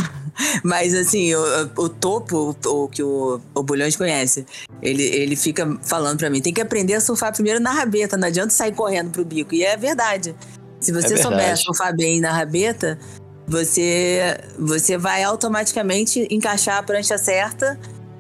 Mas 0.65 0.95
assim, 0.95 1.35
o, 1.35 1.71
o 1.77 1.89
topo, 1.89 2.57
o, 2.65 2.89
que 2.89 3.03
o, 3.03 3.41
o 3.55 3.63
Bulhões 3.63 3.97
conhece, 3.97 4.47
ele, 4.81 5.03
ele 5.03 5.37
fica 5.37 5.79
falando 5.83 6.19
para 6.19 6.31
mim: 6.31 6.41
tem 6.41 6.53
que 6.53 6.61
aprender 6.61 6.95
a 6.95 7.01
surfar 7.01 7.33
primeiro 7.33 7.61
na 7.61 7.73
rabeta, 7.73 8.17
não 8.17 8.29
adianta 8.29 8.51
sair 8.51 8.73
correndo 8.73 9.11
pro 9.11 9.25
bico. 9.25 9.55
E 9.55 9.65
é 9.65 9.77
verdade. 9.77 10.35
Se 10.81 10.93
você 10.93 11.15
é 11.15 11.17
souber 11.19 11.57
surfar 11.59 11.95
bem 11.95 12.21
na 12.21 12.33
rabeta, 12.33 12.99
você, 13.51 14.39
você 14.57 14.97
vai 14.97 15.25
automaticamente 15.25 16.25
encaixar 16.31 16.79
a 16.79 16.83
prancha 16.85 17.19
certa 17.19 17.77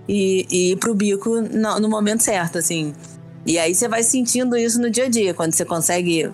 e, 0.08 0.44
e 0.50 0.72
ir 0.72 0.76
pro 0.76 0.92
bico 0.92 1.40
no, 1.40 1.78
no 1.78 1.88
momento 1.88 2.24
certo, 2.24 2.58
assim. 2.58 2.92
E 3.46 3.56
aí 3.56 3.72
você 3.72 3.86
vai 3.86 4.02
sentindo 4.02 4.56
isso 4.56 4.80
no 4.80 4.90
dia 4.90 5.04
a 5.04 5.08
dia, 5.08 5.32
quando 5.32 5.52
você 5.52 5.64
consegue 5.64 6.28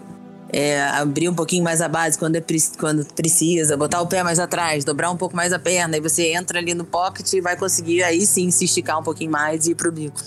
é, 0.51 0.83
abrir 0.83 1.29
um 1.29 1.35
pouquinho 1.35 1.63
mais 1.63 1.83
a 1.83 1.89
base 1.89 2.19
quando, 2.19 2.37
é, 2.37 2.45
quando 2.79 3.05
precisa, 3.13 3.77
botar 3.77 4.01
o 4.01 4.07
pé 4.07 4.23
mais 4.23 4.39
atrás, 4.39 4.83
dobrar 4.83 5.11
um 5.11 5.17
pouco 5.17 5.37
mais 5.37 5.53
a 5.53 5.59
perna, 5.59 5.99
e 5.99 6.01
você 6.01 6.33
entra 6.33 6.59
ali 6.59 6.73
no 6.73 6.85
pocket 6.85 7.31
e 7.35 7.41
vai 7.43 7.55
conseguir 7.55 8.03
aí 8.03 8.25
sim 8.25 8.51
se 8.51 8.65
esticar 8.65 8.99
um 8.99 9.03
pouquinho 9.03 9.31
mais 9.31 9.67
e 9.67 9.73
ir 9.73 9.75
pro 9.75 9.93
bico. 9.93 10.23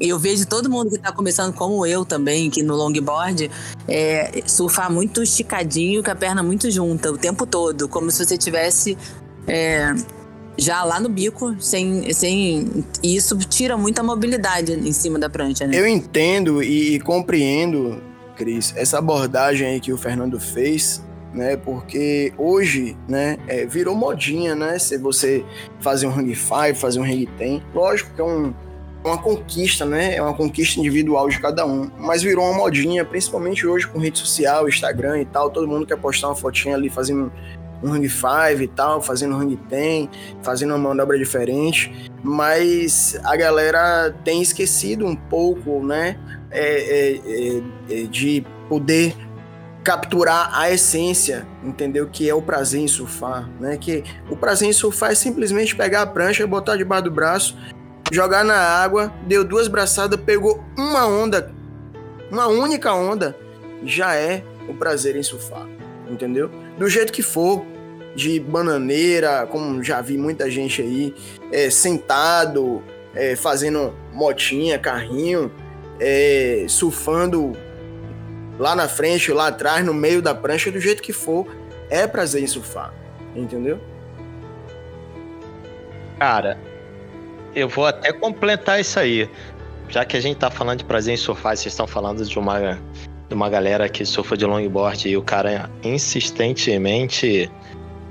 Eu 0.00 0.18
vejo 0.18 0.46
todo 0.46 0.70
mundo 0.70 0.90
que 0.90 0.96
está 0.96 1.12
começando, 1.12 1.54
como 1.54 1.84
eu 1.84 2.04
também, 2.04 2.48
que 2.48 2.62
no 2.62 2.74
longboard, 2.74 3.50
é, 3.86 4.42
surfar 4.46 4.90
muito 4.90 5.22
esticadinho, 5.22 6.02
com 6.02 6.10
a 6.10 6.14
perna 6.14 6.42
muito 6.42 6.70
junta 6.70 7.12
o 7.12 7.18
tempo 7.18 7.46
todo, 7.46 7.88
como 7.88 8.10
se 8.10 8.24
você 8.24 8.38
tivesse 8.38 8.96
é, 9.46 9.94
já 10.56 10.82
lá 10.84 10.98
no 10.98 11.08
bico, 11.08 11.54
sem, 11.60 12.12
sem. 12.12 12.84
E 13.02 13.16
isso 13.16 13.36
tira 13.38 13.76
muita 13.76 14.02
mobilidade 14.02 14.72
em 14.72 14.92
cima 14.92 15.18
da 15.18 15.28
prancha, 15.28 15.66
né? 15.66 15.78
Eu 15.78 15.86
entendo 15.86 16.62
e, 16.62 16.94
e 16.94 17.00
compreendo, 17.00 18.02
Cris, 18.36 18.72
essa 18.76 18.98
abordagem 18.98 19.66
aí 19.66 19.80
que 19.80 19.92
o 19.92 19.98
Fernando 19.98 20.38
fez. 20.40 21.02
Né, 21.34 21.56
porque 21.56 22.30
hoje, 22.36 22.94
né, 23.08 23.38
é, 23.48 23.64
virou 23.64 23.94
modinha, 23.94 24.54
né, 24.54 24.78
se 24.78 24.98
você 24.98 25.42
fazer 25.80 26.06
um 26.06 26.10
hang 26.10 26.34
five, 26.34 26.74
fazer 26.74 27.00
um 27.00 27.04
hang 27.04 27.26
ten, 27.38 27.62
lógico 27.74 28.14
que 28.14 28.20
é 28.20 28.24
um, 28.24 28.52
uma 29.04 29.18
conquista, 29.18 29.84
né? 29.84 30.16
É 30.16 30.22
uma 30.22 30.34
conquista 30.34 30.78
individual 30.78 31.28
de 31.28 31.40
cada 31.40 31.66
um. 31.66 31.90
Mas 31.98 32.22
virou 32.22 32.44
uma 32.44 32.56
modinha, 32.56 33.04
principalmente 33.04 33.66
hoje 33.66 33.86
com 33.86 33.98
rede 33.98 34.18
social, 34.18 34.68
Instagram 34.68 35.22
e 35.22 35.24
tal. 35.24 35.50
Todo 35.50 35.66
mundo 35.66 35.86
quer 35.86 35.96
postar 35.96 36.28
uma 36.28 36.36
fotinha 36.36 36.76
ali 36.76 36.88
fazendo 36.88 37.32
um 37.82 37.92
Hang 37.92 38.08
5 38.08 38.62
e 38.62 38.68
tal, 38.68 39.02
fazendo 39.02 39.34
um 39.34 39.40
Hang 39.40 39.56
10, 39.68 40.08
fazendo 40.42 40.70
uma 40.70 40.78
manobra 40.78 41.18
diferente. 41.18 42.10
Mas 42.22 43.18
a 43.24 43.36
galera 43.36 44.14
tem 44.24 44.40
esquecido 44.40 45.04
um 45.04 45.16
pouco, 45.16 45.84
né? 45.84 46.18
É, 46.50 46.60
é, 46.60 47.62
é, 47.90 48.02
de 48.04 48.44
poder 48.68 49.16
capturar 49.82 50.50
a 50.52 50.70
essência, 50.70 51.46
entendeu? 51.64 52.06
Que 52.06 52.28
é 52.28 52.34
o 52.34 52.42
prazer 52.42 52.80
em 52.80 52.86
surfar, 52.86 53.48
né? 53.58 53.76
Que 53.76 54.04
o 54.30 54.36
prazer 54.36 54.68
em 54.68 54.72
surfar 54.72 55.10
é 55.10 55.14
simplesmente 55.14 55.74
pegar 55.74 56.02
a 56.02 56.06
prancha, 56.06 56.46
botar 56.46 56.76
debaixo 56.76 57.04
do 57.04 57.10
braço, 57.10 57.56
jogar 58.12 58.44
na 58.44 58.54
água, 58.54 59.10
deu 59.26 59.42
duas 59.42 59.66
braçadas, 59.66 60.20
pegou 60.20 60.62
uma 60.76 61.06
onda, 61.06 61.50
uma 62.30 62.46
única 62.46 62.92
onda, 62.92 63.34
já 63.84 64.14
é 64.14 64.44
o 64.68 64.74
prazer 64.74 65.16
em 65.16 65.22
surfar, 65.22 65.66
entendeu? 66.08 66.50
Do 66.78 66.88
jeito 66.90 67.10
que 67.10 67.22
for, 67.22 67.64
de 68.14 68.38
bananeira, 68.38 69.46
como 69.46 69.82
já 69.82 70.02
vi 70.02 70.18
muita 70.18 70.50
gente 70.50 70.82
aí, 70.82 71.14
é, 71.50 71.70
sentado, 71.70 72.82
é, 73.14 73.34
fazendo 73.34 73.94
motinha, 74.12 74.78
carrinho, 74.78 75.50
é, 75.98 76.66
surfando 76.68 77.56
lá 78.58 78.76
na 78.76 78.88
frente, 78.88 79.32
lá 79.32 79.46
atrás, 79.46 79.86
no 79.86 79.94
meio 79.94 80.20
da 80.20 80.34
prancha, 80.34 80.70
do 80.70 80.78
jeito 80.78 81.02
que 81.02 81.14
for, 81.14 81.46
é 81.88 82.06
prazer 82.06 82.42
em 82.42 82.46
surfar, 82.46 82.92
entendeu? 83.34 83.80
Cara, 86.18 86.58
eu 87.54 87.68
vou 87.68 87.86
até 87.86 88.12
completar 88.12 88.80
isso 88.80 88.98
aí. 88.98 89.28
Já 89.88 90.04
que 90.04 90.16
a 90.16 90.20
gente 90.20 90.36
tá 90.36 90.50
falando 90.50 90.78
de 90.78 90.84
prazer 90.84 91.14
em 91.14 91.16
surfar, 91.16 91.56
vocês 91.56 91.72
estão 91.72 91.86
falando 91.86 92.24
de 92.24 92.38
uma, 92.38 92.78
de 93.28 93.34
uma 93.34 93.48
galera 93.48 93.88
que 93.88 94.04
surfa 94.04 94.36
de 94.36 94.46
longboard 94.46 95.08
e 95.08 95.16
o 95.16 95.22
cara 95.22 95.70
insistentemente 95.82 97.50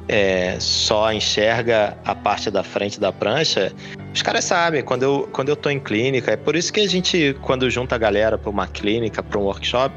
é, 0.07 0.57
só 0.59 1.11
enxerga 1.11 1.97
a 2.03 2.13
parte 2.13 2.51
da 2.51 2.63
frente 2.63 2.99
da 2.99 3.11
prancha, 3.11 3.71
os 4.13 4.21
caras 4.21 4.43
sabem, 4.43 4.83
quando 4.83 5.03
eu, 5.03 5.29
quando 5.31 5.49
eu 5.49 5.55
tô 5.55 5.69
em 5.69 5.79
clínica, 5.79 6.31
é 6.31 6.35
por 6.35 6.55
isso 6.55 6.71
que 6.73 6.81
a 6.81 6.87
gente, 6.87 7.35
quando 7.41 7.69
junta 7.69 7.95
a 7.95 7.97
galera 7.97 8.37
para 8.37 8.49
uma 8.49 8.67
clínica, 8.67 9.23
para 9.23 9.39
um 9.39 9.43
workshop, 9.43 9.95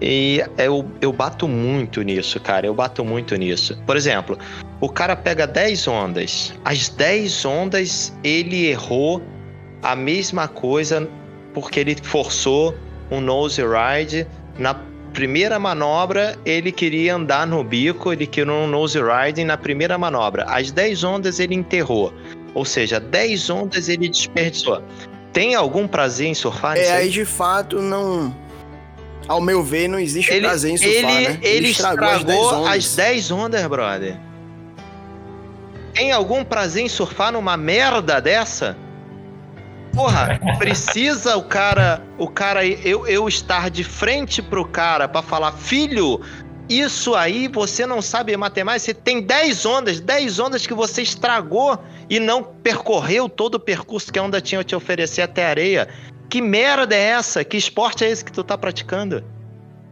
e 0.00 0.42
eu, 0.58 0.84
eu 1.00 1.12
bato 1.12 1.48
muito 1.48 2.02
nisso, 2.02 2.38
cara. 2.40 2.66
Eu 2.66 2.74
bato 2.74 3.04
muito 3.04 3.34
nisso. 3.36 3.76
Por 3.86 3.96
exemplo, 3.96 4.38
o 4.80 4.88
cara 4.88 5.16
pega 5.16 5.46
10 5.46 5.88
ondas. 5.88 6.54
As 6.64 6.88
10 6.88 7.44
ondas 7.44 8.16
ele 8.22 8.66
errou 8.66 9.22
a 9.82 9.96
mesma 9.96 10.48
coisa 10.48 11.08
porque 11.54 11.80
ele 11.80 11.96
forçou 12.02 12.74
um 13.10 13.20
nose 13.20 13.62
ride. 13.62 14.26
Na 14.58 14.74
primeira 15.14 15.58
manobra, 15.58 16.36
ele 16.44 16.70
queria 16.70 17.14
andar 17.14 17.46
no 17.46 17.64
bico, 17.64 18.12
ele 18.12 18.26
queria 18.26 18.52
um 18.52 18.66
nose 18.66 18.98
ride 19.00 19.44
na 19.44 19.56
primeira 19.56 19.96
manobra. 19.96 20.44
As 20.44 20.70
10 20.70 21.04
ondas 21.04 21.40
ele 21.40 21.54
enterrou. 21.54 22.12
Ou 22.52 22.66
seja, 22.66 23.00
10 23.00 23.48
ondas 23.48 23.88
ele 23.88 24.08
desperdiçou. 24.08 24.82
Tem 25.32 25.54
algum 25.54 25.86
prazer 25.86 26.26
em 26.26 26.34
surfar? 26.34 26.76
É, 26.76 26.92
aí 26.92 27.10
de 27.10 27.24
fato 27.24 27.80
não 27.80 28.34
ao 29.28 29.40
meu 29.40 29.62
ver, 29.62 29.88
não 29.88 29.98
existe 29.98 30.32
ele, 30.32 30.46
prazer 30.46 30.72
em 30.72 30.76
surfar, 30.76 30.94
ele, 30.94 31.06
né? 31.06 31.38
Ele, 31.42 31.56
ele 31.56 31.68
estragou, 31.68 32.08
estragou 32.08 32.66
as 32.66 32.94
10 32.94 33.30
ondas. 33.30 33.44
ondas, 33.44 33.66
brother. 33.66 34.20
Tem 35.94 36.12
algum 36.12 36.44
prazer 36.44 36.84
em 36.84 36.88
surfar 36.88 37.32
numa 37.32 37.56
merda 37.56 38.20
dessa? 38.20 38.76
Porra, 39.92 40.38
precisa 40.58 41.36
o 41.36 41.42
cara, 41.42 42.02
o 42.18 42.28
cara, 42.28 42.66
eu, 42.66 43.06
eu 43.06 43.26
estar 43.26 43.70
de 43.70 43.82
frente 43.82 44.42
pro 44.42 44.64
cara 44.64 45.08
para 45.08 45.22
falar, 45.22 45.52
filho, 45.52 46.20
isso 46.68 47.14
aí 47.14 47.48
você 47.48 47.86
não 47.86 48.02
sabe 48.02 48.36
matemática, 48.36 48.86
você 48.86 48.94
tem 48.94 49.22
10 49.22 49.66
ondas, 49.66 50.00
10 50.00 50.38
ondas 50.38 50.66
que 50.66 50.74
você 50.74 51.00
estragou 51.02 51.78
e 52.10 52.20
não 52.20 52.42
percorreu 52.42 53.28
todo 53.28 53.54
o 53.54 53.60
percurso 53.60 54.12
que 54.12 54.18
a 54.18 54.22
onda 54.22 54.40
tinha 54.40 54.60
a 54.60 54.64
te 54.64 54.74
oferecer 54.74 55.22
até 55.22 55.46
a 55.46 55.48
areia. 55.48 55.88
Que 56.28 56.40
merda 56.40 56.94
é 56.94 57.00
essa? 57.00 57.44
Que 57.44 57.56
esporte 57.56 58.04
é 58.04 58.10
esse 58.10 58.24
que 58.24 58.32
tu 58.32 58.42
tá 58.42 58.58
praticando? 58.58 59.24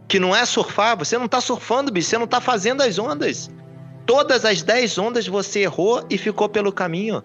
Que 0.07 0.19
não 0.19 0.35
é 0.35 0.45
surfar? 0.45 0.97
Você 0.97 1.17
não 1.17 1.27
tá 1.27 1.41
surfando, 1.41 1.91
bicho. 1.91 2.09
Você 2.09 2.17
não 2.17 2.27
tá 2.27 2.41
fazendo 2.41 2.81
as 2.81 2.99
ondas. 2.99 3.49
Todas 4.05 4.45
as 4.45 4.61
10 4.61 4.97
ondas 4.97 5.27
você 5.27 5.61
errou 5.61 6.05
e 6.09 6.17
ficou 6.17 6.47
pelo 6.47 6.71
caminho. 6.71 7.23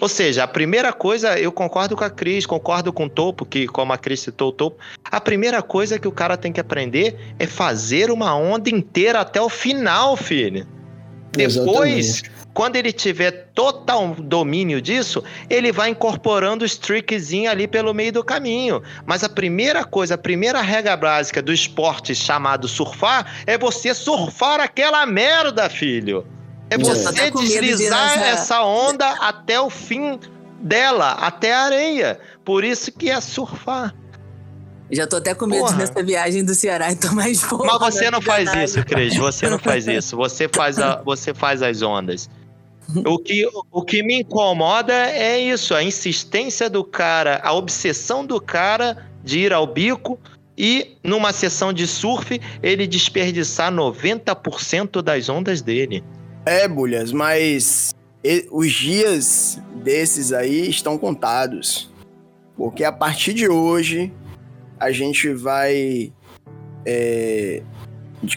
Ou 0.00 0.08
seja, 0.08 0.42
a 0.42 0.48
primeira 0.48 0.92
coisa, 0.92 1.38
eu 1.38 1.52
concordo 1.52 1.96
com 1.96 2.02
a 2.02 2.10
Cris, 2.10 2.44
concordo 2.44 2.92
com 2.92 3.04
o 3.04 3.08
Topo, 3.08 3.46
que 3.46 3.68
como 3.68 3.92
a 3.92 3.98
Cris 3.98 4.18
citou 4.18 4.48
o 4.48 4.52
Topo, 4.52 4.82
a 5.04 5.20
primeira 5.20 5.62
coisa 5.62 5.96
que 5.96 6.08
o 6.08 6.12
cara 6.12 6.36
tem 6.36 6.52
que 6.52 6.58
aprender 6.58 7.16
é 7.38 7.46
fazer 7.46 8.10
uma 8.10 8.34
onda 8.34 8.68
inteira 8.68 9.20
até 9.20 9.40
o 9.40 9.48
final, 9.48 10.16
filho. 10.16 10.66
Depois, 11.30 12.20
Exatamente. 12.20 12.32
Quando 12.54 12.76
ele 12.76 12.92
tiver 12.92 13.48
total 13.54 14.14
domínio 14.14 14.80
disso, 14.80 15.24
ele 15.48 15.72
vai 15.72 15.90
incorporando 15.90 16.64
o 16.64 16.66
streakzinho 16.66 17.50
ali 17.50 17.66
pelo 17.66 17.94
meio 17.94 18.12
do 18.12 18.22
caminho. 18.22 18.82
Mas 19.06 19.24
a 19.24 19.28
primeira 19.28 19.84
coisa, 19.84 20.14
a 20.14 20.18
primeira 20.18 20.60
regra 20.60 20.96
básica 20.96 21.40
do 21.40 21.52
esporte 21.52 22.14
chamado 22.14 22.68
surfar 22.68 23.26
é 23.46 23.56
você 23.56 23.94
surfar 23.94 24.60
aquela 24.60 25.06
merda, 25.06 25.70
filho. 25.70 26.26
É 26.68 26.76
você 26.76 27.30
deslizar 27.30 28.18
de 28.18 28.24
essa 28.24 28.62
onda 28.62 29.08
até 29.20 29.60
o 29.60 29.70
fim 29.70 30.18
dela, 30.60 31.12
até 31.12 31.54
a 31.54 31.62
areia. 31.62 32.20
Por 32.44 32.64
isso 32.64 32.92
que 32.92 33.10
é 33.10 33.20
surfar. 33.20 33.94
Já 34.90 35.06
tô 35.06 35.16
até 35.16 35.34
com 35.34 35.46
medo 35.46 35.64
Porra. 35.64 35.78
nessa 35.78 36.02
viagem 36.02 36.44
do 36.44 36.54
Ceará 36.54 36.92
e 36.92 36.96
tomar 36.96 37.14
mais 37.14 37.42
Mas 37.50 37.78
você 37.78 38.10
não 38.10 38.20
faz 38.20 38.52
isso, 38.54 38.84
Cris. 38.84 39.16
Você 39.16 39.48
não 39.48 39.58
faz 39.58 39.88
isso. 39.88 40.16
Você 40.16 40.48
faz, 40.48 40.78
a, 40.78 40.96
você 41.02 41.32
faz 41.32 41.62
as 41.62 41.80
ondas. 41.80 42.28
O 43.06 43.18
que, 43.18 43.48
o 43.70 43.82
que 43.82 44.02
me 44.02 44.20
incomoda 44.20 44.92
é 44.92 45.38
isso, 45.38 45.74
a 45.74 45.82
insistência 45.82 46.68
do 46.68 46.84
cara, 46.84 47.40
a 47.42 47.52
obsessão 47.52 48.26
do 48.26 48.40
cara 48.40 49.06
de 49.24 49.40
ir 49.40 49.52
ao 49.52 49.66
bico 49.66 50.18
e 50.56 50.96
numa 51.02 51.32
sessão 51.32 51.72
de 51.72 51.86
surf 51.86 52.40
ele 52.62 52.86
desperdiçar 52.86 53.72
90% 53.72 55.00
das 55.00 55.28
ondas 55.28 55.62
dele. 55.62 56.04
É, 56.44 56.68
Bulhas, 56.68 57.12
mas 57.12 57.94
os 58.50 58.72
dias 58.72 59.60
desses 59.82 60.32
aí 60.32 60.68
estão 60.68 60.98
contados. 60.98 61.90
Porque 62.56 62.84
a 62.84 62.92
partir 62.92 63.32
de 63.32 63.48
hoje 63.48 64.12
a 64.78 64.92
gente 64.92 65.32
vai 65.32 66.12
é, 66.84 67.62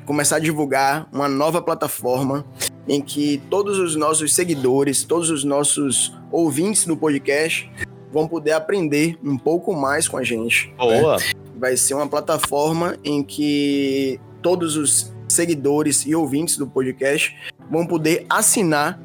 começar 0.06 0.38
a 0.38 0.40
divulgar 0.40 1.08
uma 1.12 1.28
nova 1.28 1.62
plataforma 1.62 2.46
em 2.88 3.02
que 3.02 3.42
todos 3.50 3.80
os 3.80 3.96
nossos 3.96 4.34
seguidores, 4.34 5.04
todos 5.04 5.30
os 5.30 5.44
nossos 5.44 6.14
ouvintes 6.32 6.86
do 6.86 6.96
podcast 6.96 7.70
vão 8.12 8.28
poder 8.28 8.52
aprender 8.52 9.18
um 9.24 9.38
pouco 9.38 9.74
mais 9.74 10.08
com 10.08 10.18
a 10.18 10.24
gente. 10.24 10.70
Né? 10.70 11.02
Boa! 11.02 11.18
Né? 11.18 11.24
Vai 11.58 11.78
ser 11.78 11.94
uma 11.94 12.08
plataforma 12.08 12.98
em 13.04 13.24
que 13.24 14.20
todos 14.42 14.78
os 14.78 15.14
seguidores 15.28 16.06
e 16.06 16.16
ouvintes 16.16 16.58
do 16.58 16.68
podcast 16.68 17.36
vão 17.70 17.86
poder 17.86 18.26
assinar. 18.30 19.00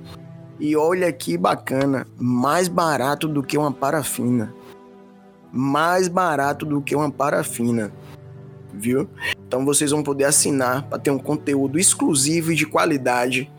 E 0.58 0.76
olha 0.76 1.10
que 1.10 1.38
bacana, 1.38 2.06
mais 2.18 2.68
barato 2.68 3.26
do 3.26 3.42
que 3.42 3.56
uma 3.56 3.72
parafina. 3.72 4.54
Mais 5.50 6.06
barato 6.06 6.66
do 6.66 6.82
que 6.82 6.94
uma 6.94 7.10
parafina. 7.10 7.90
Viu? 8.72 9.08
Então 9.46 9.64
vocês 9.64 9.90
vão 9.90 10.02
poder 10.02 10.24
assinar 10.24 10.84
para 10.84 10.98
ter 10.98 11.10
um 11.10 11.18
conteúdo 11.18 11.78
exclusivo 11.78 12.52
e 12.52 12.54
de 12.54 12.66
qualidade 12.66 13.50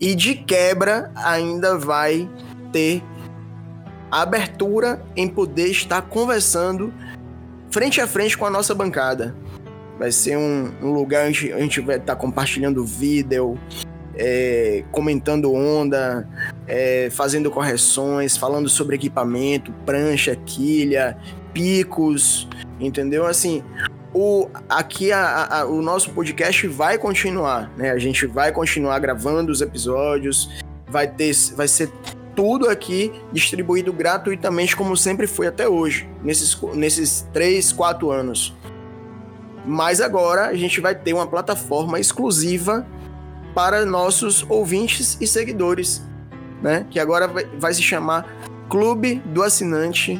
e 0.00 0.14
de 0.14 0.34
quebra 0.34 1.10
ainda 1.14 1.78
vai 1.78 2.28
ter 2.72 3.02
abertura 4.10 5.02
em 5.16 5.26
poder 5.26 5.68
estar 5.68 6.02
conversando 6.02 6.92
frente 7.70 8.00
a 8.00 8.06
frente 8.06 8.36
com 8.36 8.46
a 8.46 8.50
nossa 8.50 8.74
bancada. 8.74 9.34
Vai 9.98 10.12
ser 10.12 10.36
um, 10.36 10.72
um 10.82 10.92
lugar 10.92 11.28
onde 11.28 11.52
a 11.52 11.58
gente 11.58 11.80
vai 11.80 11.96
estar 11.96 12.16
compartilhando 12.16 12.84
vídeo, 12.84 13.58
é, 14.14 14.84
comentando 14.92 15.52
onda, 15.52 16.28
é, 16.66 17.08
fazendo 17.10 17.50
correções, 17.50 18.36
falando 18.36 18.68
sobre 18.68 18.96
equipamento, 18.96 19.72
prancha, 19.84 20.36
quilha, 20.36 21.16
picos, 21.52 22.48
entendeu? 22.78 23.26
Assim, 23.26 23.62
o, 24.16 24.48
aqui 24.66 25.12
a, 25.12 25.58
a, 25.60 25.66
o 25.66 25.82
nosso 25.82 26.10
podcast 26.12 26.66
vai 26.68 26.96
continuar, 26.96 27.70
né? 27.76 27.90
A 27.90 27.98
gente 27.98 28.26
vai 28.26 28.50
continuar 28.50 28.98
gravando 28.98 29.52
os 29.52 29.60
episódios, 29.60 30.48
vai 30.88 31.06
ter, 31.06 31.34
vai 31.54 31.68
ser 31.68 31.92
tudo 32.34 32.66
aqui 32.70 33.12
distribuído 33.30 33.92
gratuitamente, 33.92 34.74
como 34.74 34.96
sempre 34.96 35.26
foi 35.26 35.48
até 35.48 35.68
hoje, 35.68 36.08
nesses, 36.22 36.58
nesses 36.74 37.28
três, 37.30 37.74
quatro 37.74 38.10
anos. 38.10 38.54
Mas 39.66 40.00
agora 40.00 40.46
a 40.46 40.54
gente 40.54 40.80
vai 40.80 40.94
ter 40.94 41.12
uma 41.12 41.26
plataforma 41.26 42.00
exclusiva 42.00 42.86
para 43.54 43.84
nossos 43.84 44.46
ouvintes 44.48 45.18
e 45.20 45.26
seguidores, 45.26 46.02
né? 46.62 46.86
Que 46.90 46.98
agora 46.98 47.28
vai, 47.28 47.44
vai 47.58 47.74
se 47.74 47.82
chamar 47.82 48.26
Clube 48.70 49.16
do 49.26 49.42
Assinante 49.42 50.18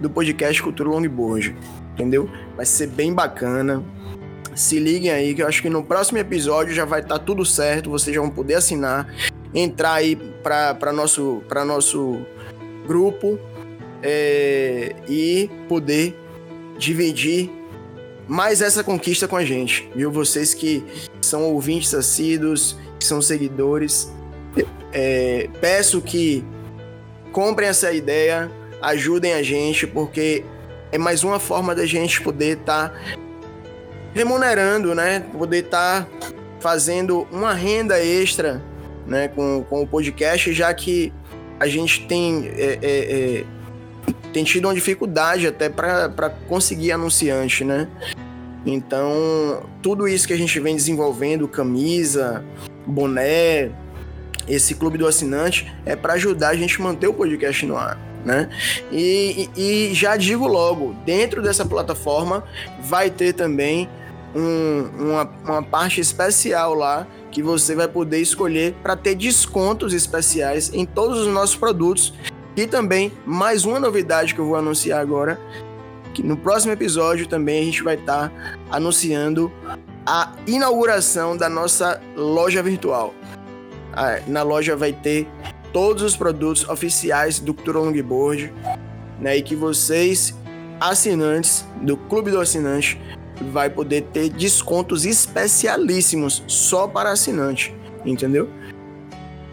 do 0.00 0.08
podcast 0.08 0.62
Cultura 0.62 0.88
Longboard, 0.88 1.56
entendeu? 1.98 2.30
Vai 2.56 2.64
ser 2.64 2.86
bem 2.86 3.12
bacana. 3.12 3.82
Se 4.54 4.78
liguem 4.78 5.10
aí, 5.10 5.34
que 5.34 5.42
eu 5.42 5.48
acho 5.48 5.60
que 5.60 5.68
no 5.68 5.82
próximo 5.82 6.18
episódio 6.18 6.74
já 6.74 6.84
vai 6.84 7.00
estar 7.00 7.18
tá 7.18 7.24
tudo 7.24 7.44
certo, 7.44 7.90
vocês 7.90 8.14
já 8.14 8.20
vão 8.22 8.30
poder 8.30 8.54
assinar, 8.54 9.12
entrar 9.54 9.94
aí 9.94 10.16
para 10.42 10.92
nosso, 10.92 11.42
pra 11.48 11.64
nosso 11.64 12.22
grupo 12.86 13.38
é, 14.02 14.94
e 15.08 15.50
poder 15.68 16.18
dividir 16.78 17.50
mais 18.26 18.60
essa 18.60 18.84
conquista 18.84 19.26
com 19.26 19.36
a 19.36 19.44
gente, 19.44 19.88
viu? 19.94 20.10
Vocês 20.10 20.54
que 20.54 20.84
são 21.20 21.44
ouvintes 21.44 21.94
assíduos, 21.94 22.76
que 22.98 23.06
são 23.06 23.22
seguidores, 23.22 24.12
é, 24.92 25.48
peço 25.60 26.00
que 26.00 26.44
comprem 27.32 27.68
essa 27.68 27.92
ideia, 27.92 28.50
ajudem 28.82 29.34
a 29.34 29.42
gente, 29.42 29.86
porque 29.86 30.44
é 30.90 30.98
mais 30.98 31.24
uma 31.24 31.38
forma 31.38 31.74
da 31.74 31.86
gente 31.86 32.20
poder 32.20 32.58
estar 32.58 32.90
tá 32.90 32.94
remunerando, 34.14 34.94
né? 34.94 35.20
Poder 35.32 35.64
estar 35.64 36.04
tá 36.04 36.28
fazendo 36.60 37.26
uma 37.30 37.52
renda 37.52 38.02
extra 38.02 38.62
né? 39.08 39.28
com, 39.28 39.64
com 39.64 39.82
o 39.82 39.86
podcast, 39.86 40.52
já 40.52 40.72
que 40.72 41.12
a 41.58 41.66
gente 41.66 42.06
tem, 42.06 42.48
é, 42.54 42.78
é, 42.80 43.40
é 43.42 43.44
tem 44.32 44.44
tido 44.44 44.66
uma 44.66 44.74
dificuldade 44.74 45.46
até 45.46 45.68
para 45.68 46.30
conseguir 46.46 46.92
anunciante, 46.92 47.64
né? 47.64 47.88
Então, 48.66 49.62
tudo 49.82 50.06
isso 50.06 50.26
que 50.26 50.34
a 50.34 50.36
gente 50.36 50.60
vem 50.60 50.76
desenvolvendo, 50.76 51.48
camisa, 51.48 52.44
boné, 52.86 53.70
esse 54.46 54.74
clube 54.74 54.98
do 54.98 55.06
assinante, 55.06 55.72
é 55.86 55.96
para 55.96 56.14
ajudar 56.14 56.50
a 56.50 56.54
gente 56.54 56.80
manter 56.80 57.06
o 57.06 57.14
podcast 57.14 57.64
no 57.64 57.76
ar. 57.76 58.07
Né? 58.24 58.48
E, 58.90 59.48
e, 59.56 59.94
já 59.94 60.16
digo 60.16 60.46
logo, 60.46 60.94
dentro 61.06 61.40
dessa 61.40 61.64
plataforma 61.64 62.44
vai 62.80 63.10
ter 63.10 63.32
também 63.32 63.88
um, 64.34 64.88
uma, 64.98 65.30
uma 65.44 65.62
parte 65.62 66.00
especial 66.00 66.74
lá 66.74 67.06
que 67.30 67.42
você 67.42 67.74
vai 67.74 67.88
poder 67.88 68.20
escolher 68.20 68.74
para 68.82 68.96
ter 68.96 69.14
descontos 69.14 69.94
especiais 69.94 70.72
em 70.74 70.84
todos 70.84 71.20
os 71.20 71.26
nossos 71.28 71.56
produtos. 71.56 72.12
E 72.56 72.66
também 72.66 73.12
mais 73.24 73.64
uma 73.64 73.78
novidade 73.78 74.34
que 74.34 74.40
eu 74.40 74.46
vou 74.46 74.56
anunciar 74.56 75.00
agora, 75.00 75.40
que 76.12 76.22
no 76.22 76.36
próximo 76.36 76.72
episódio 76.72 77.28
também 77.28 77.62
a 77.62 77.64
gente 77.64 77.82
vai 77.82 77.94
estar 77.94 78.30
tá 78.30 78.58
anunciando 78.70 79.52
a 80.04 80.32
inauguração 80.46 81.36
da 81.36 81.48
nossa 81.48 82.00
loja 82.16 82.62
virtual. 82.62 83.14
Na 84.26 84.42
loja 84.42 84.74
vai 84.74 84.92
ter 84.92 85.28
todos 85.78 86.02
os 86.02 86.16
produtos 86.16 86.68
oficiais 86.68 87.38
do 87.38 87.54
Cultura 87.54 87.78
Longboard, 87.78 88.52
né, 89.20 89.36
e 89.36 89.42
que 89.42 89.54
vocês, 89.54 90.34
assinantes 90.80 91.64
do 91.80 91.96
Clube 91.96 92.32
do 92.32 92.40
Assinante, 92.40 93.00
vai 93.52 93.70
poder 93.70 94.02
ter 94.12 94.28
descontos 94.28 95.06
especialíssimos 95.06 96.42
só 96.48 96.88
para 96.88 97.12
assinante, 97.12 97.72
entendeu? 98.04 98.50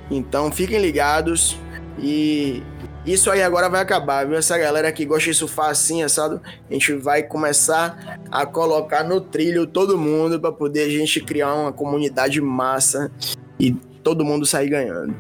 Então 0.09 0.51
fiquem 0.51 0.81
ligados 0.81 1.59
e 1.99 2.63
isso 3.05 3.29
aí 3.29 3.43
agora 3.43 3.69
vai 3.69 3.81
acabar, 3.81 4.25
viu? 4.25 4.35
Essa 4.35 4.57
galera 4.57 4.91
que 4.91 5.05
gosta 5.05 5.29
de 5.29 5.37
surfar 5.37 5.69
assim, 5.69 6.07
sabe? 6.07 6.39
A 6.67 6.73
gente 6.73 6.91
vai 6.93 7.21
começar 7.21 8.19
a 8.31 8.47
colocar 8.47 9.03
no 9.03 9.21
trilho 9.21 9.67
todo 9.67 9.95
mundo 9.95 10.39
para 10.39 10.51
poder 10.51 10.87
a 10.87 10.89
gente 10.89 11.21
criar 11.21 11.53
uma 11.53 11.71
comunidade 11.71 12.41
massa 12.41 13.11
e 13.59 13.73
todo 14.01 14.25
mundo 14.25 14.43
sair 14.43 14.69
ganhando. 14.69 15.15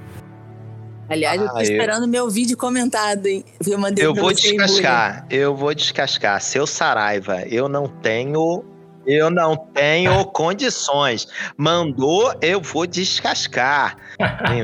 Aliás, 1.09 1.41
ah, 1.41 1.45
eu 1.45 1.49
tô 1.49 1.59
esperando 1.59 2.03
eu... 2.03 2.09
meu 2.09 2.29
vídeo 2.29 2.57
comentado, 2.57 3.25
hein? 3.27 3.43
Eu, 3.65 3.77
mandei 3.77 4.05
eu 4.05 4.13
vou 4.13 4.33
descascar, 4.33 5.25
eu 5.29 5.55
vou 5.55 5.73
descascar. 5.73 6.41
Seu 6.41 6.65
Saraiva, 6.65 7.41
eu 7.47 7.69
não 7.69 7.87
tenho 7.87 8.63
eu 9.05 9.29
não 9.29 9.55
tenho 9.55 10.25
condições. 10.33 11.27
Mandou, 11.57 12.33
eu 12.41 12.59
vou 12.59 12.87
descascar. 12.87 13.97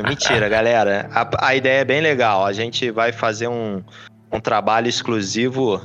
Mentira, 0.08 0.50
galera. 0.50 1.10
A, 1.14 1.48
a, 1.50 1.56
ideia 1.56 1.82
é 1.82 1.86
bem 1.86 2.02
legal. 2.02 2.46
A 2.46 2.52
gente 2.52 2.90
vai 2.90 3.12
fazer 3.12 3.48
um, 3.48 3.84
um 4.32 4.40
trabalho 4.40 4.88
exclusivo 4.88 5.80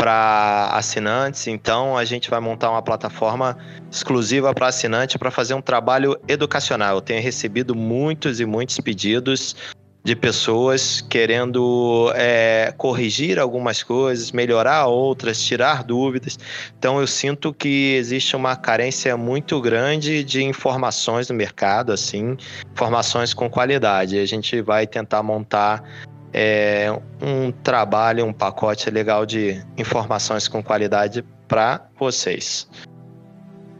para 0.00 0.70
assinantes. 0.72 1.46
Então, 1.46 1.94
a 1.94 2.06
gente 2.06 2.30
vai 2.30 2.40
montar 2.40 2.70
uma 2.70 2.80
plataforma 2.80 3.58
exclusiva 3.92 4.54
para 4.54 4.68
assinante 4.68 5.18
para 5.18 5.30
fazer 5.30 5.52
um 5.52 5.60
trabalho 5.60 6.18
educacional. 6.26 6.96
Eu 6.96 7.00
tenho 7.02 7.22
recebido 7.22 7.74
muitos 7.74 8.40
e 8.40 8.46
muitos 8.46 8.78
pedidos 8.78 9.54
de 10.02 10.16
pessoas 10.16 11.02
querendo 11.02 12.10
é, 12.14 12.72
corrigir 12.78 13.38
algumas 13.38 13.82
coisas, 13.82 14.32
melhorar 14.32 14.86
outras, 14.86 15.42
tirar 15.42 15.84
dúvidas. 15.84 16.38
Então 16.78 16.98
eu 16.98 17.06
sinto 17.06 17.52
que 17.52 17.94
existe 17.96 18.34
uma 18.34 18.56
carência 18.56 19.14
muito 19.18 19.60
grande 19.60 20.24
de 20.24 20.42
informações 20.42 21.28
no 21.28 21.34
mercado, 21.34 21.92
assim, 21.92 22.38
informações 22.72 23.34
com 23.34 23.50
qualidade. 23.50 24.18
A 24.18 24.24
gente 24.24 24.62
vai 24.62 24.86
tentar 24.86 25.22
montar 25.22 25.84
é, 26.32 26.90
um 27.20 27.50
trabalho, 27.50 28.24
um 28.24 28.32
pacote 28.32 28.90
legal 28.90 29.26
de 29.26 29.62
informações 29.76 30.48
com 30.48 30.62
qualidade 30.62 31.24
para 31.48 31.88
vocês. 31.98 32.68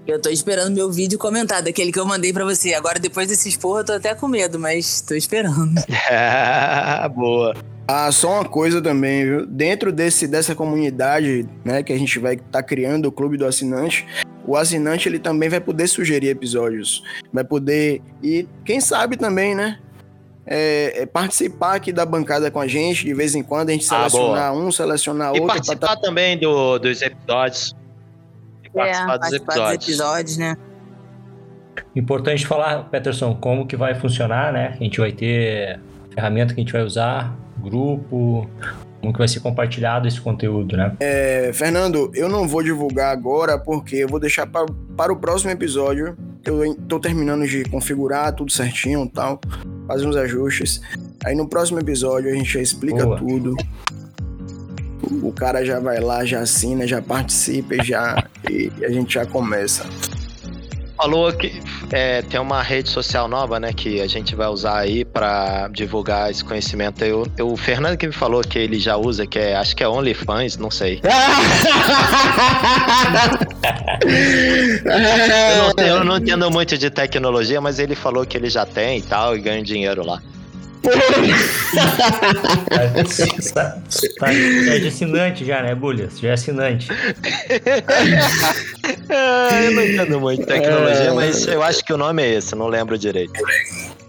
Eu 0.06 0.20
tô 0.20 0.28
esperando 0.28 0.74
meu 0.74 0.90
vídeo 0.90 1.18
comentado, 1.18 1.68
aquele 1.68 1.92
que 1.92 1.98
eu 1.98 2.06
mandei 2.06 2.32
para 2.32 2.44
você. 2.44 2.74
Agora, 2.74 2.98
depois 2.98 3.28
desse 3.28 3.48
esporro, 3.48 3.80
eu 3.80 3.84
tô 3.84 3.92
até 3.92 4.14
com 4.14 4.26
medo, 4.26 4.58
mas 4.58 5.00
tô 5.00 5.14
esperando. 5.14 5.80
É, 6.10 7.08
boa. 7.14 7.54
Ah, 7.86 8.10
só 8.10 8.34
uma 8.34 8.44
coisa 8.44 8.80
também, 8.80 9.24
viu? 9.24 9.46
Dentro 9.46 9.92
desse, 9.92 10.26
dessa 10.26 10.54
comunidade, 10.54 11.46
né, 11.64 11.82
que 11.82 11.92
a 11.92 11.98
gente 11.98 12.18
vai 12.18 12.34
estar 12.34 12.44
tá 12.50 12.62
criando, 12.62 13.06
o 13.06 13.12
Clube 13.12 13.36
do 13.36 13.44
Assinante, 13.44 14.06
o 14.46 14.56
assinante 14.56 15.08
ele 15.08 15.18
também 15.18 15.48
vai 15.48 15.60
poder 15.60 15.86
sugerir 15.86 16.28
episódios. 16.28 17.02
Vai 17.32 17.44
poder. 17.44 18.00
E 18.22 18.48
quem 18.64 18.80
sabe 18.80 19.16
também, 19.16 19.54
né? 19.54 19.78
É, 20.46 21.02
é 21.02 21.06
participar 21.06 21.74
aqui 21.74 21.92
da 21.92 22.04
bancada 22.04 22.50
com 22.50 22.58
a 22.58 22.66
gente, 22.66 23.04
de 23.04 23.14
vez 23.14 23.34
em 23.34 23.42
quando 23.42 23.68
a 23.68 23.72
gente 23.72 23.84
ah, 23.84 24.08
selecionar 24.08 24.54
um, 24.54 24.72
selecionar 24.72 25.28
outro. 25.28 25.44
E 25.44 25.46
participar 25.46 25.88
tá... 25.88 25.96
também 25.96 26.38
do, 26.38 26.78
dos 26.78 27.02
episódios 27.02 27.74
participar, 28.72 29.14
é, 29.14 29.18
dos, 29.18 29.32
episódios. 29.32 29.76
dos 29.78 29.88
episódios, 29.88 30.36
né? 30.36 30.56
Importante 31.94 32.46
falar, 32.46 32.84
Peterson, 32.84 33.34
como 33.34 33.66
que 33.66 33.76
vai 33.76 33.94
funcionar, 33.94 34.52
né? 34.52 34.76
A 34.78 34.82
gente 34.82 35.00
vai 35.00 35.12
ter 35.12 35.80
ferramenta 36.14 36.54
que 36.54 36.60
a 36.60 36.64
gente 36.64 36.72
vai 36.72 36.82
usar, 36.82 37.36
grupo, 37.58 38.48
como 39.00 39.12
que 39.12 39.18
vai 39.18 39.28
ser 39.28 39.40
compartilhado 39.40 40.06
esse 40.06 40.20
conteúdo, 40.20 40.76
né? 40.76 40.94
É, 41.00 41.50
Fernando, 41.52 42.10
eu 42.14 42.28
não 42.28 42.46
vou 42.46 42.62
divulgar 42.62 43.12
agora 43.12 43.58
porque 43.58 43.96
eu 43.96 44.08
vou 44.08 44.20
deixar 44.20 44.46
para, 44.46 44.66
para 44.96 45.12
o 45.12 45.16
próximo 45.16 45.50
episódio. 45.50 46.16
Eu 46.44 46.72
estou 46.72 46.98
terminando 47.00 47.46
de 47.46 47.64
configurar 47.64 48.32
tudo 48.34 48.50
certinho 48.50 49.04
e 49.04 49.08
tal, 49.08 49.40
fazer 49.92 50.06
uns 50.06 50.16
ajustes. 50.16 50.80
Aí 51.24 51.34
no 51.34 51.48
próximo 51.48 51.78
episódio 51.78 52.30
a 52.30 52.34
gente 52.34 52.52
já 52.52 52.60
explica 52.60 53.04
Boa. 53.04 53.18
tudo 53.18 53.56
o 55.22 55.32
cara 55.32 55.64
já 55.64 55.80
vai 55.80 55.98
lá, 56.00 56.24
já 56.24 56.40
assina, 56.40 56.86
já 56.86 57.02
participa 57.02 57.82
já 57.82 58.22
e 58.48 58.70
a 58.84 58.90
gente 58.90 59.14
já 59.14 59.26
começa. 59.26 59.84
Falou 61.00 61.32
que 61.32 61.62
é, 61.90 62.20
tem 62.20 62.38
uma 62.38 62.62
rede 62.62 62.90
social 62.90 63.26
nova, 63.26 63.58
né, 63.58 63.72
que 63.72 64.02
a 64.02 64.06
gente 64.06 64.36
vai 64.36 64.48
usar 64.48 64.76
aí 64.80 65.02
para 65.02 65.66
divulgar 65.68 66.30
esse 66.30 66.44
conhecimento. 66.44 67.02
Eu, 67.02 67.26
eu, 67.38 67.50
o 67.50 67.56
Fernando 67.56 67.96
que 67.96 68.06
me 68.06 68.12
falou 68.12 68.42
que 68.42 68.58
ele 68.58 68.78
já 68.78 68.98
usa, 68.98 69.26
que 69.26 69.38
é, 69.38 69.56
acho 69.56 69.74
que 69.74 69.82
é 69.82 69.88
OnlyFans, 69.88 70.58
não 70.58 70.70
sei. 70.70 71.00
eu, 74.84 75.74
não, 75.74 75.84
eu 75.86 76.04
não 76.04 76.18
entendo 76.18 76.50
muito 76.50 76.76
de 76.76 76.90
tecnologia, 76.90 77.62
mas 77.62 77.78
ele 77.78 77.94
falou 77.94 78.26
que 78.26 78.36
ele 78.36 78.50
já 78.50 78.66
tem 78.66 78.98
e 78.98 79.02
tal, 79.02 79.34
e 79.34 79.40
ganha 79.40 79.62
dinheiro 79.62 80.04
lá 80.04 80.20
tá, 83.54 83.78
tá, 84.18 84.32
é 84.32 84.78
de 84.78 84.88
assinante 84.88 85.44
já, 85.44 85.62
né, 85.62 85.74
Bulhas? 85.74 86.18
Já 86.18 86.28
é 86.30 86.32
assinante. 86.32 86.88
eu 89.64 89.70
não 89.72 89.84
entendo 89.84 90.20
muito 90.20 90.46
tecnologia, 90.46 91.10
é... 91.10 91.12
mas 91.12 91.46
eu 91.46 91.62
acho 91.62 91.84
que 91.84 91.92
o 91.92 91.98
nome 91.98 92.22
é 92.22 92.34
esse, 92.34 92.54
não 92.54 92.68
lembro 92.68 92.96
direito. 92.96 93.32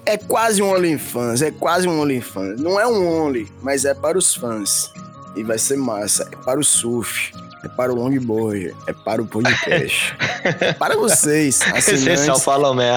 É 0.06 0.18
quase 0.18 0.62
um 0.62 0.72
OnlyFans, 0.72 1.42
é 1.42 1.52
quase 1.52 1.88
um 1.88 2.00
OnlyFans. 2.00 2.60
Não 2.60 2.80
é 2.80 2.88
um 2.88 3.08
Only, 3.08 3.48
mas 3.62 3.86
é 3.86 3.94
para 3.94 4.18
os 4.18 4.34
fãs. 4.34 4.92
E 5.36 5.44
vai 5.44 5.58
ser 5.58 5.78
massa. 5.78 6.28
É 6.32 6.36
para 6.36 6.60
o 6.60 6.64
surf, 6.64 7.32
é 7.64 7.68
para 7.68 7.94
o 7.94 7.96
longboard, 7.96 8.76
é 8.88 8.94
para 8.94 9.22
o 9.22 9.26
podcast. 9.26 10.16
é 10.44 10.74
para 10.74 10.98
vocês, 10.98 11.62
assinantes 11.62 12.28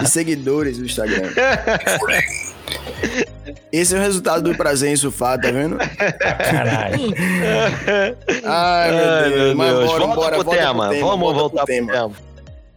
e 0.03 0.11
seguidores 0.11 0.79
do 0.79 0.87
Instagram. 0.87 1.31
Esse 3.71 3.95
é 3.95 3.99
o 3.99 4.01
resultado 4.01 4.43
do 4.43 4.57
prazer 4.57 4.91
em 4.91 4.97
surfar, 4.97 5.41
tá 5.41 5.51
vendo? 5.51 5.77
Caralho. 5.77 7.15
Ai, 8.45 8.93
meu 8.93 9.05
Deus. 9.05 9.23
Ai, 9.25 9.31
meu 9.31 9.57
Mas 9.57 9.69
Deus. 9.71 9.85
bora, 9.85 10.07
volta 10.07 10.15
bora, 10.15 10.37
pro 10.37 10.45
volta 10.45 10.61
tema. 10.61 10.85
Pro 10.85 10.95
tema. 10.95 11.09
Vamos 11.09 11.21
volta 11.21 11.41
voltar 11.41 11.65
pro 11.65 11.67
tema. 11.67 11.93
Pro 11.93 12.03
tema. 12.03 12.15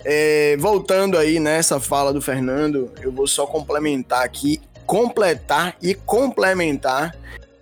É, 0.04 0.58
voltando 0.58 1.18
aí 1.18 1.40
nessa 1.40 1.80
fala 1.80 2.14
do 2.14 2.22
Fernando, 2.22 2.92
eu 3.02 3.12
vou 3.12 3.28
só 3.28 3.46
complementar 3.46 4.24
aqui, 4.24 4.62
completar 4.86 5.76
e 5.82 5.94
complementar 5.94 7.14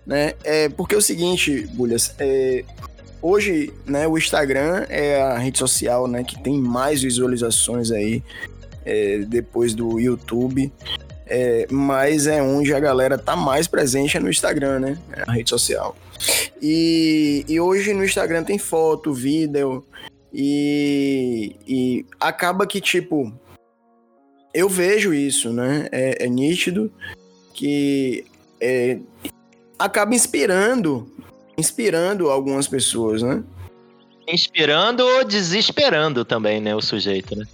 né? 0.06 0.34
É, 0.44 0.68
porque 0.68 0.94
é 0.94 0.98
o 0.98 1.02
seguinte, 1.02 1.66
Bulhas, 1.72 2.14
é, 2.18 2.64
hoje, 3.20 3.74
né, 3.84 4.06
o 4.06 4.16
Instagram 4.16 4.86
é 4.88 5.20
a 5.20 5.36
rede 5.36 5.58
social, 5.58 6.06
né, 6.06 6.22
que 6.22 6.40
tem 6.40 6.56
mais 6.58 7.02
visualizações 7.02 7.90
aí 7.90 8.22
é, 8.84 9.18
depois 9.26 9.74
do 9.74 9.98
YouTube. 9.98 10.72
É, 11.26 11.66
mas 11.70 12.26
é 12.26 12.40
onde 12.40 12.72
a 12.72 12.78
galera 12.78 13.18
tá 13.18 13.34
mais 13.34 13.66
presente 13.66 14.16
é 14.16 14.20
no 14.20 14.30
Instagram, 14.30 14.78
né? 14.78 14.98
É 15.12 15.24
a 15.26 15.32
rede 15.32 15.50
social. 15.50 15.96
E, 16.62 17.44
e 17.48 17.60
hoje 17.60 17.92
no 17.92 18.04
Instagram 18.04 18.44
tem 18.44 18.58
foto, 18.58 19.12
vídeo, 19.12 19.84
e, 20.32 21.56
e 21.66 22.06
acaba 22.20 22.66
que, 22.66 22.80
tipo, 22.80 23.32
eu 24.54 24.68
vejo 24.68 25.12
isso, 25.12 25.52
né? 25.52 25.88
É, 25.90 26.24
é 26.24 26.28
nítido 26.28 26.92
que 27.54 28.24
é, 28.60 28.98
acaba 29.78 30.14
inspirando, 30.14 31.10
inspirando 31.58 32.30
algumas 32.30 32.68
pessoas, 32.68 33.22
né? 33.22 33.42
Inspirando 34.28 35.04
ou 35.04 35.24
desesperando 35.24 36.24
também, 36.24 36.60
né, 36.60 36.74
o 36.74 36.82
sujeito, 36.82 37.36
né? 37.36 37.44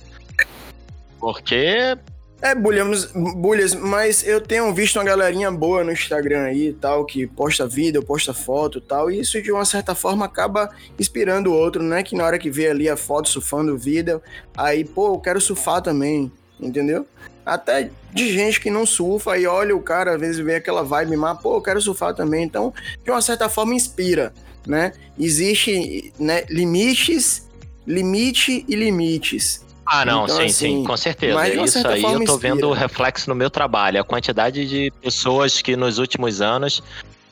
Porque 1.20 1.96
é, 2.42 2.56
Bulhas, 2.56 3.06
Bulhas, 3.12 3.72
mas 3.72 4.26
eu 4.26 4.40
tenho 4.40 4.74
visto 4.74 4.96
uma 4.96 5.04
galerinha 5.04 5.48
boa 5.48 5.84
no 5.84 5.92
Instagram 5.92 6.42
aí 6.42 6.70
e 6.70 6.72
tal, 6.72 7.04
que 7.06 7.24
posta 7.24 7.68
vídeo, 7.68 8.02
posta 8.02 8.34
foto 8.34 8.78
e 8.78 8.80
tal, 8.80 9.08
e 9.08 9.20
isso 9.20 9.40
de 9.40 9.52
uma 9.52 9.64
certa 9.64 9.94
forma 9.94 10.24
acaba 10.24 10.68
inspirando 10.98 11.52
o 11.52 11.54
outro, 11.54 11.84
né? 11.84 12.02
Que 12.02 12.16
na 12.16 12.24
hora 12.24 12.40
que 12.40 12.50
vê 12.50 12.66
ali 12.66 12.88
a 12.88 12.96
foto 12.96 13.28
surfando 13.28 13.72
o 13.72 13.78
vídeo, 13.78 14.20
aí, 14.56 14.84
pô, 14.84 15.14
eu 15.14 15.20
quero 15.20 15.40
surfar 15.40 15.80
também, 15.80 16.32
entendeu? 16.60 17.06
Até 17.46 17.90
de 18.12 18.32
gente 18.32 18.60
que 18.60 18.70
não 18.70 18.84
surfa 18.84 19.38
e 19.38 19.46
olha 19.46 19.76
o 19.76 19.80
cara, 19.80 20.14
às 20.14 20.20
vezes 20.20 20.44
vê 20.44 20.56
aquela 20.56 20.82
vibe, 20.82 21.16
mas, 21.16 21.40
pô, 21.40 21.56
eu 21.56 21.62
quero 21.62 21.80
surfar 21.80 22.12
também. 22.12 22.42
Então, 22.42 22.74
de 23.04 23.10
uma 23.12 23.22
certa 23.22 23.48
forma, 23.48 23.72
inspira, 23.72 24.34
né? 24.66 24.92
Existe 25.16 26.12
né, 26.18 26.44
limites, 26.50 27.48
limite 27.86 28.64
e 28.68 28.74
limites. 28.74 29.64
Ah, 29.94 30.06
não, 30.06 30.24
então, 30.24 30.36
sim, 30.36 30.44
assim, 30.44 30.52
sim, 30.52 30.84
com 30.84 30.96
certeza. 30.96 31.48
Isso 31.48 31.86
aí 31.86 32.02
eu 32.02 32.24
tô 32.24 32.38
vendo 32.38 32.66
o 32.66 32.72
reflexo 32.72 33.28
no 33.28 33.36
meu 33.36 33.50
trabalho. 33.50 34.00
A 34.00 34.04
quantidade 34.04 34.66
de 34.66 34.90
pessoas 35.02 35.60
que 35.60 35.76
nos 35.76 35.98
últimos 35.98 36.40
anos 36.40 36.82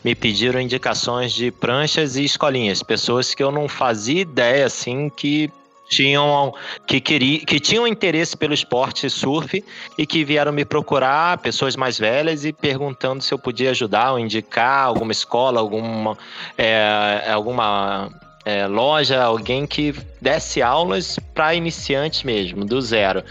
me 0.04 0.14
pediram 0.14 0.60
indicações 0.60 1.32
de 1.32 1.50
pranchas 1.50 2.16
e 2.16 2.24
escolinhas. 2.24 2.82
Pessoas 2.82 3.34
que 3.34 3.42
eu 3.42 3.50
não 3.50 3.66
fazia 3.66 4.20
ideia, 4.20 4.66
assim, 4.66 5.08
que 5.08 5.50
tinham 5.88 6.52
que 6.86 7.00
queria, 7.00 7.40
que 7.46 7.58
tinham 7.58 7.86
interesse 7.86 8.36
pelo 8.36 8.52
esporte 8.52 9.08
surf 9.08 9.64
e 9.96 10.06
que 10.06 10.22
vieram 10.22 10.52
me 10.52 10.66
procurar, 10.66 11.38
pessoas 11.38 11.74
mais 11.76 11.98
velhas 11.98 12.44
e 12.44 12.52
perguntando 12.52 13.22
se 13.22 13.32
eu 13.32 13.38
podia 13.38 13.70
ajudar 13.70 14.12
ou 14.12 14.18
indicar 14.18 14.84
alguma 14.84 15.12
escola, 15.12 15.60
alguma 15.60 16.16
é, 16.58 17.24
alguma 17.32 18.10
é, 18.50 18.66
loja, 18.66 19.22
alguém 19.22 19.66
que 19.66 19.94
desse 20.20 20.60
aulas 20.60 21.18
para 21.34 21.54
iniciantes 21.54 22.24
mesmo, 22.24 22.64
do 22.64 22.80
zero. 22.82 23.22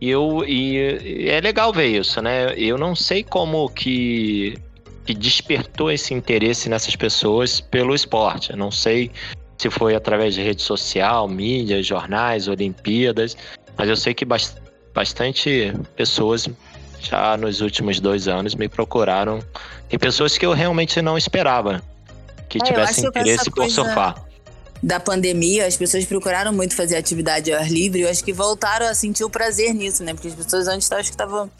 E, 0.00 0.10
eu, 0.10 0.44
e, 0.46 1.24
e 1.24 1.28
é 1.28 1.40
legal 1.40 1.72
ver 1.72 1.86
isso, 1.86 2.20
né? 2.20 2.52
Eu 2.56 2.76
não 2.76 2.94
sei 2.94 3.22
como 3.22 3.68
que, 3.68 4.58
que 5.06 5.14
despertou 5.14 5.90
esse 5.90 6.12
interesse 6.12 6.68
nessas 6.68 6.96
pessoas 6.96 7.60
pelo 7.60 7.94
esporte. 7.94 8.50
Eu 8.50 8.56
não 8.56 8.70
sei 8.70 9.10
se 9.56 9.70
foi 9.70 9.94
através 9.94 10.34
de 10.34 10.42
rede 10.42 10.62
social, 10.62 11.28
mídia, 11.28 11.80
jornais, 11.82 12.48
Olimpíadas, 12.48 13.36
mas 13.78 13.88
eu 13.88 13.96
sei 13.96 14.12
que 14.12 14.26
bastante 14.92 15.72
pessoas 15.94 16.48
já 17.00 17.36
nos 17.36 17.60
últimos 17.60 18.00
dois 18.00 18.26
anos 18.26 18.56
me 18.56 18.68
procuraram. 18.68 19.38
Tem 19.88 19.98
pessoas 19.98 20.36
que 20.36 20.44
eu 20.44 20.52
realmente 20.52 21.00
não 21.00 21.16
esperava 21.16 21.80
que 22.48 22.58
é, 22.58 22.60
tivessem 22.60 23.06
interesse 23.06 23.44
por 23.50 23.62
coisa... 23.62 23.74
surfar 23.74 24.33
da 24.84 25.00
pandemia, 25.00 25.66
as 25.66 25.78
pessoas 25.78 26.04
procuraram 26.04 26.52
muito 26.52 26.76
fazer 26.76 26.96
atividade 26.96 27.50
ao 27.50 27.58
ar 27.58 27.72
livre. 27.72 28.02
Eu 28.02 28.10
acho 28.10 28.22
que 28.22 28.34
voltaram 28.34 28.86
a 28.86 28.94
sentir 28.94 29.24
o 29.24 29.30
prazer 29.30 29.72
nisso, 29.72 30.04
né? 30.04 30.12
Porque 30.12 30.28
as 30.28 30.34
pessoas 30.34 30.68
antes 30.68 30.92
acho 30.92 31.08
que 31.08 31.14
estavam 31.14 31.50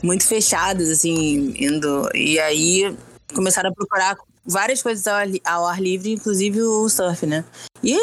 muito 0.00 0.24
fechadas, 0.24 0.88
assim, 0.88 1.54
indo. 1.58 2.08
E 2.14 2.38
aí 2.38 2.96
começaram 3.34 3.70
a 3.70 3.74
procurar 3.74 4.16
várias 4.46 4.80
coisas 4.80 5.08
ao 5.08 5.16
ar, 5.16 5.26
ao 5.44 5.66
ar 5.66 5.82
livre, 5.82 6.12
inclusive 6.12 6.62
o 6.62 6.88
surf, 6.88 7.26
né? 7.26 7.44
E, 7.82 7.98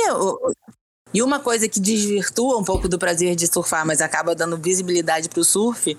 e 1.14 1.24
uma 1.24 1.40
coisa 1.40 1.70
que 1.70 1.80
desvirtua 1.80 2.58
um 2.58 2.64
pouco 2.64 2.90
do 2.90 3.00
prazer 3.00 3.38
de 3.38 3.48
surfar, 3.48 3.88
mas 3.88 4.02
acaba 4.02 4.36
dando 4.36 4.58
visibilidade 4.58 5.30
para 5.30 5.40
o 5.40 5.46
surf, 5.46 5.98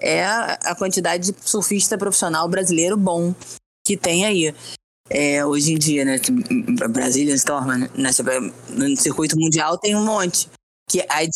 é 0.00 0.24
a 0.24 0.74
quantidade 0.78 1.30
de 1.30 1.38
surfista 1.46 1.98
profissional 1.98 2.48
brasileiro 2.48 2.96
bom 2.96 3.34
que 3.84 3.98
tem 3.98 4.24
aí 4.24 4.54
é, 5.10 5.44
hoje 5.44 5.72
em 5.72 5.78
dia, 5.78 6.04
né? 6.04 6.20
Brasília 6.90 7.34
Storm, 7.34 7.68
né? 7.68 7.90
no 8.68 8.96
circuito 8.96 9.38
mundial 9.38 9.78
tem 9.78 9.96
um 9.96 10.04
monte. 10.04 10.48
Que 10.88 11.04
aí 11.08 11.28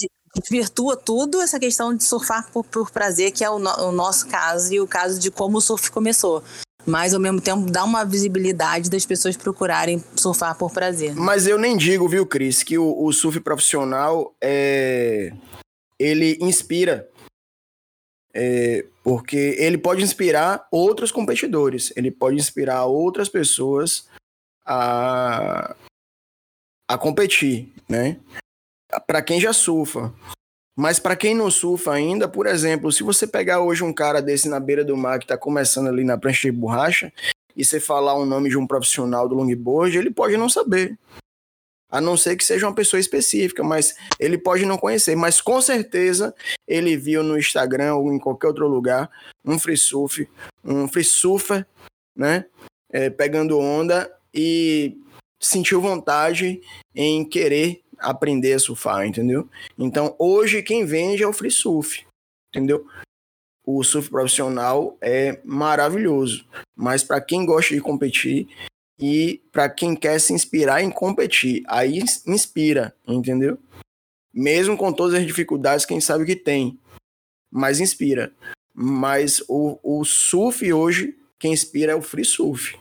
virtua 0.51 0.97
tudo 0.97 1.41
essa 1.41 1.59
questão 1.59 1.95
de 1.95 2.05
surfar 2.05 2.51
por, 2.51 2.65
por 2.65 2.91
prazer, 2.91 3.33
que 3.33 3.45
é 3.45 3.51
o, 3.51 3.59
no, 3.59 3.71
o, 3.89 3.93
nosso 3.93 4.27
caso 4.29 4.73
e 4.73 4.81
o 4.81 4.87
caso 4.87 5.19
de 5.19 5.31
como 5.31 5.59
o 5.59 5.61
surf 5.61 5.91
começou. 5.91 6.43
Mas 6.85 7.15
ao 7.15 7.21
mesmo 7.21 7.41
tempo 7.41 7.71
dá 7.71 7.85
uma 7.85 8.05
visibilidade 8.05 8.91
das 8.91 9.07
pessoas 9.07 9.37
procurarem 9.37 10.03
surfar 10.17 10.57
por 10.57 10.73
prazer. 10.73 11.15
Mas 11.15 11.47
eu 11.47 11.59
nem 11.59 11.77
digo, 11.77 12.09
viu, 12.09 12.27
Cris, 12.27 12.63
que 12.63 12.77
o, 12.77 13.05
o 13.05 13.13
surf 13.13 13.39
profissional 13.41 14.35
é. 14.43 15.33
Ele 15.99 16.37
inspira 16.41 17.09
é, 18.35 18.87
porque 19.03 19.57
ele 19.59 19.77
pode 19.77 20.03
inspirar 20.03 20.67
outros 20.71 21.13
competidores, 21.13 21.93
ele 21.97 22.11
pode 22.11 22.37
inspirar 22.37 22.85
outras 22.85 23.29
pessoas 23.29 24.09
a, 24.65 25.75
a 26.89 26.99
competir, 26.99 27.73
né? 27.89 28.19
Para 29.07 29.23
quem 29.23 29.41
já 29.41 29.53
surfa. 29.53 30.13
Mas 30.77 30.99
para 30.99 31.17
quem 31.17 31.35
não 31.35 31.51
surfa 31.51 31.93
ainda, 31.93 32.27
por 32.27 32.47
exemplo, 32.47 32.91
se 32.91 33.03
você 33.03 33.27
pegar 33.27 33.61
hoje 33.61 33.85
um 33.85 33.93
cara 33.93 34.23
desse 34.23 34.49
na 34.49 34.59
beira 34.59 34.83
do 34.83 34.97
mar 34.97 35.19
que 35.19 35.25
está 35.25 35.37
começando 35.37 35.89
ali 35.89 36.03
na 36.03 36.17
prancha 36.17 36.51
de 36.51 36.53
borracha 36.57 37.13
e 37.55 37.63
você 37.63 37.79
falar 37.79 38.15
o 38.15 38.25
nome 38.25 38.49
de 38.49 38.57
um 38.57 38.67
profissional 38.67 39.29
do 39.29 39.35
longboard, 39.35 39.99
ele 39.99 40.11
pode 40.11 40.37
não 40.39 40.49
saber 40.49 40.99
a 41.93 42.01
não 42.01 42.17
ser 42.17 42.37
que 42.37 42.45
seja 42.45 42.67
uma 42.67 42.75
pessoa 42.75 42.99
específica, 42.99 43.63
mas 43.63 43.95
ele 44.19 44.39
pode 44.39 44.65
não 44.65 44.79
conhecer. 44.79 45.15
Mas 45.15 45.43
com 45.43 45.61
certeza 45.61 46.35
ele 46.67 46.97
viu 46.97 47.23
no 47.23 47.39
Instagram 47.39 47.97
ou 47.97 48.11
em 48.11 48.19
qualquer 48.19 48.47
outro 48.47 48.67
lugar 48.67 49.11
um 49.45 49.59
free 49.59 49.77
surf, 49.77 50.27
um 50.65 50.89
free 50.89 51.05
surfer, 51.05 51.67
né? 52.17 52.47
É, 52.91 53.11
pegando 53.11 53.59
onda 53.59 54.11
e 54.35 54.97
sentiu 55.39 55.83
vontade 55.83 56.63
em 56.95 57.25
querer 57.29 57.83
aprender 57.99 58.55
a 58.55 58.59
surfar, 58.59 59.07
entendeu? 59.07 59.47
Então 59.79 60.17
hoje 60.19 60.63
quem 60.63 60.87
vende 60.87 61.23
é 61.23 61.29
o 61.29 61.33
free 61.33 61.51
surf, 61.51 62.07
entendeu? 62.49 62.87
O 63.67 63.85
surf 63.85 64.09
profissional 64.09 64.97
é 65.01 65.41
maravilhoso, 65.45 66.47
mas 66.75 67.05
para 67.05 67.21
quem 67.21 67.45
gosta 67.45 67.75
de 67.75 67.81
competir, 67.81 68.49
e 68.99 69.43
para 69.51 69.69
quem 69.69 69.95
quer 69.97 70.19
se 70.21 70.33
inspirar 70.33 70.83
em 70.83 70.91
competir. 70.91 71.63
Aí 71.67 71.99
inspira, 72.27 72.95
entendeu? 73.07 73.59
Mesmo 74.33 74.77
com 74.77 74.93
todas 74.93 75.15
as 75.15 75.27
dificuldades, 75.27 75.85
quem 75.85 76.01
sabe 76.01 76.25
que 76.25 76.37
tem, 76.37 76.79
mas 77.51 77.81
inspira. 77.81 78.33
Mas 78.75 79.45
o, 79.49 79.79
o 79.83 80.05
surf 80.05 80.73
hoje, 80.73 81.17
quem 81.39 81.53
inspira 81.53 81.93
é 81.93 81.95
o 81.95 82.03
free 82.03 82.25
surf. 82.25 82.79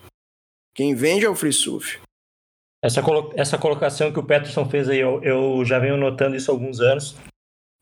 Quem 0.74 0.96
vende 0.96 1.26
é 1.26 1.30
o 1.30 1.36
free 1.36 1.52
surf. 1.52 2.00
Essa, 2.84 3.02
colo 3.02 3.32
essa 3.36 3.58
colocação 3.58 4.12
que 4.12 4.20
o 4.20 4.24
Peterson 4.24 4.68
fez 4.68 4.90
aí, 4.90 5.00
eu, 5.00 5.22
eu 5.24 5.66
já 5.66 5.78
venho 5.78 5.98
notando 5.98 6.36
isso 6.36 6.50
há 6.50 6.54
alguns 6.54 6.80
anos. 6.80 7.16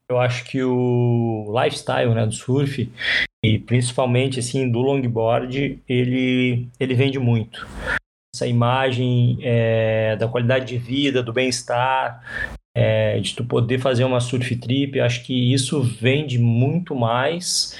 Eu 0.10 0.20
acho 0.20 0.44
que 0.46 0.64
o 0.64 1.46
lifestyle 1.54 2.16
né, 2.16 2.26
do 2.26 2.34
surf, 2.34 2.92
e 3.46 3.60
principalmente 3.60 4.40
assim 4.40 4.70
do 4.70 4.80
longboard, 4.80 5.80
ele, 5.88 6.68
ele 6.80 6.96
vende 6.96 7.20
muito 7.20 7.68
essa 8.40 8.48
imagem 8.48 9.38
é, 9.42 10.16
da 10.16 10.28
qualidade 10.28 10.66
de 10.68 10.78
vida, 10.78 11.22
do 11.22 11.34
bem-estar, 11.34 12.24
é, 12.74 13.20
de 13.20 13.36
tu 13.36 13.44
poder 13.44 13.80
fazer 13.80 14.06
uma 14.06 14.22
surf 14.22 14.56
trip, 14.56 15.00
acho 15.00 15.26
que 15.26 15.54
isso 15.54 15.82
vende 15.82 16.40
muito 16.40 16.96
mais 16.96 17.76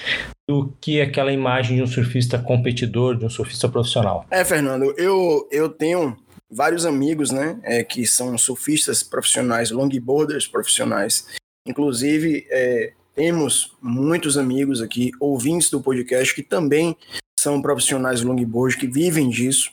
do 0.46 0.74
que 0.80 1.00
aquela 1.00 1.32
imagem 1.32 1.76
de 1.76 1.82
um 1.82 1.86
surfista 1.86 2.38
competidor, 2.38 3.16
de 3.16 3.24
um 3.24 3.30
surfista 3.30 3.68
profissional. 3.68 4.26
É, 4.30 4.44
Fernando, 4.44 4.92
eu, 4.98 5.48
eu 5.50 5.70
tenho 5.70 6.16
vários 6.50 6.84
amigos, 6.84 7.30
né, 7.30 7.58
é, 7.62 7.82
que 7.82 8.06
são 8.06 8.36
surfistas 8.36 9.02
profissionais, 9.02 9.70
longboarders 9.70 10.46
profissionais. 10.46 11.26
Inclusive, 11.66 12.46
é, 12.50 12.92
temos 13.14 13.72
muitos 13.80 14.36
amigos 14.36 14.82
aqui, 14.82 15.12
ouvintes 15.20 15.70
do 15.70 15.80
podcast, 15.80 16.34
que 16.34 16.42
também 16.42 16.96
são 17.38 17.62
profissionais 17.62 18.20
longboard, 18.22 18.76
que 18.76 18.86
vivem 18.86 19.30
disso. 19.30 19.70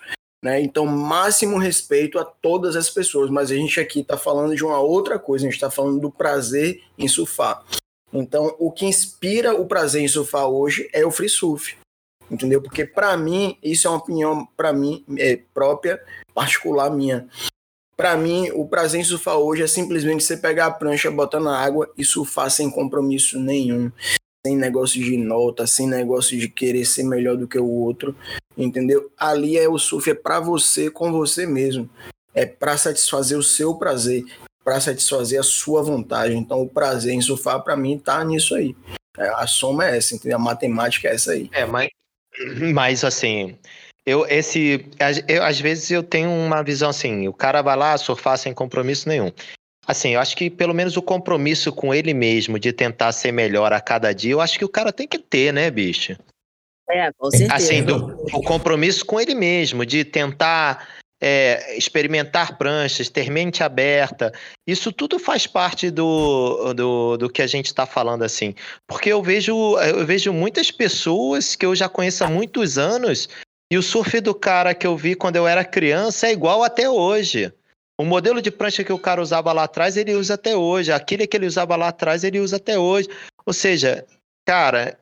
Né? 0.47 0.61
Então, 0.61 0.85
máximo 0.85 1.57
respeito 1.57 2.17
a 2.17 2.23
todas 2.23 2.77
as 2.77 2.89
pessoas, 2.89 3.29
mas 3.29 3.51
a 3.51 3.55
gente 3.55 3.81
aqui 3.81 3.99
está 3.99 4.15
falando 4.15 4.55
de 4.55 4.63
uma 4.63 4.79
outra 4.79 5.19
coisa, 5.19 5.43
a 5.43 5.47
gente 5.47 5.55
está 5.55 5.69
falando 5.69 5.99
do 5.99 6.09
prazer 6.09 6.81
em 6.97 7.05
surfar. 7.05 7.65
Então, 8.13 8.55
o 8.57 8.71
que 8.71 8.85
inspira 8.85 9.53
o 9.53 9.65
prazer 9.65 10.01
em 10.01 10.07
surfar 10.07 10.47
hoje 10.47 10.89
é 10.93 11.05
o 11.05 11.11
free 11.11 11.27
surf. 11.27 11.75
entendeu? 12.31 12.61
Porque 12.61 12.85
para 12.85 13.17
mim, 13.17 13.57
isso 13.61 13.87
é 13.87 13.91
uma 13.91 13.97
opinião 13.97 14.47
para 14.55 14.71
mim 14.71 15.03
é 15.17 15.37
própria, 15.53 16.01
particular 16.33 16.89
minha. 16.91 17.27
Para 17.97 18.15
mim, 18.15 18.49
o 18.51 18.65
prazer 18.65 19.01
em 19.01 19.03
surfar 19.03 19.35
hoje 19.35 19.63
é 19.63 19.67
simplesmente 19.67 20.23
você 20.23 20.37
pegar 20.37 20.67
a 20.67 20.71
prancha, 20.71 21.11
botar 21.11 21.41
na 21.41 21.59
água 21.59 21.91
e 21.97 22.05
surfar 22.05 22.49
sem 22.49 22.71
compromisso 22.71 23.37
nenhum, 23.37 23.91
sem 24.47 24.55
negócio 24.55 25.03
de 25.03 25.17
nota, 25.17 25.67
sem 25.67 25.87
negócio 25.87 26.37
de 26.37 26.47
querer 26.47 26.85
ser 26.85 27.03
melhor 27.03 27.35
do 27.35 27.47
que 27.47 27.59
o 27.59 27.69
outro, 27.69 28.15
entendeu? 28.57 29.11
Ali 29.17 29.57
é 29.57 29.67
o 29.67 29.77
surf 29.77 30.09
é 30.09 30.15
para 30.15 30.39
você 30.39 30.89
com 30.89 31.11
você 31.11 31.45
mesmo. 31.45 31.89
É 32.33 32.45
para 32.45 32.77
satisfazer 32.77 33.37
o 33.37 33.43
seu 33.43 33.75
prazer, 33.75 34.23
para 34.63 34.79
satisfazer 34.79 35.37
a 35.37 35.43
sua 35.43 35.83
vontade. 35.83 36.33
Então, 36.33 36.61
o 36.61 36.69
prazer 36.69 37.13
em 37.13 37.21
surfar 37.21 37.61
para 37.61 37.75
mim 37.75 37.99
tá 37.99 38.23
nisso 38.23 38.55
aí. 38.55 38.73
É, 39.17 39.27
a 39.29 39.45
soma 39.47 39.85
é 39.85 39.97
essa, 39.97 40.15
entendeu? 40.15 40.37
A 40.37 40.41
matemática 40.41 41.09
é 41.09 41.15
essa 41.15 41.31
aí. 41.33 41.49
É, 41.51 41.65
mas 41.65 41.89
mas 42.73 43.03
assim, 43.03 43.57
eu, 44.05 44.25
esse, 44.27 44.85
eu, 45.27 45.43
às 45.43 45.59
vezes 45.59 45.91
eu 45.91 46.03
tenho 46.03 46.29
uma 46.29 46.63
visão 46.63 46.89
assim, 46.89 47.27
o 47.27 47.33
cara 47.33 47.61
vai 47.61 47.75
lá 47.75 47.97
surfar 47.97 48.37
sem 48.37 48.53
compromisso 48.53 49.09
nenhum. 49.09 49.31
Assim, 49.87 50.15
eu 50.15 50.19
acho 50.19 50.35
que 50.35 50.49
pelo 50.49 50.73
menos 50.73 50.97
o 50.97 51.01
compromisso 51.01 51.71
com 51.71 51.93
ele 51.93 52.13
mesmo 52.13 52.59
de 52.59 52.73
tentar 52.73 53.13
ser 53.13 53.31
melhor 53.31 53.71
a 53.71 53.79
cada 53.79 54.13
dia, 54.13 54.33
eu 54.33 54.41
acho 54.41 54.59
que 54.59 54.65
o 54.65 54.69
cara 54.69 54.91
tem 54.91 55.07
que 55.07 55.17
ter, 55.17 55.53
né, 55.53 55.71
bicho? 55.71 56.17
É, 56.89 57.09
com 57.17 57.31
certeza. 57.31 57.53
Assim, 57.53 57.83
do, 57.83 57.95
o 58.33 58.41
compromisso 58.41 59.05
com 59.05 59.19
ele 59.19 59.33
mesmo, 59.33 59.85
de 59.85 60.03
tentar 60.03 60.87
é, 61.21 61.77
experimentar 61.77 62.57
pranchas, 62.57 63.09
ter 63.09 63.29
mente 63.29 63.63
aberta, 63.63 64.33
isso 64.65 64.91
tudo 64.91 65.17
faz 65.17 65.47
parte 65.47 65.89
do, 65.89 66.73
do, 66.73 67.17
do 67.17 67.29
que 67.29 67.41
a 67.41 67.47
gente 67.47 67.67
está 67.67 67.85
falando 67.85 68.23
assim. 68.23 68.53
Porque 68.85 69.09
eu 69.09 69.21
vejo, 69.23 69.77
eu 69.79 70.05
vejo 70.05 70.33
muitas 70.33 70.69
pessoas 70.69 71.55
que 71.55 71.65
eu 71.65 71.73
já 71.73 71.87
conheço 71.87 72.23
há 72.23 72.27
muitos 72.29 72.77
anos 72.77 73.29
e 73.71 73.77
o 73.77 73.83
surf 73.83 74.19
do 74.21 74.33
cara 74.33 74.73
que 74.73 74.87
eu 74.87 74.95
vi 74.95 75.15
quando 75.15 75.35
eu 75.35 75.47
era 75.47 75.63
criança 75.63 76.27
é 76.27 76.31
igual 76.31 76.63
até 76.63 76.89
hoje. 76.89 77.51
O 77.99 78.05
modelo 78.05 78.41
de 78.41 78.51
prancha 78.51 78.83
que 78.83 78.93
o 78.93 78.99
cara 78.99 79.21
usava 79.21 79.51
lá 79.51 79.63
atrás, 79.63 79.97
ele 79.97 80.13
usa 80.13 80.35
até 80.35 80.55
hoje. 80.55 80.91
Aquele 80.91 81.25
que 81.25 81.35
ele 81.35 81.47
usava 81.47 81.75
lá 81.75 81.87
atrás, 81.87 82.23
ele 82.23 82.39
usa 82.39 82.57
até 82.57 82.77
hoje. 82.77 83.09
Ou 83.45 83.53
seja, 83.53 84.05
cara, 84.45 84.99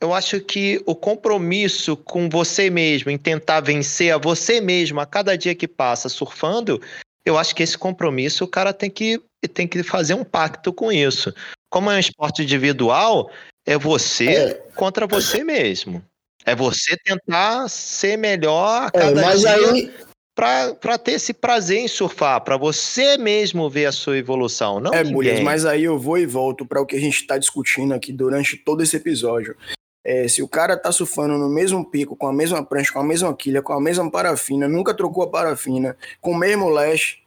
eu 0.00 0.14
acho 0.14 0.40
que 0.40 0.80
o 0.86 0.94
compromisso 0.94 1.96
com 1.96 2.28
você 2.28 2.70
mesmo, 2.70 3.10
em 3.10 3.18
tentar 3.18 3.60
vencer 3.60 4.14
a 4.14 4.18
você 4.18 4.60
mesmo 4.60 5.00
a 5.00 5.06
cada 5.06 5.36
dia 5.36 5.54
que 5.54 5.66
passa 5.66 6.08
surfando, 6.08 6.80
eu 7.26 7.36
acho 7.36 7.54
que 7.54 7.62
esse 7.62 7.76
compromisso 7.76 8.44
o 8.44 8.48
cara 8.48 8.72
tem 8.72 8.88
que, 8.88 9.20
tem 9.52 9.66
que 9.66 9.82
fazer 9.82 10.14
um 10.14 10.24
pacto 10.24 10.72
com 10.72 10.92
isso. 10.92 11.34
Como 11.68 11.90
é 11.90 11.96
um 11.96 11.98
esporte 11.98 12.42
individual, 12.42 13.30
é 13.66 13.76
você 13.76 14.28
é. 14.28 14.54
contra 14.76 15.06
você 15.06 15.42
mesmo. 15.42 16.02
É 16.46 16.54
você 16.54 16.96
tentar 16.96 17.68
ser 17.68 18.16
melhor 18.16 18.84
a 18.84 18.86
é, 18.86 18.90
cada 19.00 19.20
é, 19.20 19.24
mas 19.24 19.40
dia 19.40 19.54
aí... 19.54 19.92
para 20.38 20.96
ter 20.96 21.12
esse 21.12 21.34
prazer 21.34 21.80
em 21.80 21.88
surfar, 21.88 22.40
para 22.44 22.56
você 22.56 23.18
mesmo 23.18 23.68
ver 23.68 23.86
a 23.86 23.92
sua 23.92 24.16
evolução, 24.16 24.78
não 24.78 24.94
É, 24.94 25.02
Bulhas, 25.02 25.40
mas 25.40 25.66
aí 25.66 25.82
eu 25.82 25.98
vou 25.98 26.16
e 26.16 26.26
volto 26.26 26.64
para 26.64 26.80
o 26.80 26.86
que 26.86 26.94
a 26.94 27.00
gente 27.00 27.16
está 27.16 27.36
discutindo 27.36 27.92
aqui 27.92 28.12
durante 28.12 28.56
todo 28.56 28.80
esse 28.80 28.94
episódio. 28.96 29.56
É, 30.04 30.28
se 30.28 30.40
o 30.40 30.46
cara 30.46 30.76
tá 30.76 30.92
surfando 30.92 31.36
no 31.36 31.48
mesmo 31.48 31.84
pico, 31.84 32.14
com 32.14 32.28
a 32.28 32.32
mesma 32.32 32.64
prancha, 32.64 32.92
com 32.92 33.00
a 33.00 33.04
mesma 33.04 33.34
quilha, 33.34 33.60
com 33.60 33.72
a 33.72 33.80
mesma 33.80 34.08
parafina, 34.08 34.68
nunca 34.68 34.94
trocou 34.94 35.24
a 35.24 35.28
parafina, 35.28 35.96
com 36.20 36.30
o 36.30 36.38
mesmo 36.38 36.68
lash 36.68 37.18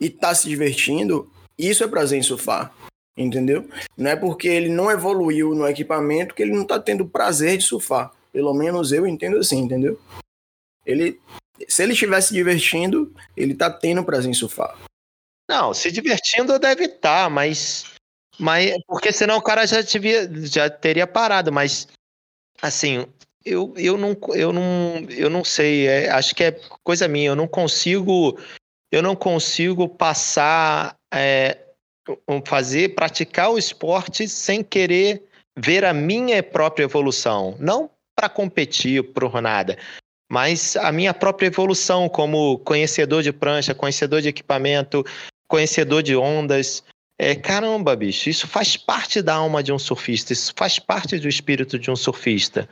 e 0.00 0.10
tá 0.10 0.34
se 0.34 0.48
divertindo, 0.48 1.30
isso 1.56 1.84
é 1.84 1.86
prazer 1.86 2.18
em 2.18 2.22
surfar 2.22 2.74
entendeu? 3.14 3.68
Não 3.94 4.10
é 4.10 4.16
porque 4.16 4.48
ele 4.48 4.70
não 4.70 4.90
evoluiu 4.90 5.54
no 5.54 5.68
equipamento 5.68 6.34
que 6.34 6.42
ele 6.42 6.56
não 6.56 6.64
tá 6.64 6.80
tendo 6.80 7.06
prazer 7.06 7.58
de 7.58 7.64
surfar. 7.64 8.10
Pelo 8.32 8.54
menos 8.54 8.90
eu 8.90 9.06
entendo 9.06 9.36
assim, 9.36 9.58
entendeu? 9.58 10.00
Ele, 10.86 11.20
se 11.68 11.82
ele 11.82 11.92
estiver 11.92 12.20
se 12.20 12.32
divertindo, 12.32 13.14
ele 13.36 13.54
tá 13.54 13.70
tendo 13.70 14.04
prazer 14.04 14.30
em 14.30 14.34
surfar. 14.34 14.76
Não, 15.48 15.74
se 15.74 15.90
divertindo 15.90 16.58
deve 16.58 16.84
estar, 16.84 17.24
tá, 17.24 17.30
mas, 17.30 17.84
mas 18.38 18.74
porque 18.86 19.12
senão 19.12 19.36
o 19.36 19.42
cara 19.42 19.66
já, 19.66 19.82
tivia, 19.82 20.30
já 20.46 20.70
teria 20.70 21.06
parado. 21.06 21.52
Mas 21.52 21.88
assim, 22.60 23.06
eu, 23.44 23.74
eu 23.76 23.96
não 23.96 24.16
eu 24.34 24.52
não 24.52 25.06
eu 25.10 25.28
não 25.28 25.44
sei, 25.44 25.86
é, 25.86 26.10
acho 26.10 26.34
que 26.34 26.44
é 26.44 26.60
coisa 26.82 27.08
minha. 27.08 27.28
Eu 27.28 27.36
não 27.36 27.48
consigo 27.48 28.38
eu 28.90 29.02
não 29.02 29.16
consigo 29.16 29.88
passar 29.88 30.96
é, 31.12 31.58
fazer 32.46 32.94
praticar 32.94 33.50
o 33.50 33.58
esporte 33.58 34.28
sem 34.28 34.62
querer 34.62 35.22
ver 35.56 35.84
a 35.84 35.92
minha 35.92 36.42
própria 36.42 36.84
evolução. 36.84 37.56
Não 37.58 37.90
para 38.14 38.28
competir 38.28 39.02
por 39.12 39.40
nada, 39.40 39.76
mas 40.32 40.78
a 40.78 40.90
minha 40.90 41.12
própria 41.12 41.48
evolução 41.48 42.08
como 42.08 42.58
conhecedor 42.60 43.22
de 43.22 43.30
prancha, 43.30 43.74
conhecedor 43.74 44.22
de 44.22 44.28
equipamento, 44.28 45.04
conhecedor 45.46 46.02
de 46.02 46.16
ondas. 46.16 46.82
É, 47.18 47.34
caramba, 47.34 47.94
bicho, 47.94 48.30
isso 48.30 48.48
faz 48.48 48.74
parte 48.74 49.20
da 49.20 49.34
alma 49.34 49.62
de 49.62 49.74
um 49.74 49.78
surfista, 49.78 50.32
isso 50.32 50.54
faz 50.56 50.78
parte 50.78 51.18
do 51.18 51.28
espírito 51.28 51.78
de 51.78 51.90
um 51.90 51.96
surfista. 51.96 52.66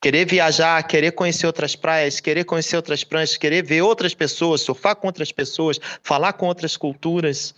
Querer 0.00 0.26
viajar, 0.26 0.80
querer 0.84 1.10
conhecer 1.10 1.44
outras 1.44 1.74
praias, 1.74 2.20
querer 2.20 2.44
conhecer 2.44 2.76
outras 2.76 3.02
pranchas, 3.02 3.36
querer 3.36 3.64
ver 3.64 3.82
outras 3.82 4.14
pessoas, 4.14 4.60
surfar 4.60 4.94
com 4.94 5.08
outras 5.08 5.32
pessoas, 5.32 5.80
falar 6.04 6.34
com 6.34 6.46
outras 6.46 6.76
culturas. 6.76 7.52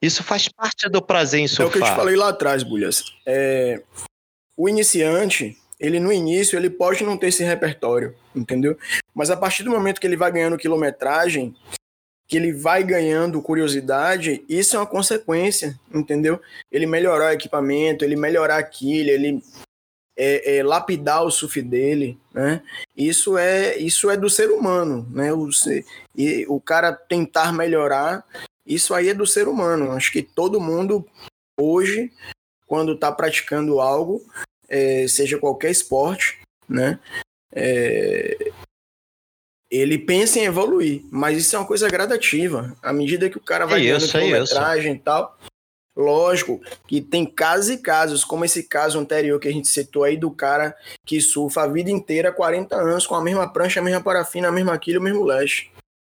Isso 0.00 0.22
faz 0.22 0.48
parte 0.48 0.88
do 0.88 1.02
prazer 1.02 1.40
em 1.40 1.46
surfar. 1.46 1.66
É 1.66 1.68
o 1.68 1.72
que 1.72 1.78
eu 1.78 1.84
te 1.84 1.94
falei 1.94 2.16
lá 2.16 2.30
atrás, 2.30 2.62
Bulhas. 2.62 3.04
É... 3.26 3.82
O 4.56 4.66
iniciante, 4.66 5.58
ele 5.78 6.00
no 6.00 6.12
início 6.12 6.58
ele 6.58 6.70
pode 6.70 7.04
não 7.04 7.16
ter 7.16 7.28
esse 7.28 7.44
repertório, 7.44 8.14
entendeu? 8.34 8.76
Mas 9.14 9.30
a 9.30 9.36
partir 9.36 9.62
do 9.62 9.70
momento 9.70 10.00
que 10.00 10.06
ele 10.06 10.16
vai 10.16 10.30
ganhando 10.32 10.58
quilometragem, 10.58 11.54
que 12.26 12.36
ele 12.36 12.52
vai 12.52 12.84
ganhando 12.84 13.40
curiosidade, 13.40 14.44
isso 14.48 14.76
é 14.76 14.78
uma 14.78 14.86
consequência, 14.86 15.78
entendeu? 15.92 16.40
Ele 16.70 16.86
melhorar 16.86 17.30
o 17.30 17.32
equipamento, 17.32 18.04
ele 18.04 18.16
melhorar 18.16 18.58
a 18.58 18.62
quilha, 18.62 19.12
ele 19.12 19.42
é, 20.14 20.56
é, 20.56 20.62
lapidar 20.62 21.24
o 21.24 21.30
surf 21.30 21.62
dele, 21.62 22.18
né? 22.34 22.60
Isso 22.96 23.38
é 23.38 23.78
isso 23.78 24.10
é 24.10 24.16
do 24.16 24.28
ser 24.28 24.50
humano, 24.50 25.08
né? 25.10 25.32
O, 25.32 25.48
e 26.16 26.44
o 26.48 26.60
cara 26.60 26.92
tentar 26.92 27.52
melhorar, 27.52 28.24
isso 28.66 28.92
aí 28.92 29.08
é 29.08 29.14
do 29.14 29.26
ser 29.26 29.48
humano. 29.48 29.92
Acho 29.92 30.12
que 30.12 30.22
todo 30.22 30.60
mundo 30.60 31.06
hoje, 31.58 32.12
quando 32.66 32.92
está 32.92 33.10
praticando 33.10 33.80
algo, 33.80 34.20
é, 34.68 35.08
seja 35.08 35.38
qualquer 35.38 35.70
esporte, 35.70 36.38
né? 36.68 36.98
É, 37.52 38.52
ele 39.70 39.98
pensa 39.98 40.38
em 40.38 40.44
evoluir, 40.44 41.02
mas 41.10 41.38
isso 41.38 41.54
é 41.54 41.58
uma 41.58 41.66
coisa 41.66 41.88
gradativa. 41.88 42.76
À 42.82 42.92
medida 42.92 43.28
que 43.28 43.38
o 43.38 43.42
cara 43.42 43.66
vai 43.66 43.80
é 43.80 43.84
ganhando 43.84 44.04
isso, 44.04 44.16
é 44.16 44.20
quilometragem 44.20 44.94
e 44.94 44.98
tal, 44.98 45.38
lógico 45.96 46.60
que 46.86 47.00
tem 47.00 47.26
casos 47.26 47.70
e 47.70 47.78
casos, 47.78 48.24
como 48.24 48.44
esse 48.44 48.62
caso 48.62 48.98
anterior 48.98 49.38
que 49.38 49.48
a 49.48 49.52
gente 49.52 49.68
citou 49.68 50.04
aí 50.04 50.16
do 50.16 50.30
cara 50.30 50.76
que 51.04 51.20
surfa 51.20 51.62
a 51.62 51.66
vida 51.66 51.90
inteira, 51.90 52.32
40 52.32 52.76
anos, 52.76 53.06
com 53.06 53.14
a 53.14 53.22
mesma 53.22 53.52
prancha, 53.52 53.80
a 53.80 53.82
mesma 53.82 54.02
parafina, 54.02 54.48
a 54.48 54.52
mesma 54.52 54.78
quilha, 54.78 55.00
o 55.00 55.02
mesmo 55.02 55.24
leste. 55.24 55.70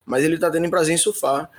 Mas 0.06 0.24
ele 0.24 0.38
tá 0.38 0.50
tendo 0.52 0.70
prazer 0.70 0.96
em 0.96 0.98
surfar. 0.98 1.50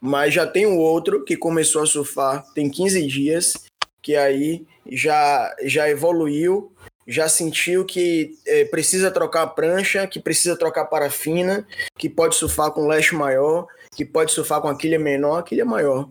Mas 0.00 0.34
já 0.34 0.46
tem 0.46 0.66
um 0.66 0.78
outro 0.78 1.24
que 1.24 1.36
começou 1.36 1.82
a 1.82 1.86
surfar 1.86 2.44
tem 2.52 2.70
15 2.70 3.06
dias 3.06 3.65
que 4.06 4.14
aí 4.14 4.64
já, 4.88 5.52
já 5.64 5.90
evoluiu, 5.90 6.72
já 7.08 7.28
sentiu 7.28 7.84
que 7.84 8.38
é, 8.46 8.64
precisa 8.64 9.10
trocar 9.10 9.42
a 9.42 9.46
prancha, 9.48 10.06
que 10.06 10.20
precisa 10.20 10.56
trocar 10.56 10.84
parafina, 10.84 11.66
que 11.98 12.08
pode 12.08 12.36
surfar 12.36 12.70
com 12.70 12.86
leste 12.86 13.16
maior, 13.16 13.66
que 13.96 14.04
pode 14.04 14.30
surfar 14.30 14.60
com 14.60 14.68
a 14.68 14.78
quilha 14.78 14.96
menor, 14.96 15.38
a 15.38 15.42
quilha 15.42 15.64
maior. 15.64 16.08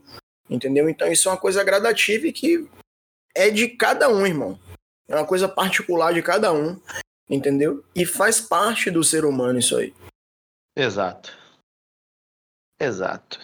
Entendeu? 0.49 0.89
Então 0.89 1.09
isso 1.09 1.29
é 1.29 1.31
uma 1.31 1.37
coisa 1.37 1.63
gradativa 1.63 2.27
e 2.27 2.33
que 2.33 2.69
é 3.33 3.49
de 3.49 3.69
cada 3.69 4.09
um, 4.09 4.27
irmão. 4.27 4.59
É 5.07 5.15
uma 5.15 5.25
coisa 5.25 5.47
particular 5.47 6.13
de 6.13 6.21
cada 6.21 6.51
um, 6.51 6.77
entendeu? 7.29 7.81
E 7.95 8.05
faz 8.05 8.41
parte 8.41 8.91
do 8.91 9.05
ser 9.05 9.23
humano 9.23 9.59
isso 9.59 9.77
aí. 9.77 9.93
Exato. 10.75 11.31
Exato. 12.77 13.39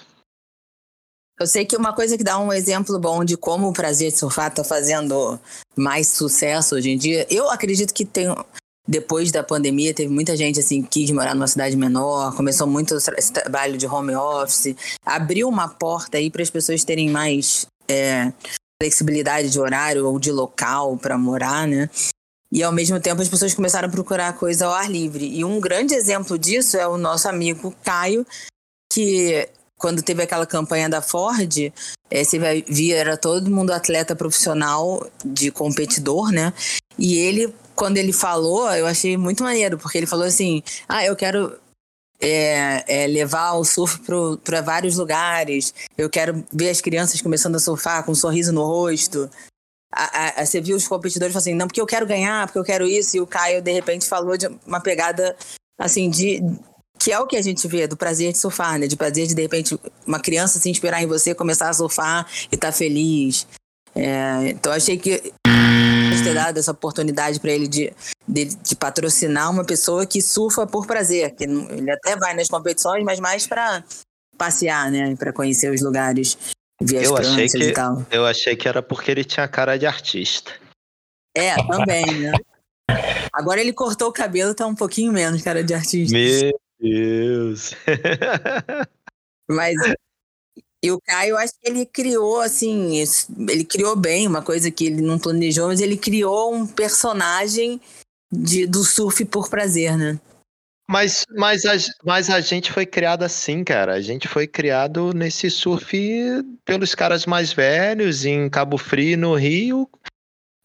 Eu 1.42 1.48
sei 1.48 1.66
que 1.66 1.76
uma 1.76 1.92
coisa 1.92 2.16
que 2.16 2.24
dá 2.24 2.38
um 2.38 2.54
exemplo 2.54 3.00
bom 3.00 3.26
de 3.26 3.36
como 3.36 3.68
o 3.68 3.74
prazer 3.74 4.12
de 4.12 4.18
surfar 4.20 4.50
está 4.50 4.64
fazendo 4.64 5.40
mais 5.76 6.08
sucesso 6.08 6.76
hoje 6.76 6.92
em 6.92 6.98
dia, 7.00 7.26
eu 7.32 7.50
acredito 7.50 7.96
que 7.96 8.06
tem. 8.06 8.28
Depois 8.88 9.32
da 9.32 9.44
pandemia, 9.44 9.92
teve 9.92 10.14
muita 10.14 10.38
gente 10.38 10.60
assim 10.60 10.84
que 10.84 11.02
quis 11.02 11.10
morar 11.10 11.34
numa 11.34 11.48
cidade 11.48 11.76
menor, 11.76 12.36
começou 12.36 12.68
muito 12.68 12.96
esse 12.96 13.34
trabalho 13.34 13.76
de 13.76 13.88
home 13.88 14.16
office, 14.16 14.76
abriu 15.04 15.50
uma 15.50 15.68
porta 15.68 16.20
aí 16.20 16.30
para 16.30 16.44
as 16.44 16.50
pessoas 16.52 16.84
terem 16.84 17.10
mais 17.10 17.66
é, 17.90 18.32
flexibilidade 18.80 19.50
de 19.50 19.60
horário 19.60 20.08
ou 20.08 20.20
de 20.20 20.32
local 20.32 20.96
para 20.96 21.18
morar, 21.18 21.68
né? 21.68 21.90
E 22.52 22.62
ao 22.62 22.72
mesmo 22.72 23.00
tempo 23.00 23.20
as 23.20 23.30
pessoas 23.30 23.56
começaram 23.56 23.88
a 23.88 23.92
procurar 23.92 24.34
coisa 24.34 24.68
ao 24.68 24.74
ar 24.74 24.92
livre. 24.92 25.26
E 25.26 25.44
um 25.44 25.60
grande 25.60 25.96
exemplo 25.96 26.38
disso 26.38 26.78
é 26.78 26.88
o 26.88 26.98
nosso 26.98 27.28
amigo 27.28 27.74
Caio, 27.84 28.28
que 28.92 29.50
quando 29.82 30.04
teve 30.04 30.22
aquela 30.22 30.46
campanha 30.46 30.88
da 30.88 31.02
Ford, 31.02 31.74
é, 32.10 32.24
você 32.24 32.38
ver, 32.38 32.92
era 32.92 33.18
todo 33.18 33.50
mundo 33.50 33.72
atleta 33.72 34.16
profissional 34.16 35.06
de 35.26 35.50
competidor, 35.50 36.32
né? 36.32 36.54
E 36.98 37.18
ele 37.18 37.54
quando 37.76 37.98
ele 37.98 38.14
falou, 38.14 38.72
eu 38.76 38.86
achei 38.86 39.18
muito 39.18 39.42
maneiro, 39.42 39.76
porque 39.76 39.98
ele 39.98 40.06
falou 40.06 40.26
assim: 40.26 40.62
ah, 40.88 41.04
eu 41.04 41.16
quero 41.16 41.58
é, 42.22 42.84
é, 42.88 43.08
levar 43.08 43.54
o 43.54 43.64
surf 43.64 44.00
para 44.44 44.62
vários 44.62 44.98
lugares, 44.98 45.74
eu 45.98 46.08
quero 46.10 46.46
ver 46.54 46.70
as 46.70 46.80
crianças 46.80 47.20
começando 47.22 47.56
a 47.56 47.60
surfar 47.60 48.04
com 48.06 48.12
um 48.12 48.16
sorriso 48.16 48.54
no 48.54 48.64
rosto. 48.64 49.28
A, 49.92 50.42
a, 50.42 50.46
você 50.46 50.62
viu 50.62 50.78
os 50.78 50.88
competidores 50.88 51.34
falando 51.34 51.42
assim, 51.42 51.56
não, 51.56 51.68
porque 51.68 51.82
eu 51.82 51.88
quero 51.88 52.06
ganhar, 52.06 52.46
porque 52.46 52.60
eu 52.60 52.64
quero 52.64 52.86
isso, 52.86 53.18
e 53.18 53.22
o 53.22 53.28
Caio, 53.28 53.62
de 53.62 53.72
repente, 53.72 54.08
falou 54.08 54.38
de 54.38 54.48
uma 54.66 54.80
pegada 54.80 55.36
assim, 55.80 56.10
de. 56.10 56.40
Que 57.04 57.12
é 57.12 57.20
o 57.20 57.26
que 57.26 57.38
a 57.38 57.42
gente 57.42 57.68
vê, 57.68 57.88
do 57.88 57.98
prazer 57.98 58.32
de 58.32 58.38
surfar, 58.38 58.78
né? 58.78 58.88
De 58.88 58.96
prazer 58.96 59.28
de, 59.28 59.34
de 59.34 59.42
repente, 59.42 59.78
uma 60.06 60.20
criança 60.20 60.60
se 60.60 60.70
inspirar 60.70 61.02
em 61.02 61.08
você, 61.08 61.34
começar 61.34 61.70
a 61.70 61.74
surfar 61.74 62.28
e 62.52 62.56
estar 62.56 62.68
tá 62.68 62.72
feliz. 62.72 63.48
É, 63.96 64.50
então, 64.50 64.72
achei 64.72 64.98
que 64.98 65.34
ter 66.24 66.34
dado 66.34 66.58
essa 66.58 66.72
oportunidade 66.72 67.40
para 67.40 67.52
ele 67.52 67.68
de, 67.68 67.94
de, 68.28 68.46
de, 68.46 68.76
patrocinar 68.76 69.50
uma 69.50 69.66
pessoa 69.66 70.06
que 70.06 70.22
surfa 70.22 70.66
por 70.66 70.86
prazer, 70.86 71.34
que 71.36 71.44
ele 71.44 71.92
até 71.92 72.16
vai 72.16 72.34
nas 72.34 72.48
competições, 72.48 73.04
mas 73.04 73.20
mais 73.20 73.48
para 73.48 73.84
passear, 74.38 74.90
né, 74.92 75.16
para 75.16 75.34
conhecer 75.34 75.72
os 75.72 75.82
lugares, 75.82 76.38
ver 76.82 77.04
eu 77.04 77.16
as 77.16 77.28
achei 77.28 77.48
que, 77.48 77.58
e 77.58 77.74
tal. 77.74 78.06
Eu 78.12 78.26
achei 78.26 78.56
que 78.56 78.68
era 78.68 78.82
porque 78.82 79.12
ele 79.12 79.24
tinha 79.24 79.48
cara 79.48 79.78
de 79.78 79.86
artista. 79.86 80.52
É, 81.36 81.56
também, 81.68 82.06
né? 82.20 82.32
Agora 83.32 83.62
ele 83.62 83.72
cortou 83.72 84.10
o 84.10 84.14
cabelo, 84.14 84.54
tá 84.54 84.66
um 84.66 84.76
pouquinho 84.76 85.14
menos 85.14 85.42
cara 85.42 85.64
de 85.64 85.74
artista. 85.74 86.18
Meu 86.18 86.60
Deus. 86.82 87.72
Mas 89.50 89.76
e 90.84 90.92
o 90.92 91.00
Caio, 91.00 91.38
acho 91.38 91.54
que 91.62 91.70
ele 91.70 91.86
criou, 91.86 92.40
assim, 92.40 92.98
ele 93.48 93.64
criou 93.64 93.96
bem, 93.96 94.28
uma 94.28 94.42
coisa 94.42 94.72
que 94.72 94.86
ele 94.86 95.02
não 95.02 95.20
planejou, 95.20 95.68
mas 95.68 95.80
ele 95.80 95.96
criou 95.96 96.54
um 96.54 96.66
personagem 96.66 97.80
de, 98.32 98.66
do 98.66 98.84
surf 98.84 99.24
por 99.26 99.50
prazer, 99.50 99.96
né? 99.96 100.20
Mas, 100.90 101.24
mas, 101.38 101.64
a, 101.66 101.74
mas 102.04 102.30
a 102.30 102.42
gente 102.42 102.72
foi 102.72 102.86
criado 102.86 103.24
assim, 103.24 103.64
cara. 103.64 103.94
A 103.94 104.02
gente 104.02 104.28
foi 104.28 104.46
criado 104.46 105.14
nesse 105.14 105.50
surf 105.50 105.98
pelos 106.66 106.94
caras 106.94 107.26
mais 107.26 107.54
velhos, 107.54 108.26
em 108.26 108.50
Cabo 108.50 108.78
Frio, 108.78 109.18
no 109.18 109.36
Rio. 109.36 109.90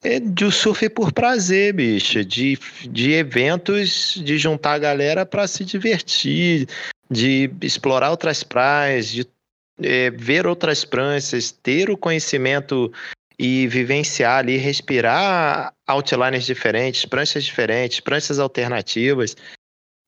É 0.09 0.21
de 0.21 0.53
surf 0.53 0.89
por 0.91 1.13
prazer, 1.13 1.73
bicho. 1.73 2.25
De, 2.25 2.57
de 2.89 3.15
eventos, 3.15 4.15
de 4.15 4.39
juntar 4.39 4.75
a 4.75 4.79
galera 4.79 5.27
para 5.27 5.49
se 5.49 5.65
divertir, 5.65 6.69
de 7.11 7.51
explorar 7.61 8.11
outras 8.11 8.45
praias, 8.45 9.09
de 9.09 9.27
é, 9.83 10.09
ver 10.11 10.47
outras 10.47 10.85
pranchas, 10.85 11.51
ter 11.51 11.91
o 11.91 11.97
conhecimento 11.97 12.93
e 13.37 13.67
vivenciar 13.67 14.39
ali, 14.39 14.57
respirar 14.57 15.75
outlines 15.89 16.47
diferentes, 16.47 17.05
pranchas 17.05 17.43
diferentes, 17.43 17.99
pranchas 17.99 18.39
alternativas. 18.39 19.37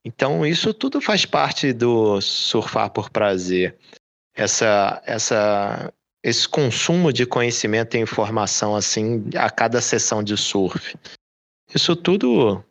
Então, 0.05 0.47
isso 0.47 0.73
tudo 0.73 1.01
faz 1.01 1.25
parte 1.25 1.73
do 1.73 2.21
surfar 2.21 2.89
por 2.91 3.11
prazer. 3.11 3.77
Essa, 4.33 5.03
essa, 5.05 5.93
esse 6.23 6.49
consumo 6.49 7.13
de 7.13 7.25
conhecimento 7.25 7.97
e 7.97 8.01
informação 8.01 8.75
assim 8.75 9.25
a 9.37 9.51
cada 9.51 9.81
sessão 9.81 10.23
de 10.23 10.37
surf. 10.37 10.97
Isso 11.75 11.95
tudo 11.95 12.65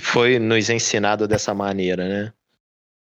foi 0.00 0.38
nos 0.38 0.70
ensinado 0.70 1.26
dessa 1.26 1.52
maneira, 1.54 2.08
né? 2.08 2.32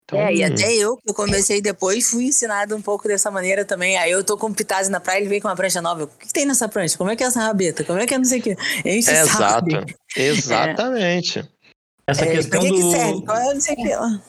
Então... 0.03 0.19
É, 0.19 0.33
e 0.33 0.43
até 0.43 0.73
eu, 0.73 0.95
que 0.95 1.09
eu 1.09 1.13
comecei 1.13 1.61
depois, 1.61 2.09
fui 2.09 2.25
ensinado 2.25 2.75
um 2.75 2.81
pouco 2.81 3.07
dessa 3.09 3.29
maneira 3.29 3.65
também. 3.65 3.97
Aí 3.97 4.11
eu 4.11 4.23
tô 4.23 4.37
com 4.37 4.47
o 4.47 4.53
Pitazzi 4.53 4.89
na 4.89 5.01
praia, 5.01 5.19
ele 5.19 5.27
vem 5.27 5.41
com 5.41 5.49
uma 5.49 5.55
prancha 5.55 5.81
nova. 5.81 6.05
O 6.05 6.07
que, 6.07 6.27
que, 6.27 6.33
tem 6.33 6.45
nessa 6.45 6.69
prancha? 6.69 6.97
Como 6.97 7.09
é 7.09 7.15
que 7.15 7.23
é 7.23 7.27
essa 7.27 7.41
rabeta? 7.41 7.83
Como 7.83 7.99
é 7.99 8.07
que 8.07 8.13
é 8.13 8.17
não 8.17 8.23
sei 8.23 8.39
o 8.39 8.43
gente 8.43 9.09
é, 9.09 9.25
sabe. 9.25 9.73
Exato, 9.73 9.95
exatamente. 10.15 11.39
É. 11.39 11.45
Essa 12.07 12.25
é, 12.25 12.31
questão 12.31 12.61
que 12.61 12.69
do... 12.69 12.75
Que 12.75 12.91
serve? 12.91 13.25
Qual 13.25 13.37
é 13.37 13.53
não 13.53 13.61
sei 13.61 13.73
o 13.73 13.77
quê 13.77 13.95
lá? 13.95 14.21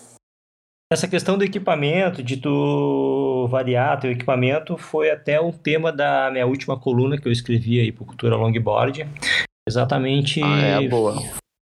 Essa 0.91 1.07
questão 1.07 1.36
do 1.36 1.45
equipamento, 1.45 2.22
de 2.22 2.39
tu 2.39 3.47
variar 3.51 4.01
teu 4.01 4.11
equipamento, 4.11 4.78
foi 4.78 5.11
até 5.11 5.39
o 5.39 5.53
tema 5.53 5.93
da 5.93 6.30
minha 6.30 6.47
última 6.47 6.78
coluna 6.78 7.18
que 7.18 7.28
eu 7.28 7.32
escrevi 7.32 7.78
aí 7.78 7.93
pro 7.93 8.07
Cultura 8.07 8.36
Longboard. 8.36 9.07
Exatamente 9.68 10.43
ah, 10.43 10.82
é, 10.82 10.89
boa 10.89 11.22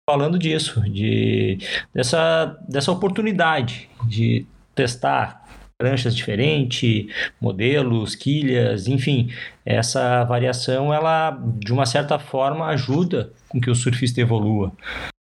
falando 0.09 0.39
disso, 0.39 0.81
de 0.89 1.59
dessa, 1.93 2.57
dessa 2.67 2.91
oportunidade 2.91 3.87
de 4.07 4.43
testar 4.73 5.47
pranchas 5.77 6.15
diferentes, 6.15 7.05
modelos, 7.39 8.15
quilhas, 8.15 8.87
enfim, 8.87 9.31
essa 9.63 10.23
variação 10.23 10.91
ela 10.91 11.39
de 11.59 11.71
uma 11.71 11.85
certa 11.85 12.17
forma 12.17 12.65
ajuda 12.69 13.31
com 13.47 13.61
que 13.61 13.69
o 13.69 13.75
surfista 13.75 14.19
evolua 14.19 14.71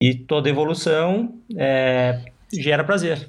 e 0.02 0.14
toda 0.14 0.48
evolução 0.48 1.34
é, 1.54 2.18
gera 2.50 2.82
prazer. 2.82 3.28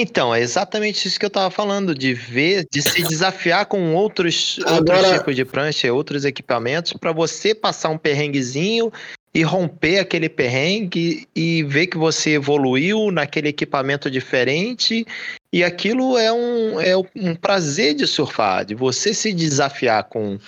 Então, 0.00 0.34
é 0.34 0.40
exatamente 0.40 1.06
isso 1.06 1.18
que 1.18 1.26
eu 1.26 1.28
estava 1.28 1.50
falando, 1.50 1.94
de 1.94 2.14
ver, 2.14 2.66
de 2.72 2.80
se 2.80 3.02
desafiar 3.02 3.66
com 3.66 3.94
outros, 3.94 4.58
Agora... 4.64 4.96
outros 4.96 5.18
tipos 5.18 5.36
de 5.36 5.44
prancha, 5.44 5.92
outros 5.92 6.24
equipamentos, 6.24 6.94
para 6.94 7.12
você 7.12 7.54
passar 7.54 7.90
um 7.90 7.98
perrenguezinho 7.98 8.90
e 9.34 9.42
romper 9.42 9.98
aquele 9.98 10.30
perrengue 10.30 11.28
e 11.36 11.62
ver 11.64 11.86
que 11.86 11.98
você 11.98 12.30
evoluiu 12.30 13.10
naquele 13.10 13.48
equipamento 13.48 14.10
diferente. 14.10 15.06
E 15.52 15.62
aquilo 15.62 16.16
é 16.16 16.32
um, 16.32 16.80
é 16.80 16.96
um 16.96 17.34
prazer 17.34 17.94
de 17.94 18.06
surfar, 18.06 18.64
de 18.64 18.74
você 18.74 19.12
se 19.12 19.34
desafiar 19.34 20.04
com, 20.04 20.38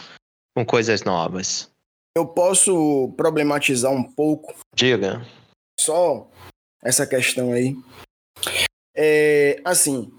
com 0.56 0.64
coisas 0.64 1.04
novas. 1.04 1.70
Eu 2.16 2.26
posso 2.26 3.12
problematizar 3.18 3.92
um 3.92 4.02
pouco. 4.02 4.54
Diga. 4.74 5.26
Só 5.78 6.26
essa 6.82 7.06
questão 7.06 7.52
aí. 7.52 7.76
É, 8.94 9.60
assim, 9.64 10.12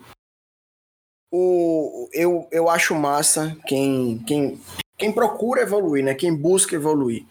o, 1.32 2.10
eu, 2.14 2.48
eu 2.52 2.70
acho 2.70 2.94
massa 2.94 3.58
quem, 3.66 4.20
quem, 4.20 4.62
quem 4.98 5.12
procura 5.12 5.62
evoluir, 5.62 6.04
né? 6.04 6.14
Quem 6.14 6.36
busca 6.36 6.76
evoluir. 6.76 7.26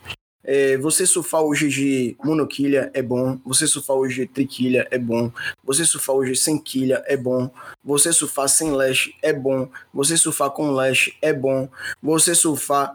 É, 0.45 0.77
você 0.79 1.07
surfar 1.07 1.43
hoje 1.43 1.69
de 1.69 2.17
monoquilha 2.25 2.91
é 2.95 3.01
bom, 3.01 3.39
você 3.45 3.65
surfar 3.65 3.97
hoje 3.97 4.23
de 4.23 4.27
triquilha 4.27 4.89
é 4.91 4.99
bom, 4.99 5.31
você 5.63 5.85
surfar 5.85 6.17
hoje 6.17 6.35
sem 6.35 6.59
quilha 6.59 7.01
é 7.07 7.17
bom, 7.17 7.49
você 7.85 8.13
surfar 8.13 8.49
sem 8.49 8.73
lash 8.73 9.13
é 9.23 9.33
bom, 9.33 9.69
você 9.95 10.17
surfar 10.17 10.51
com 10.51 10.73
lash 10.73 11.17
é 11.23 11.33
bom, 11.33 11.69
você 12.03 12.35
surfar 12.35 12.93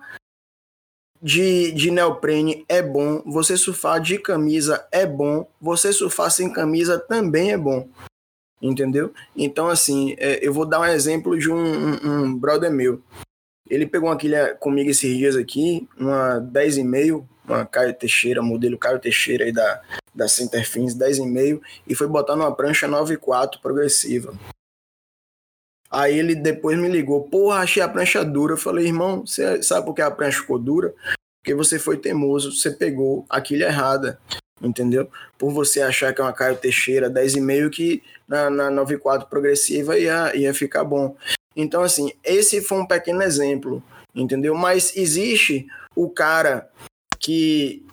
de, 1.22 1.72
de 1.72 1.90
neoprene 1.90 2.66
é 2.68 2.82
bom, 2.82 3.22
você 3.26 3.56
surfar 3.56 4.02
de 4.02 4.20
camisa 4.20 4.86
é 4.92 5.06
bom, 5.06 5.48
você 5.62 5.94
surfar 5.94 6.30
sem 6.30 6.52
camisa 6.52 7.00
também 7.00 7.54
é 7.54 7.58
bom. 7.58 7.88
Entendeu? 8.62 9.14
Então, 9.36 9.68
assim, 9.68 10.16
é, 10.18 10.46
eu 10.46 10.52
vou 10.52 10.66
dar 10.66 10.80
um 10.80 10.86
exemplo 10.86 11.38
de 11.38 11.50
um, 11.50 11.56
um, 11.56 12.24
um 12.24 12.36
brother 12.36 12.72
meu. 12.72 13.02
Ele 13.70 13.86
pegou 13.86 14.10
uma 14.10 14.18
quilha 14.18 14.56
comigo 14.56 14.90
esses 14.90 15.16
dias 15.16 15.36
aqui, 15.36 15.88
uma 15.98 16.40
10,5, 16.42 17.26
uma 17.46 17.66
Caio 17.66 17.94
Teixeira, 17.94 18.42
modelo 18.42 18.78
Caio 18.78 19.00
Teixeira 19.00 19.46
aí 19.46 19.52
da, 19.52 19.82
da 20.16 20.28
Centerfins, 20.28 20.96
10,5, 20.96 21.62
e 21.88 21.94
foi 21.94 22.08
botar 22.08 22.36
numa 22.36 22.56
prancha 22.56 22.88
9,4 22.88 23.62
progressiva. 23.62 24.34
Aí 25.90 26.18
ele 26.18 26.36
depois 26.36 26.78
me 26.78 26.90
ligou, 26.90 27.24
porra, 27.24 27.60
achei 27.60 27.82
a 27.82 27.88
prancha 27.88 28.24
dura. 28.24 28.54
Eu 28.54 28.58
falei, 28.58 28.86
irmão, 28.86 29.26
você 29.26 29.62
sabe 29.64 29.86
por 29.86 29.94
que 29.94 30.02
a 30.02 30.12
prancha 30.12 30.42
ficou 30.42 30.60
dura? 30.60 30.94
Porque 31.42 31.56
você 31.56 31.80
foi 31.80 31.98
teimoso, 31.98 32.52
você 32.52 32.72
pegou 32.72 33.26
a 33.30 33.40
quilha 33.40 33.66
errada, 33.66 34.20
entendeu? 34.62 35.10
Por 35.38 35.52
você 35.52 35.82
achar 35.82 36.14
que 36.14 36.22
é 36.22 36.24
uma 36.24 36.34
Caio 36.34 36.58
Teixeira 36.58 37.10
10,5 37.10 37.70
que 37.70 38.04
na, 38.28 38.50
na 38.50 38.72
9,4 38.72 39.28
progressiva 39.28 39.98
ia, 39.98 40.36
ia 40.36 40.54
ficar 40.54 40.84
bom. 40.84 41.16
Então, 41.56 41.84
assim, 41.84 42.12
esse 42.24 42.62
foi 42.62 42.80
um 42.80 42.86
pequeno 42.86 43.24
exemplo, 43.24 43.84
entendeu? 44.14 44.54
Mas 44.56 44.96
existe 44.96 45.68
o 45.96 46.10
cara 46.10 46.70
que 47.20 47.84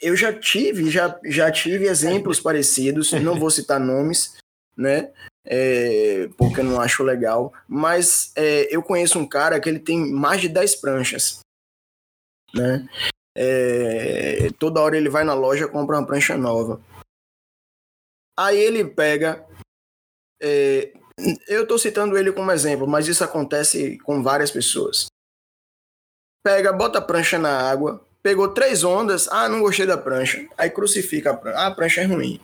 eu 0.00 0.16
já 0.16 0.32
tive, 0.32 0.90
já, 0.90 1.18
já 1.24 1.50
tive 1.50 1.86
exemplos 1.86 2.40
parecidos, 2.40 3.12
não 3.22 3.38
vou 3.38 3.50
citar 3.50 3.78
nomes, 3.78 4.36
né? 4.76 5.10
É, 5.44 6.28
porque 6.36 6.60
eu 6.60 6.64
não 6.64 6.80
acho 6.80 7.02
legal, 7.02 7.52
mas 7.66 8.32
é, 8.36 8.68
eu 8.74 8.80
conheço 8.80 9.18
um 9.18 9.26
cara 9.26 9.58
que 9.58 9.68
ele 9.68 9.80
tem 9.80 9.98
mais 9.98 10.40
de 10.40 10.48
10 10.48 10.76
pranchas, 10.76 11.40
né? 12.54 12.88
É, 13.34 14.50
toda 14.58 14.80
hora 14.80 14.96
ele 14.96 15.08
vai 15.08 15.24
na 15.24 15.34
loja 15.34 15.68
compra 15.68 15.98
uma 15.98 16.06
prancha 16.06 16.36
nova. 16.36 16.80
Aí 18.38 18.58
ele 18.58 18.84
pega. 18.84 19.46
É, 20.40 20.92
eu 21.48 21.62
estou 21.62 21.78
citando 21.78 22.18
ele 22.18 22.32
como 22.32 22.50
exemplo, 22.50 22.86
mas 22.86 23.06
isso 23.06 23.22
acontece 23.22 23.98
com 23.98 24.22
várias 24.22 24.50
pessoas. 24.50 25.06
Pega, 26.44 26.72
bota 26.72 26.98
a 26.98 27.02
prancha 27.02 27.38
na 27.38 27.70
água, 27.70 28.04
pegou 28.22 28.48
três 28.48 28.82
ondas, 28.82 29.28
ah, 29.28 29.48
não 29.48 29.60
gostei 29.60 29.86
da 29.86 29.96
prancha. 29.96 30.48
Aí 30.58 30.68
crucifica 30.70 31.30
a 31.30 31.36
prancha, 31.36 31.58
ah, 31.58 31.66
a 31.68 31.74
prancha 31.74 32.00
é 32.00 32.04
ruim. 32.04 32.40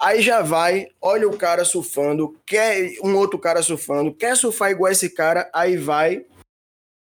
Aí 0.00 0.22
já 0.22 0.42
vai, 0.42 0.88
olha 1.02 1.28
o 1.28 1.36
cara 1.36 1.64
surfando, 1.64 2.40
quer 2.46 2.92
um 3.02 3.16
outro 3.16 3.38
cara 3.38 3.62
surfando, 3.62 4.14
quer 4.14 4.36
surfar 4.36 4.70
igual 4.70 4.92
esse 4.92 5.10
cara, 5.10 5.50
aí 5.52 5.76
vai, 5.76 6.24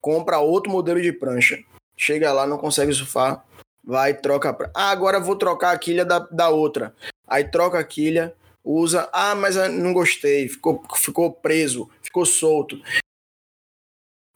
compra 0.03 0.41
outro 0.41 0.73
modelo 0.73 1.01
de 1.01 1.13
prancha. 1.13 1.63
Chega 2.01 2.33
lá, 2.33 2.47
não 2.47 2.57
consegue 2.57 2.93
surfar 2.95 3.45
vai 3.85 4.15
troca. 4.15 4.57
Ah, 4.75 4.91
agora 4.91 5.19
vou 5.21 5.37
trocar 5.37 5.73
a 5.73 5.79
quilha 5.79 6.05
da, 6.05 6.21
da 6.21 6.49
outra. 6.49 6.95
Aí 7.27 7.45
troca 7.45 7.79
a 7.79 7.85
quilha, 7.85 8.35
usa. 8.65 9.09
Ah, 9.13 9.35
mas 9.35 9.57
não 9.73 9.93
gostei, 9.93 10.49
ficou, 10.49 10.83
ficou 10.97 11.33
preso, 11.33 11.91
ficou 12.03 12.25
solto. 12.25 12.81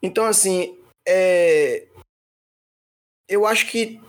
Então, 0.03 0.25
assim, 0.25 0.77
é... 1.07 1.87
eu 3.29 3.47
acho 3.47 3.67
que 3.67 4.01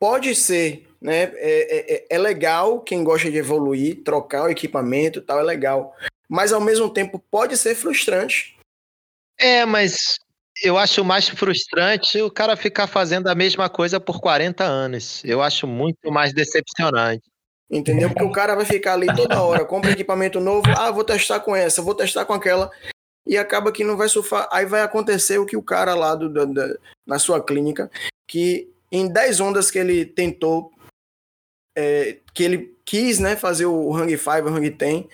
pode 0.00 0.34
ser, 0.34 0.88
né? 1.00 1.24
É, 1.34 1.34
é, 1.36 1.94
é, 1.94 2.06
é 2.10 2.18
legal 2.18 2.80
quem 2.80 3.04
gosta 3.04 3.30
de 3.30 3.36
evoluir, 3.36 4.02
trocar 4.02 4.44
o 4.44 4.50
equipamento 4.50 5.18
e 5.18 5.22
tal, 5.22 5.38
é 5.38 5.42
legal. 5.42 5.94
Mas 6.28 6.52
ao 6.52 6.60
mesmo 6.60 6.92
tempo 6.92 7.22
pode 7.30 7.56
ser 7.56 7.74
frustrante. 7.74 8.56
É, 9.38 9.64
mas 9.64 10.18
eu 10.62 10.78
acho 10.78 11.04
mais 11.04 11.28
frustrante 11.28 12.20
o 12.20 12.30
cara 12.30 12.56
ficar 12.56 12.86
fazendo 12.86 13.28
a 13.28 13.34
mesma 13.34 13.68
coisa 13.68 14.00
por 14.00 14.20
40 14.20 14.64
anos. 14.64 15.22
Eu 15.24 15.42
acho 15.42 15.66
muito 15.66 16.10
mais 16.10 16.32
decepcionante. 16.32 17.24
Entendeu? 17.70 18.08
Porque 18.08 18.24
o 18.24 18.30
cara 18.30 18.54
vai 18.54 18.64
ficar 18.64 18.94
ali 18.94 19.06
toda 19.14 19.42
hora, 19.42 19.64
compra 19.64 19.90
equipamento 19.90 20.38
novo, 20.38 20.68
ah, 20.76 20.90
vou 20.90 21.02
testar 21.02 21.40
com 21.40 21.54
essa, 21.54 21.82
vou 21.82 21.96
testar 21.96 22.24
com 22.24 22.32
aquela, 22.32 22.70
e 23.26 23.36
acaba 23.36 23.72
que 23.72 23.82
não 23.82 23.96
vai 23.96 24.08
surfar. 24.08 24.48
Aí 24.52 24.64
vai 24.64 24.82
acontecer 24.82 25.38
o 25.38 25.46
que 25.46 25.56
o 25.56 25.62
cara 25.62 25.94
lá 25.94 26.14
do, 26.14 26.28
da, 26.28 26.44
da, 26.44 26.76
na 27.04 27.18
sua 27.18 27.42
clínica, 27.44 27.90
que 28.28 28.70
em 28.90 29.08
10 29.08 29.40
ondas 29.40 29.68
que 29.68 29.80
ele 29.80 30.06
tentou, 30.06 30.70
é, 31.76 32.18
que 32.32 32.44
ele 32.44 32.76
quis 32.84 33.18
né, 33.18 33.34
fazer 33.34 33.66
o 33.66 33.92
Hang 33.92 34.16
5, 34.16 34.30
o 34.30 34.48
Hang 34.48 34.70
10, 34.70 35.04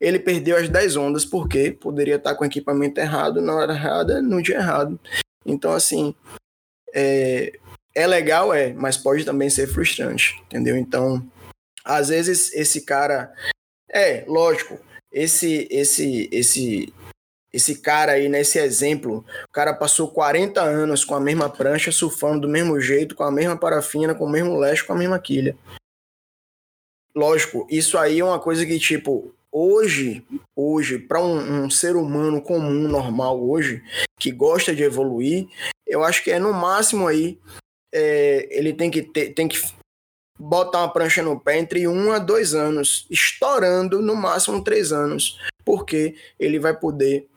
ele 0.00 0.18
perdeu 0.18 0.56
as 0.56 0.68
10 0.68 0.96
ondas 0.96 1.24
porque 1.24 1.70
poderia 1.70 2.16
estar 2.16 2.34
com 2.34 2.42
o 2.42 2.46
equipamento 2.46 2.98
errado, 2.98 3.40
na 3.42 3.54
hora 3.54 3.74
errada, 3.74 4.22
no 4.22 4.42
dia 4.42 4.56
errado. 4.56 4.98
Então, 5.44 5.72
assim, 5.72 6.14
é, 6.94 7.52
é 7.94 8.06
legal, 8.06 8.54
é, 8.54 8.72
mas 8.72 8.96
pode 8.96 9.24
também 9.24 9.50
ser 9.50 9.66
frustrante, 9.66 10.40
entendeu? 10.46 10.76
Então, 10.76 11.24
às 11.84 12.08
vezes 12.08 12.52
esse 12.54 12.82
cara. 12.82 13.32
É, 13.92 14.24
lógico, 14.26 14.78
esse, 15.12 15.66
esse, 15.70 16.28
esse, 16.30 16.94
esse 17.52 17.80
cara 17.80 18.12
aí, 18.12 18.28
nesse 18.28 18.58
exemplo, 18.58 19.24
o 19.48 19.52
cara 19.52 19.74
passou 19.74 20.08
40 20.08 20.62
anos 20.62 21.04
com 21.04 21.14
a 21.14 21.20
mesma 21.20 21.50
prancha, 21.50 21.90
surfando 21.90 22.42
do 22.42 22.48
mesmo 22.48 22.80
jeito, 22.80 23.16
com 23.16 23.24
a 23.24 23.32
mesma 23.32 23.56
parafina, 23.56 24.14
com 24.14 24.24
o 24.24 24.30
mesmo 24.30 24.56
leste, 24.56 24.84
com 24.84 24.92
a 24.92 24.96
mesma 24.96 25.18
quilha. 25.18 25.56
Lógico, 27.14 27.66
isso 27.68 27.98
aí 27.98 28.20
é 28.20 28.24
uma 28.24 28.38
coisa 28.38 28.64
que, 28.64 28.78
tipo, 28.78 29.34
hoje, 29.52 30.24
hoje, 30.56 30.98
para 30.98 31.22
um, 31.22 31.64
um, 31.64 31.70
ser 31.70 31.96
humano 31.96 32.40
comum, 32.40 32.88
normal 32.88 33.42
hoje, 33.42 33.82
que 34.18 34.30
gosta 34.30 34.74
de 34.74 34.82
evoluir, 34.82 35.48
eu 35.86 36.04
acho 36.04 36.22
que 36.22 36.30
é 36.30 36.38
no 36.38 36.52
máximo 36.52 37.06
aí, 37.06 37.38
é, 37.92 38.48
ele 38.50 38.72
tem 38.72 38.90
que 38.90 39.02
ter, 39.02 39.34
tem 39.34 39.48
que 39.48 39.60
botar 40.38 40.78
uma 40.78 40.92
prancha 40.92 41.22
no 41.22 41.38
pé 41.38 41.58
entre 41.58 41.86
um 41.86 42.12
a 42.12 42.18
dois 42.18 42.54
anos, 42.54 43.06
estourando 43.10 44.00
no 44.00 44.14
máximo 44.14 44.64
três 44.64 44.92
anos, 44.92 45.38
porque 45.64 46.14
ele 46.38 46.58
vai 46.58 46.74
poder 46.74 47.28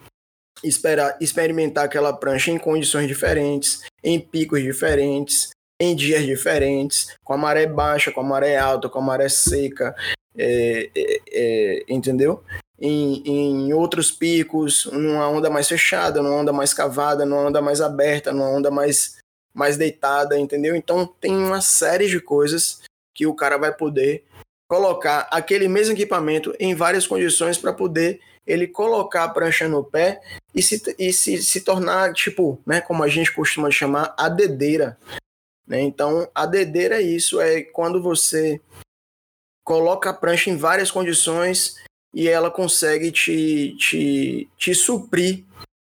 esperar, 0.63 1.17
experimentar 1.19 1.85
aquela 1.85 2.13
prancha 2.13 2.51
em 2.51 2.57
condições 2.57 3.07
diferentes, 3.07 3.81
em 4.03 4.19
picos 4.19 4.61
diferentes, 4.61 5.49
em 5.81 5.95
dias 5.95 6.23
diferentes, 6.23 7.13
com 7.23 7.33
a 7.33 7.37
maré 7.37 7.67
baixa, 7.67 8.11
com 8.11 8.21
a 8.21 8.23
maré 8.23 8.57
alta, 8.57 8.87
com 8.87 8.99
a 8.99 9.01
maré 9.01 9.27
seca, 9.27 9.93
é, 10.37 10.89
é, 10.95 11.21
é, 11.31 11.83
entendeu? 11.87 12.43
Em, 12.79 13.23
em, 13.25 13.73
outros 13.73 14.11
picos, 14.11 14.85
numa 14.91 15.27
onda 15.29 15.49
mais 15.49 15.67
fechada, 15.67 16.21
numa 16.21 16.35
onda 16.35 16.51
mais 16.51 16.73
cavada, 16.73 17.25
numa 17.25 17.41
onda 17.47 17.61
mais 17.61 17.79
aberta, 17.81 18.31
numa 18.33 18.49
onda 18.49 18.69
mais, 18.69 19.17
mais 19.53 19.77
deitada, 19.77 20.37
entendeu? 20.37 20.75
Então 20.75 21.05
tem 21.05 21.35
uma 21.35 21.61
série 21.61 22.07
de 22.07 22.19
coisas 22.19 22.81
que 23.13 23.25
o 23.25 23.35
cara 23.35 23.57
vai 23.57 23.73
poder 23.73 24.25
colocar 24.67 25.27
aquele 25.31 25.67
mesmo 25.67 25.93
equipamento 25.93 26.53
em 26.59 26.73
várias 26.73 27.05
condições 27.05 27.57
para 27.57 27.71
poder 27.71 28.19
ele 28.45 28.67
colocar 28.67 29.23
a 29.23 29.29
prancha 29.29 29.67
no 29.67 29.83
pé 29.83 30.19
e 30.53 30.61
se, 30.61 30.81
e 30.99 31.13
se, 31.13 31.41
se 31.41 31.61
tornar, 31.61 32.13
tipo, 32.13 32.59
né, 32.65 32.81
como 32.81 33.03
a 33.03 33.07
gente 33.07 33.33
costuma 33.33 33.71
chamar, 33.71 34.13
a 34.17 34.27
dedeira. 34.27 34.97
Né? 35.65 35.81
Então, 35.81 36.29
a 36.35 36.45
dedeira 36.45 36.97
é 36.97 37.01
isso, 37.01 37.39
é 37.39 37.61
quando 37.61 38.01
você 38.01 38.59
coloca 39.63 40.09
a 40.09 40.13
prancha 40.13 40.49
em 40.49 40.57
várias 40.57 40.91
condições 40.91 41.75
e 42.13 42.27
ela 42.27 42.51
consegue 42.51 43.11
te, 43.11 43.75
te, 43.77 44.49
te 44.57 44.75
suprir, 44.75 45.43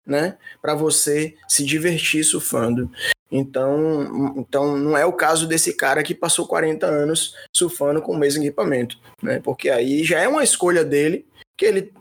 né, 0.05 0.37
para 0.61 0.75
você 0.75 1.35
se 1.47 1.63
divertir 1.65 2.23
surfando. 2.23 2.89
Então, 3.31 4.33
então, 4.37 4.77
não 4.77 4.95
é 4.95 5.05
o 5.05 5.13
caso 5.13 5.47
desse 5.47 5.73
cara 5.73 6.03
que 6.03 6.13
passou 6.13 6.47
40 6.47 6.85
anos 6.85 7.35
surfando 7.55 8.01
com 8.01 8.13
o 8.13 8.17
mesmo 8.17 8.43
equipamento, 8.43 8.99
né? 9.21 9.39
Porque 9.43 9.69
aí 9.69 10.03
já 10.03 10.19
é 10.19 10.27
uma 10.27 10.43
escolha 10.43 10.85
dele, 10.85 11.27
que 11.57 11.65
ele 11.65 11.91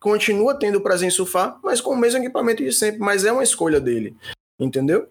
continua 0.00 0.58
tendo 0.58 0.80
prazer 0.80 1.08
em 1.08 1.10
surfar, 1.10 1.58
mas 1.62 1.80
com 1.80 1.90
o 1.90 1.96
mesmo 1.96 2.20
equipamento 2.20 2.62
de 2.62 2.72
sempre, 2.72 3.00
mas 3.00 3.24
é 3.24 3.32
uma 3.32 3.42
escolha 3.42 3.80
dele, 3.80 4.14
entendeu? 4.60 5.08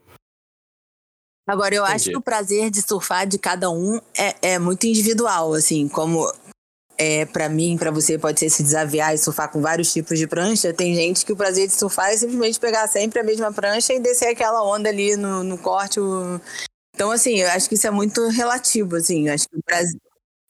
Agora, 1.48 1.74
eu 1.76 1.84
Entendi. 1.84 1.96
acho 1.96 2.10
que 2.10 2.18
o 2.18 2.22
prazer 2.22 2.70
de 2.70 2.82
surfar 2.82 3.28
de 3.28 3.38
cada 3.38 3.70
um 3.70 4.00
é, 4.16 4.54
é 4.54 4.60
muito 4.60 4.86
individual, 4.86 5.54
assim, 5.54 5.88
como 5.88 6.32
é, 6.98 7.26
para 7.26 7.50
mim, 7.50 7.78
para 7.80 7.90
você, 7.90 8.16
pode 8.16 8.40
ser 8.40 8.50
se 8.52 8.62
desaviar 8.62 9.16
e 9.16 9.18
surfar 9.18 9.50
com 9.52 9.60
vários 9.60 9.92
tipos 9.92 10.20
de 10.20 10.28
prancha. 10.28 10.72
Tem 10.72 10.94
gente 10.94 11.26
que 11.26 11.34
o 11.34 11.36
prazer 11.36 11.68
de 11.68 11.74
surfar 11.74 12.12
é 12.12 12.18
simplesmente 12.18 12.60
pegar 12.60 12.88
sempre 12.88 13.20
a 13.20 13.24
mesma 13.24 13.52
prancha 13.52 13.92
e 13.92 14.00
descer 14.00 14.28
aquela 14.28 14.64
onda 14.64 14.88
ali 14.88 15.16
no, 15.16 15.44
no 15.44 15.58
corte. 15.58 16.00
O... 16.00 16.40
Então, 16.94 17.10
assim, 17.10 17.40
eu 17.40 17.50
acho 17.50 17.68
que 17.68 17.74
isso 17.74 17.88
é 17.88 17.92
muito 17.92 18.28
relativo, 18.30 18.96
assim. 18.98 19.30
Acho 19.30 19.50
que 19.50 19.58
o 19.58 19.64
prazer. 19.64 20.00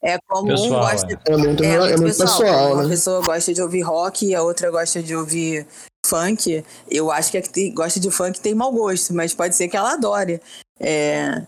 É 0.03 0.18
como 0.27 0.47
pessoal, 0.47 0.68
um 0.68 0.91
gosta. 0.91 1.13
É, 1.13 1.31
é 1.31 1.38
muito, 1.38 1.63
é, 1.63 1.77
muito, 1.77 2.03
pessoal. 2.03 2.27
pessoal 2.27 2.73
Uma 2.73 2.84
né? 2.84 2.89
pessoa 2.89 3.22
gosta 3.22 3.53
de 3.53 3.61
ouvir 3.61 3.81
rock 3.81 4.26
e 4.26 4.35
a 4.35 4.41
outra 4.41 4.72
gosta 4.72 5.01
de 5.01 5.15
ouvir 5.15 5.65
funk. 6.05 6.65
Eu 6.89 7.11
acho 7.11 7.31
que 7.31 7.38
a 7.38 7.41
que 7.41 7.69
gosta 7.69 7.99
de 7.99 8.09
funk 8.09 8.41
tem 8.41 8.55
mau 8.55 8.73
gosto, 8.73 9.13
mas 9.13 9.34
pode 9.34 9.55
ser 9.55 9.69
que 9.69 9.77
ela 9.77 9.93
adore. 9.93 10.41
É, 10.82 11.41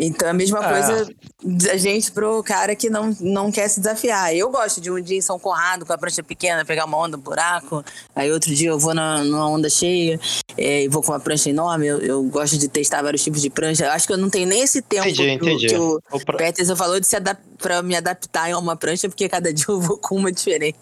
então, 0.00 0.28
a 0.28 0.32
mesma 0.32 0.64
é. 0.64 0.68
coisa 0.68 1.12
da 1.42 1.76
gente 1.76 2.12
pro 2.12 2.40
cara 2.44 2.76
que 2.76 2.88
não, 2.88 3.16
não 3.20 3.50
quer 3.50 3.66
se 3.66 3.80
desafiar. 3.80 4.32
Eu 4.32 4.48
gosto 4.48 4.80
de 4.80 4.92
um 4.92 5.00
dia 5.00 5.18
em 5.18 5.20
São 5.20 5.40
Conrado 5.40 5.84
com 5.84 5.92
a 5.92 5.98
prancha 5.98 6.22
pequena, 6.22 6.64
pegar 6.64 6.84
uma 6.84 6.96
onda, 6.96 7.16
um 7.16 7.20
buraco. 7.20 7.84
Aí 8.14 8.30
outro 8.30 8.54
dia 8.54 8.68
eu 8.68 8.78
vou 8.78 8.94
na, 8.94 9.24
numa 9.24 9.48
onda 9.50 9.68
cheia 9.68 10.20
é, 10.56 10.84
e 10.84 10.88
vou 10.88 11.02
com 11.02 11.10
uma 11.10 11.18
prancha 11.18 11.50
enorme. 11.50 11.88
Eu, 11.88 11.98
eu, 11.98 12.22
gosto 12.22 12.56
de 12.56 12.68
testar 12.68 13.02
vários 13.02 13.24
tipos 13.24 13.42
de 13.42 13.50
prancha. 13.50 13.90
Acho 13.90 14.06
que 14.06 14.12
eu 14.12 14.18
não 14.18 14.30
tenho 14.30 14.46
nem 14.46 14.62
esse 14.62 14.80
tempo 14.80 15.08
entendi, 15.08 15.36
pro, 15.36 15.48
entendi. 15.48 15.66
que 15.66 15.76
o, 15.76 16.00
o 16.12 16.24
pra... 16.24 16.36
Peterson 16.36 16.76
falou 16.76 17.00
de 17.00 17.06
se 17.06 17.16
para 17.58 17.82
me 17.82 17.96
adaptar 17.96 18.52
a 18.52 18.58
uma 18.58 18.76
prancha, 18.76 19.08
porque 19.08 19.28
cada 19.28 19.50
dia 19.54 19.66
eu 19.68 19.80
vou 19.80 19.98
com 19.98 20.14
uma 20.14 20.30
diferente. 20.30 20.78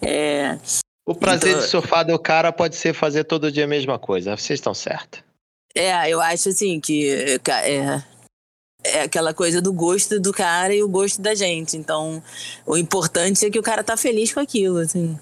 É, 0.00 0.56
o 1.04 1.16
prazer 1.16 1.50
então... 1.50 1.62
de 1.62 1.68
surfar 1.68 2.06
do 2.06 2.16
cara 2.16 2.52
pode 2.52 2.76
ser 2.76 2.94
fazer 2.94 3.24
todo 3.24 3.50
dia 3.50 3.64
a 3.64 3.68
mesma 3.68 3.98
coisa. 3.98 4.36
Vocês 4.36 4.58
estão 4.60 4.72
certos. 4.72 5.20
É, 5.74 6.10
eu 6.10 6.20
acho 6.20 6.50
assim 6.50 6.80
que 6.80 7.10
é, 7.10 8.02
é 8.84 9.02
aquela 9.02 9.32
coisa 9.32 9.60
do 9.60 9.72
gosto 9.72 10.20
do 10.20 10.32
cara 10.32 10.74
e 10.74 10.82
o 10.82 10.88
gosto 10.88 11.20
da 11.20 11.34
gente. 11.34 11.76
Então, 11.76 12.22
o 12.66 12.76
importante 12.76 13.44
é 13.46 13.50
que 13.50 13.58
o 13.58 13.62
cara 13.62 13.82
tá 13.84 13.96
feliz 13.96 14.32
com 14.32 14.40
aquilo, 14.40 14.78
assim. 14.78 15.18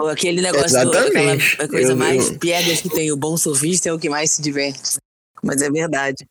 O, 0.00 0.06
aquele 0.06 0.40
negócio 0.40 0.80
do, 0.84 0.96
aquela 0.96 1.68
coisa 1.68 1.92
eu, 1.92 1.96
mais 1.96 2.30
eu... 2.30 2.38
piegas 2.38 2.80
que 2.80 2.88
tem, 2.88 3.10
o 3.10 3.16
bom 3.16 3.36
surfista 3.36 3.88
é 3.88 3.92
o 3.92 3.98
que 3.98 4.08
mais 4.08 4.32
se 4.32 4.42
diverte. 4.42 4.98
Mas 5.42 5.62
é 5.62 5.70
verdade. 5.70 6.26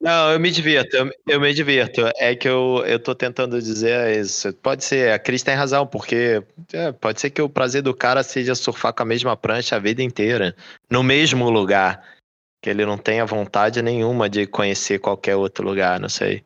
Não, 0.00 0.30
eu 0.30 0.38
me 0.38 0.50
divirto, 0.50 0.94
eu, 0.94 1.10
eu, 1.26 1.40
me 1.40 1.52
divirto. 1.54 2.02
É 2.16 2.34
que 2.36 2.48
eu, 2.48 2.84
eu 2.86 2.98
tô 2.98 3.14
tentando 3.14 3.60
dizer 3.60 4.20
isso. 4.20 4.52
Pode 4.54 4.84
ser, 4.84 5.12
a 5.12 5.18
Cris 5.18 5.42
tem 5.42 5.54
razão, 5.54 5.86
porque 5.86 6.42
é, 6.72 6.92
pode 6.92 7.20
ser 7.20 7.30
que 7.30 7.40
o 7.40 7.48
prazer 7.48 7.82
do 7.82 7.94
cara 7.94 8.22
seja 8.22 8.54
surfar 8.54 8.92
com 8.92 9.02
a 9.02 9.06
mesma 9.06 9.36
prancha 9.36 9.76
a 9.76 9.78
vida 9.78 10.02
inteira, 10.02 10.54
no 10.90 11.02
mesmo 11.02 11.48
lugar. 11.48 12.02
Que 12.62 12.70
ele 12.70 12.84
não 12.84 12.98
tenha 12.98 13.24
vontade 13.24 13.80
nenhuma 13.80 14.28
de 14.28 14.46
conhecer 14.46 14.98
qualquer 14.98 15.36
outro 15.36 15.64
lugar, 15.64 15.98
não 15.98 16.08
sei. 16.08 16.44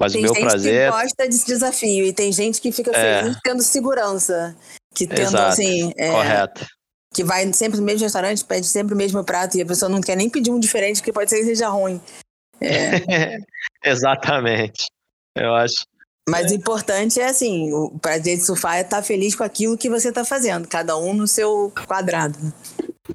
Mas 0.00 0.12
tem 0.12 0.20
o 0.20 0.24
meu 0.24 0.34
prazer. 0.34 0.62
Tem 0.62 0.72
gente 0.72 0.92
que 0.92 1.02
gosta 1.02 1.26
desse 1.26 1.46
desafio 1.46 2.06
e 2.06 2.12
tem 2.12 2.32
gente 2.32 2.60
que 2.60 2.70
fica 2.72 2.96
é. 2.96 3.22
feliz 3.22 3.36
tendo 3.42 3.62
segurança. 3.62 4.56
Que 4.94 5.06
tendo, 5.06 5.20
Exato. 5.20 5.48
assim. 5.48 5.92
É, 5.96 6.10
Correto. 6.10 6.66
Que 7.12 7.24
vai 7.24 7.52
sempre 7.52 7.78
no 7.78 7.84
mesmo 7.84 8.04
restaurante, 8.04 8.44
pede 8.44 8.66
sempre 8.66 8.94
o 8.94 8.96
mesmo 8.96 9.22
prato 9.24 9.56
e 9.56 9.62
a 9.62 9.66
pessoa 9.66 9.88
não 9.88 10.00
quer 10.00 10.16
nem 10.16 10.30
pedir 10.30 10.50
um 10.50 10.60
diferente, 10.60 11.00
porque 11.00 11.12
pode 11.12 11.30
ser 11.30 11.38
que 11.38 11.46
seja 11.46 11.68
ruim. 11.68 12.00
É. 12.60 13.38
Exatamente. 13.84 14.86
Eu 15.36 15.54
acho. 15.54 15.86
Mas 16.28 16.50
o 16.50 16.54
importante 16.54 17.18
é 17.18 17.26
assim, 17.26 17.72
o 17.72 17.98
prazer 17.98 18.36
de 18.36 18.44
surfar 18.44 18.76
é 18.76 18.82
estar 18.82 18.98
tá 18.98 19.02
feliz 19.02 19.34
com 19.34 19.44
aquilo 19.44 19.78
que 19.78 19.88
você 19.88 20.10
está 20.10 20.24
fazendo, 20.24 20.68
cada 20.68 20.96
um 20.96 21.14
no 21.14 21.26
seu 21.26 21.72
quadrado. 21.86 22.36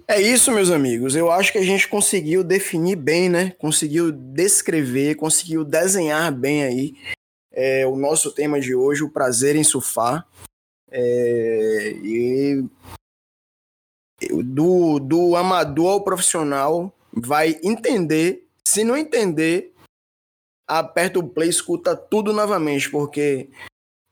É 0.07 0.19
isso, 0.19 0.51
meus 0.51 0.71
amigos. 0.71 1.15
Eu 1.15 1.31
acho 1.31 1.51
que 1.51 1.59
a 1.59 1.63
gente 1.63 1.87
conseguiu 1.87 2.43
definir 2.43 2.95
bem, 2.95 3.29
né? 3.29 3.51
Conseguiu 3.59 4.11
descrever, 4.11 5.15
conseguiu 5.15 5.63
desenhar 5.63 6.31
bem 6.31 6.63
aí 6.63 6.95
é, 7.51 7.85
o 7.85 7.95
nosso 7.95 8.31
tema 8.31 8.59
de 8.59 8.73
hoje, 8.73 9.03
o 9.03 9.11
prazer 9.11 9.55
em 9.55 9.63
surfar. 9.63 10.27
É, 10.91 11.93
e 12.03 12.65
do, 14.43 14.99
do 14.99 15.35
amador 15.35 15.93
ao 15.93 16.03
profissional 16.03 16.91
vai 17.11 17.59
entender 17.63 18.47
Se 18.67 18.83
não 18.83 18.97
entender, 18.97 19.73
aperta 20.67 21.19
o 21.19 21.27
play, 21.27 21.49
escuta 21.49 21.95
tudo 21.95 22.33
novamente, 22.33 22.89
porque 22.89 23.49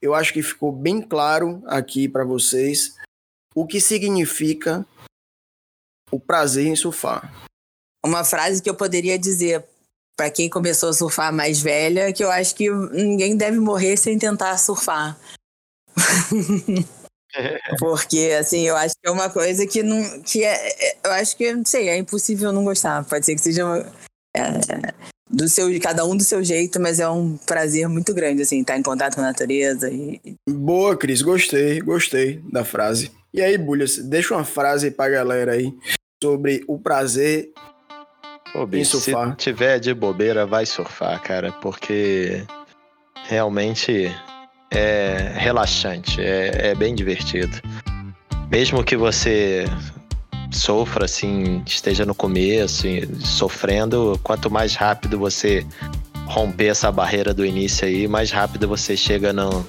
eu 0.00 0.14
acho 0.14 0.32
que 0.32 0.42
ficou 0.42 0.72
bem 0.72 1.00
claro 1.00 1.62
aqui 1.66 2.08
para 2.08 2.24
vocês 2.24 2.96
o 3.54 3.66
que 3.66 3.80
significa 3.80 4.86
o 6.10 6.20
prazer 6.20 6.66
em 6.66 6.76
surfar. 6.76 7.32
Uma 8.04 8.24
frase 8.24 8.62
que 8.62 8.68
eu 8.68 8.74
poderia 8.74 9.18
dizer 9.18 9.64
para 10.16 10.30
quem 10.30 10.48
começou 10.48 10.90
a 10.90 10.92
surfar 10.92 11.32
mais 11.32 11.60
velha, 11.60 12.12
que 12.12 12.22
eu 12.22 12.30
acho 12.30 12.54
que 12.54 12.70
ninguém 12.70 13.36
deve 13.36 13.58
morrer 13.58 13.96
sem 13.96 14.18
tentar 14.18 14.58
surfar. 14.58 15.18
Porque, 17.78 18.36
assim, 18.38 18.66
eu 18.66 18.76
acho 18.76 18.94
que 18.94 19.08
é 19.08 19.10
uma 19.10 19.30
coisa 19.30 19.66
que 19.66 19.82
não. 19.82 20.22
que 20.22 20.44
é, 20.44 20.90
é, 20.90 20.98
Eu 21.02 21.12
acho 21.12 21.36
que, 21.36 21.52
não 21.52 21.64
sei, 21.64 21.88
é 21.88 21.96
impossível 21.96 22.52
não 22.52 22.64
gostar. 22.64 23.04
Pode 23.04 23.24
ser 23.24 23.34
que 23.34 23.40
seja. 23.40 23.64
Uma, 23.64 23.92
é, 24.36 24.92
do 25.30 25.48
seu, 25.48 25.68
cada 25.80 26.04
um 26.04 26.16
do 26.16 26.22
seu 26.22 26.42
jeito, 26.44 26.80
mas 26.80 27.00
é 27.00 27.08
um 27.08 27.36
prazer 27.36 27.88
muito 27.88 28.12
grande, 28.14 28.42
assim, 28.42 28.60
estar 28.60 28.76
em 28.76 28.82
contato 28.82 29.14
com 29.14 29.20
a 29.20 29.24
natureza. 29.24 29.90
E... 29.90 30.20
Boa, 30.48 30.96
Cris, 30.96 31.22
gostei, 31.22 31.80
gostei 31.80 32.40
da 32.52 32.64
frase. 32.64 33.10
E 33.32 33.40
aí, 33.40 33.56
Bulhas, 33.56 33.96
deixa 33.96 34.34
uma 34.34 34.44
frase 34.44 34.90
pra 34.90 35.08
galera 35.08 35.52
aí 35.52 35.72
sobre 36.22 36.62
o 36.68 36.78
prazer 36.78 37.52
Pô, 38.52 38.66
bicho, 38.66 39.00
se 39.00 39.14
tiver 39.38 39.80
de 39.80 39.94
bobeira, 39.94 40.44
vai 40.44 40.66
surfar, 40.66 41.22
cara, 41.22 41.50
porque 41.50 42.44
realmente 43.24 44.14
é 44.70 45.32
relaxante, 45.36 46.20
é, 46.20 46.70
é 46.70 46.74
bem 46.74 46.94
divertido. 46.94 47.58
Mesmo 48.50 48.84
que 48.84 48.94
você 48.94 49.64
sofra, 50.52 51.06
assim, 51.06 51.62
esteja 51.66 52.04
no 52.04 52.14
começo, 52.14 52.86
sofrendo, 53.20 54.18
quanto 54.22 54.50
mais 54.50 54.74
rápido 54.74 55.18
você 55.18 55.66
romper 56.26 56.66
essa 56.66 56.90
barreira 56.92 57.34
do 57.34 57.44
início 57.44 57.86
aí, 57.86 58.06
mais 58.06 58.30
rápido 58.30 58.68
você 58.68 58.96
chega 58.96 59.32
no, 59.32 59.66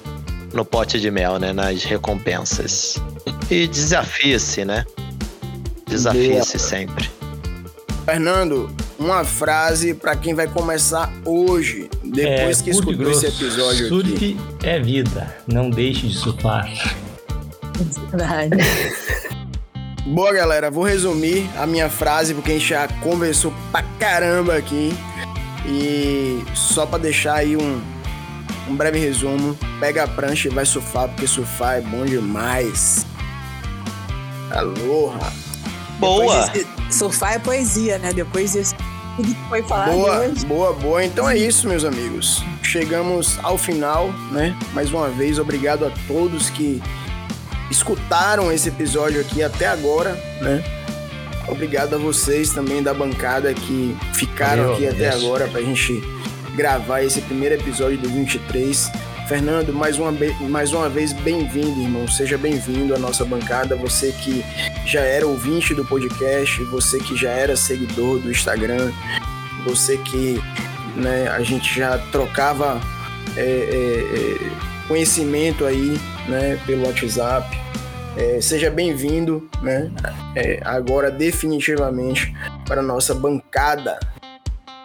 no 0.52 0.64
pote 0.64 1.00
de 1.00 1.10
mel, 1.10 1.38
né? 1.38 1.52
Nas 1.52 1.84
recompensas. 1.84 2.96
E 3.50 3.66
desafie-se, 3.66 4.64
né? 4.64 4.84
Desafie-se 5.86 6.58
sempre. 6.58 7.10
Fernando, 8.04 8.70
uma 8.98 9.24
frase 9.24 9.94
para 9.94 10.14
quem 10.14 10.34
vai 10.34 10.46
começar 10.46 11.12
hoje, 11.24 11.88
depois 12.02 12.60
é, 12.60 12.64
que 12.64 12.70
escutou 12.70 13.10
esse 13.10 13.26
episódio 13.26 13.88
Surf 13.88 14.14
aqui. 14.14 14.36
é 14.62 14.78
vida, 14.78 15.34
não 15.46 15.70
deixe 15.70 16.06
de 16.06 16.14
surfar. 16.14 16.70
Verdade. 18.10 18.56
Boa, 20.06 20.32
galera. 20.32 20.70
Vou 20.70 20.84
resumir 20.84 21.48
a 21.56 21.66
minha 21.66 21.88
frase, 21.88 22.34
porque 22.34 22.52
a 22.52 22.54
gente 22.54 22.68
já 22.68 22.86
conversou 23.00 23.52
pra 23.72 23.82
caramba 23.98 24.56
aqui. 24.56 24.94
E 25.66 26.44
só 26.54 26.84
para 26.84 26.98
deixar 26.98 27.36
aí 27.36 27.56
um, 27.56 27.80
um 28.68 28.76
breve 28.76 28.98
resumo: 28.98 29.56
pega 29.80 30.04
a 30.04 30.06
prancha 30.06 30.48
e 30.48 30.50
vai 30.50 30.66
surfar, 30.66 31.08
porque 31.08 31.26
surfar 31.26 31.78
é 31.78 31.80
bom 31.80 32.04
demais. 32.04 33.06
Aloha! 34.50 35.32
Boa! 35.98 36.48
Desse, 36.48 36.66
surfar 36.90 37.34
é 37.34 37.38
poesia, 37.38 37.98
né? 37.98 38.12
Depois 38.12 38.52
tudo 39.16 39.34
que 39.34 39.48
foi 39.48 39.62
falado 39.62 39.92
boa, 39.92 40.18
hoje. 40.18 40.44
Boa, 40.44 40.72
boa. 40.74 41.04
Então 41.04 41.28
é 41.28 41.38
isso, 41.38 41.66
meus 41.66 41.84
amigos. 41.84 42.44
Chegamos 42.62 43.38
ao 43.42 43.56
final, 43.56 44.12
né? 44.30 44.54
Mais 44.74 44.92
uma 44.92 45.08
vez, 45.08 45.38
obrigado 45.38 45.86
a 45.86 45.90
todos 46.06 46.50
que 46.50 46.82
escutaram 47.70 48.52
esse 48.52 48.68
episódio 48.68 49.20
aqui 49.20 49.42
até 49.42 49.66
agora, 49.66 50.12
né? 50.40 50.62
Obrigado 51.48 51.94
a 51.94 51.98
vocês 51.98 52.50
também 52.50 52.82
da 52.82 52.94
bancada 52.94 53.52
que 53.52 53.96
ficaram 54.14 54.64
Valeu, 54.64 54.74
aqui 54.74 54.86
até 54.88 55.08
isso. 55.08 55.26
agora 55.26 55.46
pra 55.48 55.60
gente 55.60 56.02
gravar 56.54 57.02
esse 57.02 57.20
primeiro 57.20 57.54
episódio 57.54 57.98
do 57.98 58.08
23. 58.08 58.90
Fernando, 59.28 59.72
mais 59.72 59.98
uma, 59.98 60.12
mais 60.48 60.72
uma 60.72 60.88
vez, 60.88 61.12
bem-vindo, 61.12 61.80
irmão. 61.80 62.06
Seja 62.06 62.36
bem-vindo 62.36 62.94
à 62.94 62.98
nossa 62.98 63.24
bancada. 63.24 63.74
Você 63.76 64.12
que 64.12 64.44
já 64.86 65.00
era 65.00 65.26
ouvinte 65.26 65.74
do 65.74 65.84
podcast, 65.84 66.62
você 66.64 66.98
que 66.98 67.16
já 67.16 67.30
era 67.30 67.56
seguidor 67.56 68.18
do 68.18 68.30
Instagram, 68.30 68.92
você 69.66 69.96
que 69.96 70.38
né, 70.94 71.28
a 71.28 71.42
gente 71.42 71.74
já 71.74 71.98
trocava 72.12 72.80
é, 73.36 73.40
é, 73.40 74.44
é 74.44 74.86
conhecimento 74.86 75.64
aí 75.64 75.98
né, 76.28 76.58
pelo 76.66 76.86
WhatsApp. 76.86 77.58
É, 78.16 78.40
seja 78.40 78.70
bem-vindo, 78.70 79.48
né? 79.60 79.90
É, 80.36 80.60
agora 80.64 81.10
definitivamente 81.10 82.32
para 82.66 82.80
a 82.80 82.84
nossa 82.84 83.12
bancada. 83.14 83.98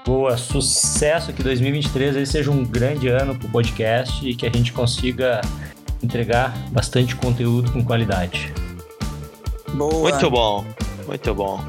Boa, 0.06 0.36
sucesso 0.38 1.32
que 1.32 1.44
2023 1.44 2.18
aí 2.18 2.26
seja 2.26 2.50
um 2.50 2.66
grande 2.66 3.08
ano 3.08 3.36
para 3.36 3.48
o 3.48 3.52
podcast 3.52 4.28
e 4.28 4.34
que 4.36 4.48
a 4.48 4.50
gente 4.50 4.74
consiga 4.74 5.42
entregar 6.02 6.58
bastante 6.72 7.16
conteúdo 7.16 7.72
com 7.72 7.84
qualidade. 7.84 8.52
Boa. 9.74 10.10
Muito 10.10 10.30
bom, 10.32 10.66
muito 11.06 11.36
bom. 11.36 11.64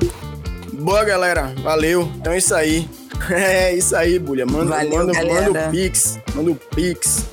Boa, 0.72 1.04
galera. 1.04 1.52
Valeu. 1.62 2.10
Então 2.16 2.32
é 2.32 2.38
isso 2.38 2.54
aí. 2.54 2.88
É 3.28 3.74
isso 3.74 3.94
aí, 3.94 4.18
Bulha. 4.18 4.46
Manda, 4.46 4.76
Valeu, 4.76 5.06
manda, 5.06 5.12
manda 5.12 5.68
o 5.68 5.70
Pix. 5.70 6.18
Manda 6.34 6.50
o 6.52 6.54
Pix. 6.54 7.26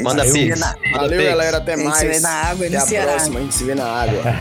Manda 0.00 0.24
Pix. 0.24 0.60
Valeu, 0.92 1.18
Pix. 1.18 1.30
galera. 1.30 1.56
Até 1.58 1.76
mais. 1.76 1.98
A 1.98 2.04
gente 2.04 2.14
se 2.14 2.14
vê 2.14 2.20
na 2.20 2.30
água 2.30 2.66
Até 2.66 2.76
a 2.76 2.80
Ceará. 2.80 3.12
próxima. 3.12 3.38
A 3.38 3.42
gente 3.42 3.54
se 3.54 3.64
vê 3.64 3.74
na 3.74 3.84
água. 3.84 4.22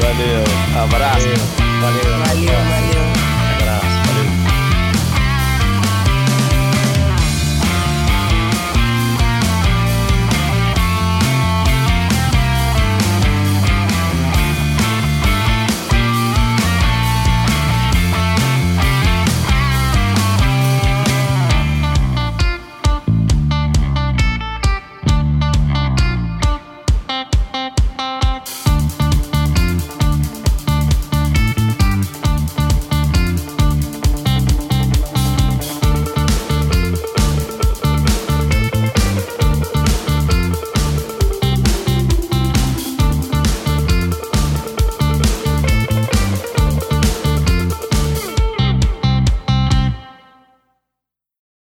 valeu. 0.00 0.44
Abraço. 0.84 1.28
Valeu. 1.80 2.18
valeu. 2.26 3.23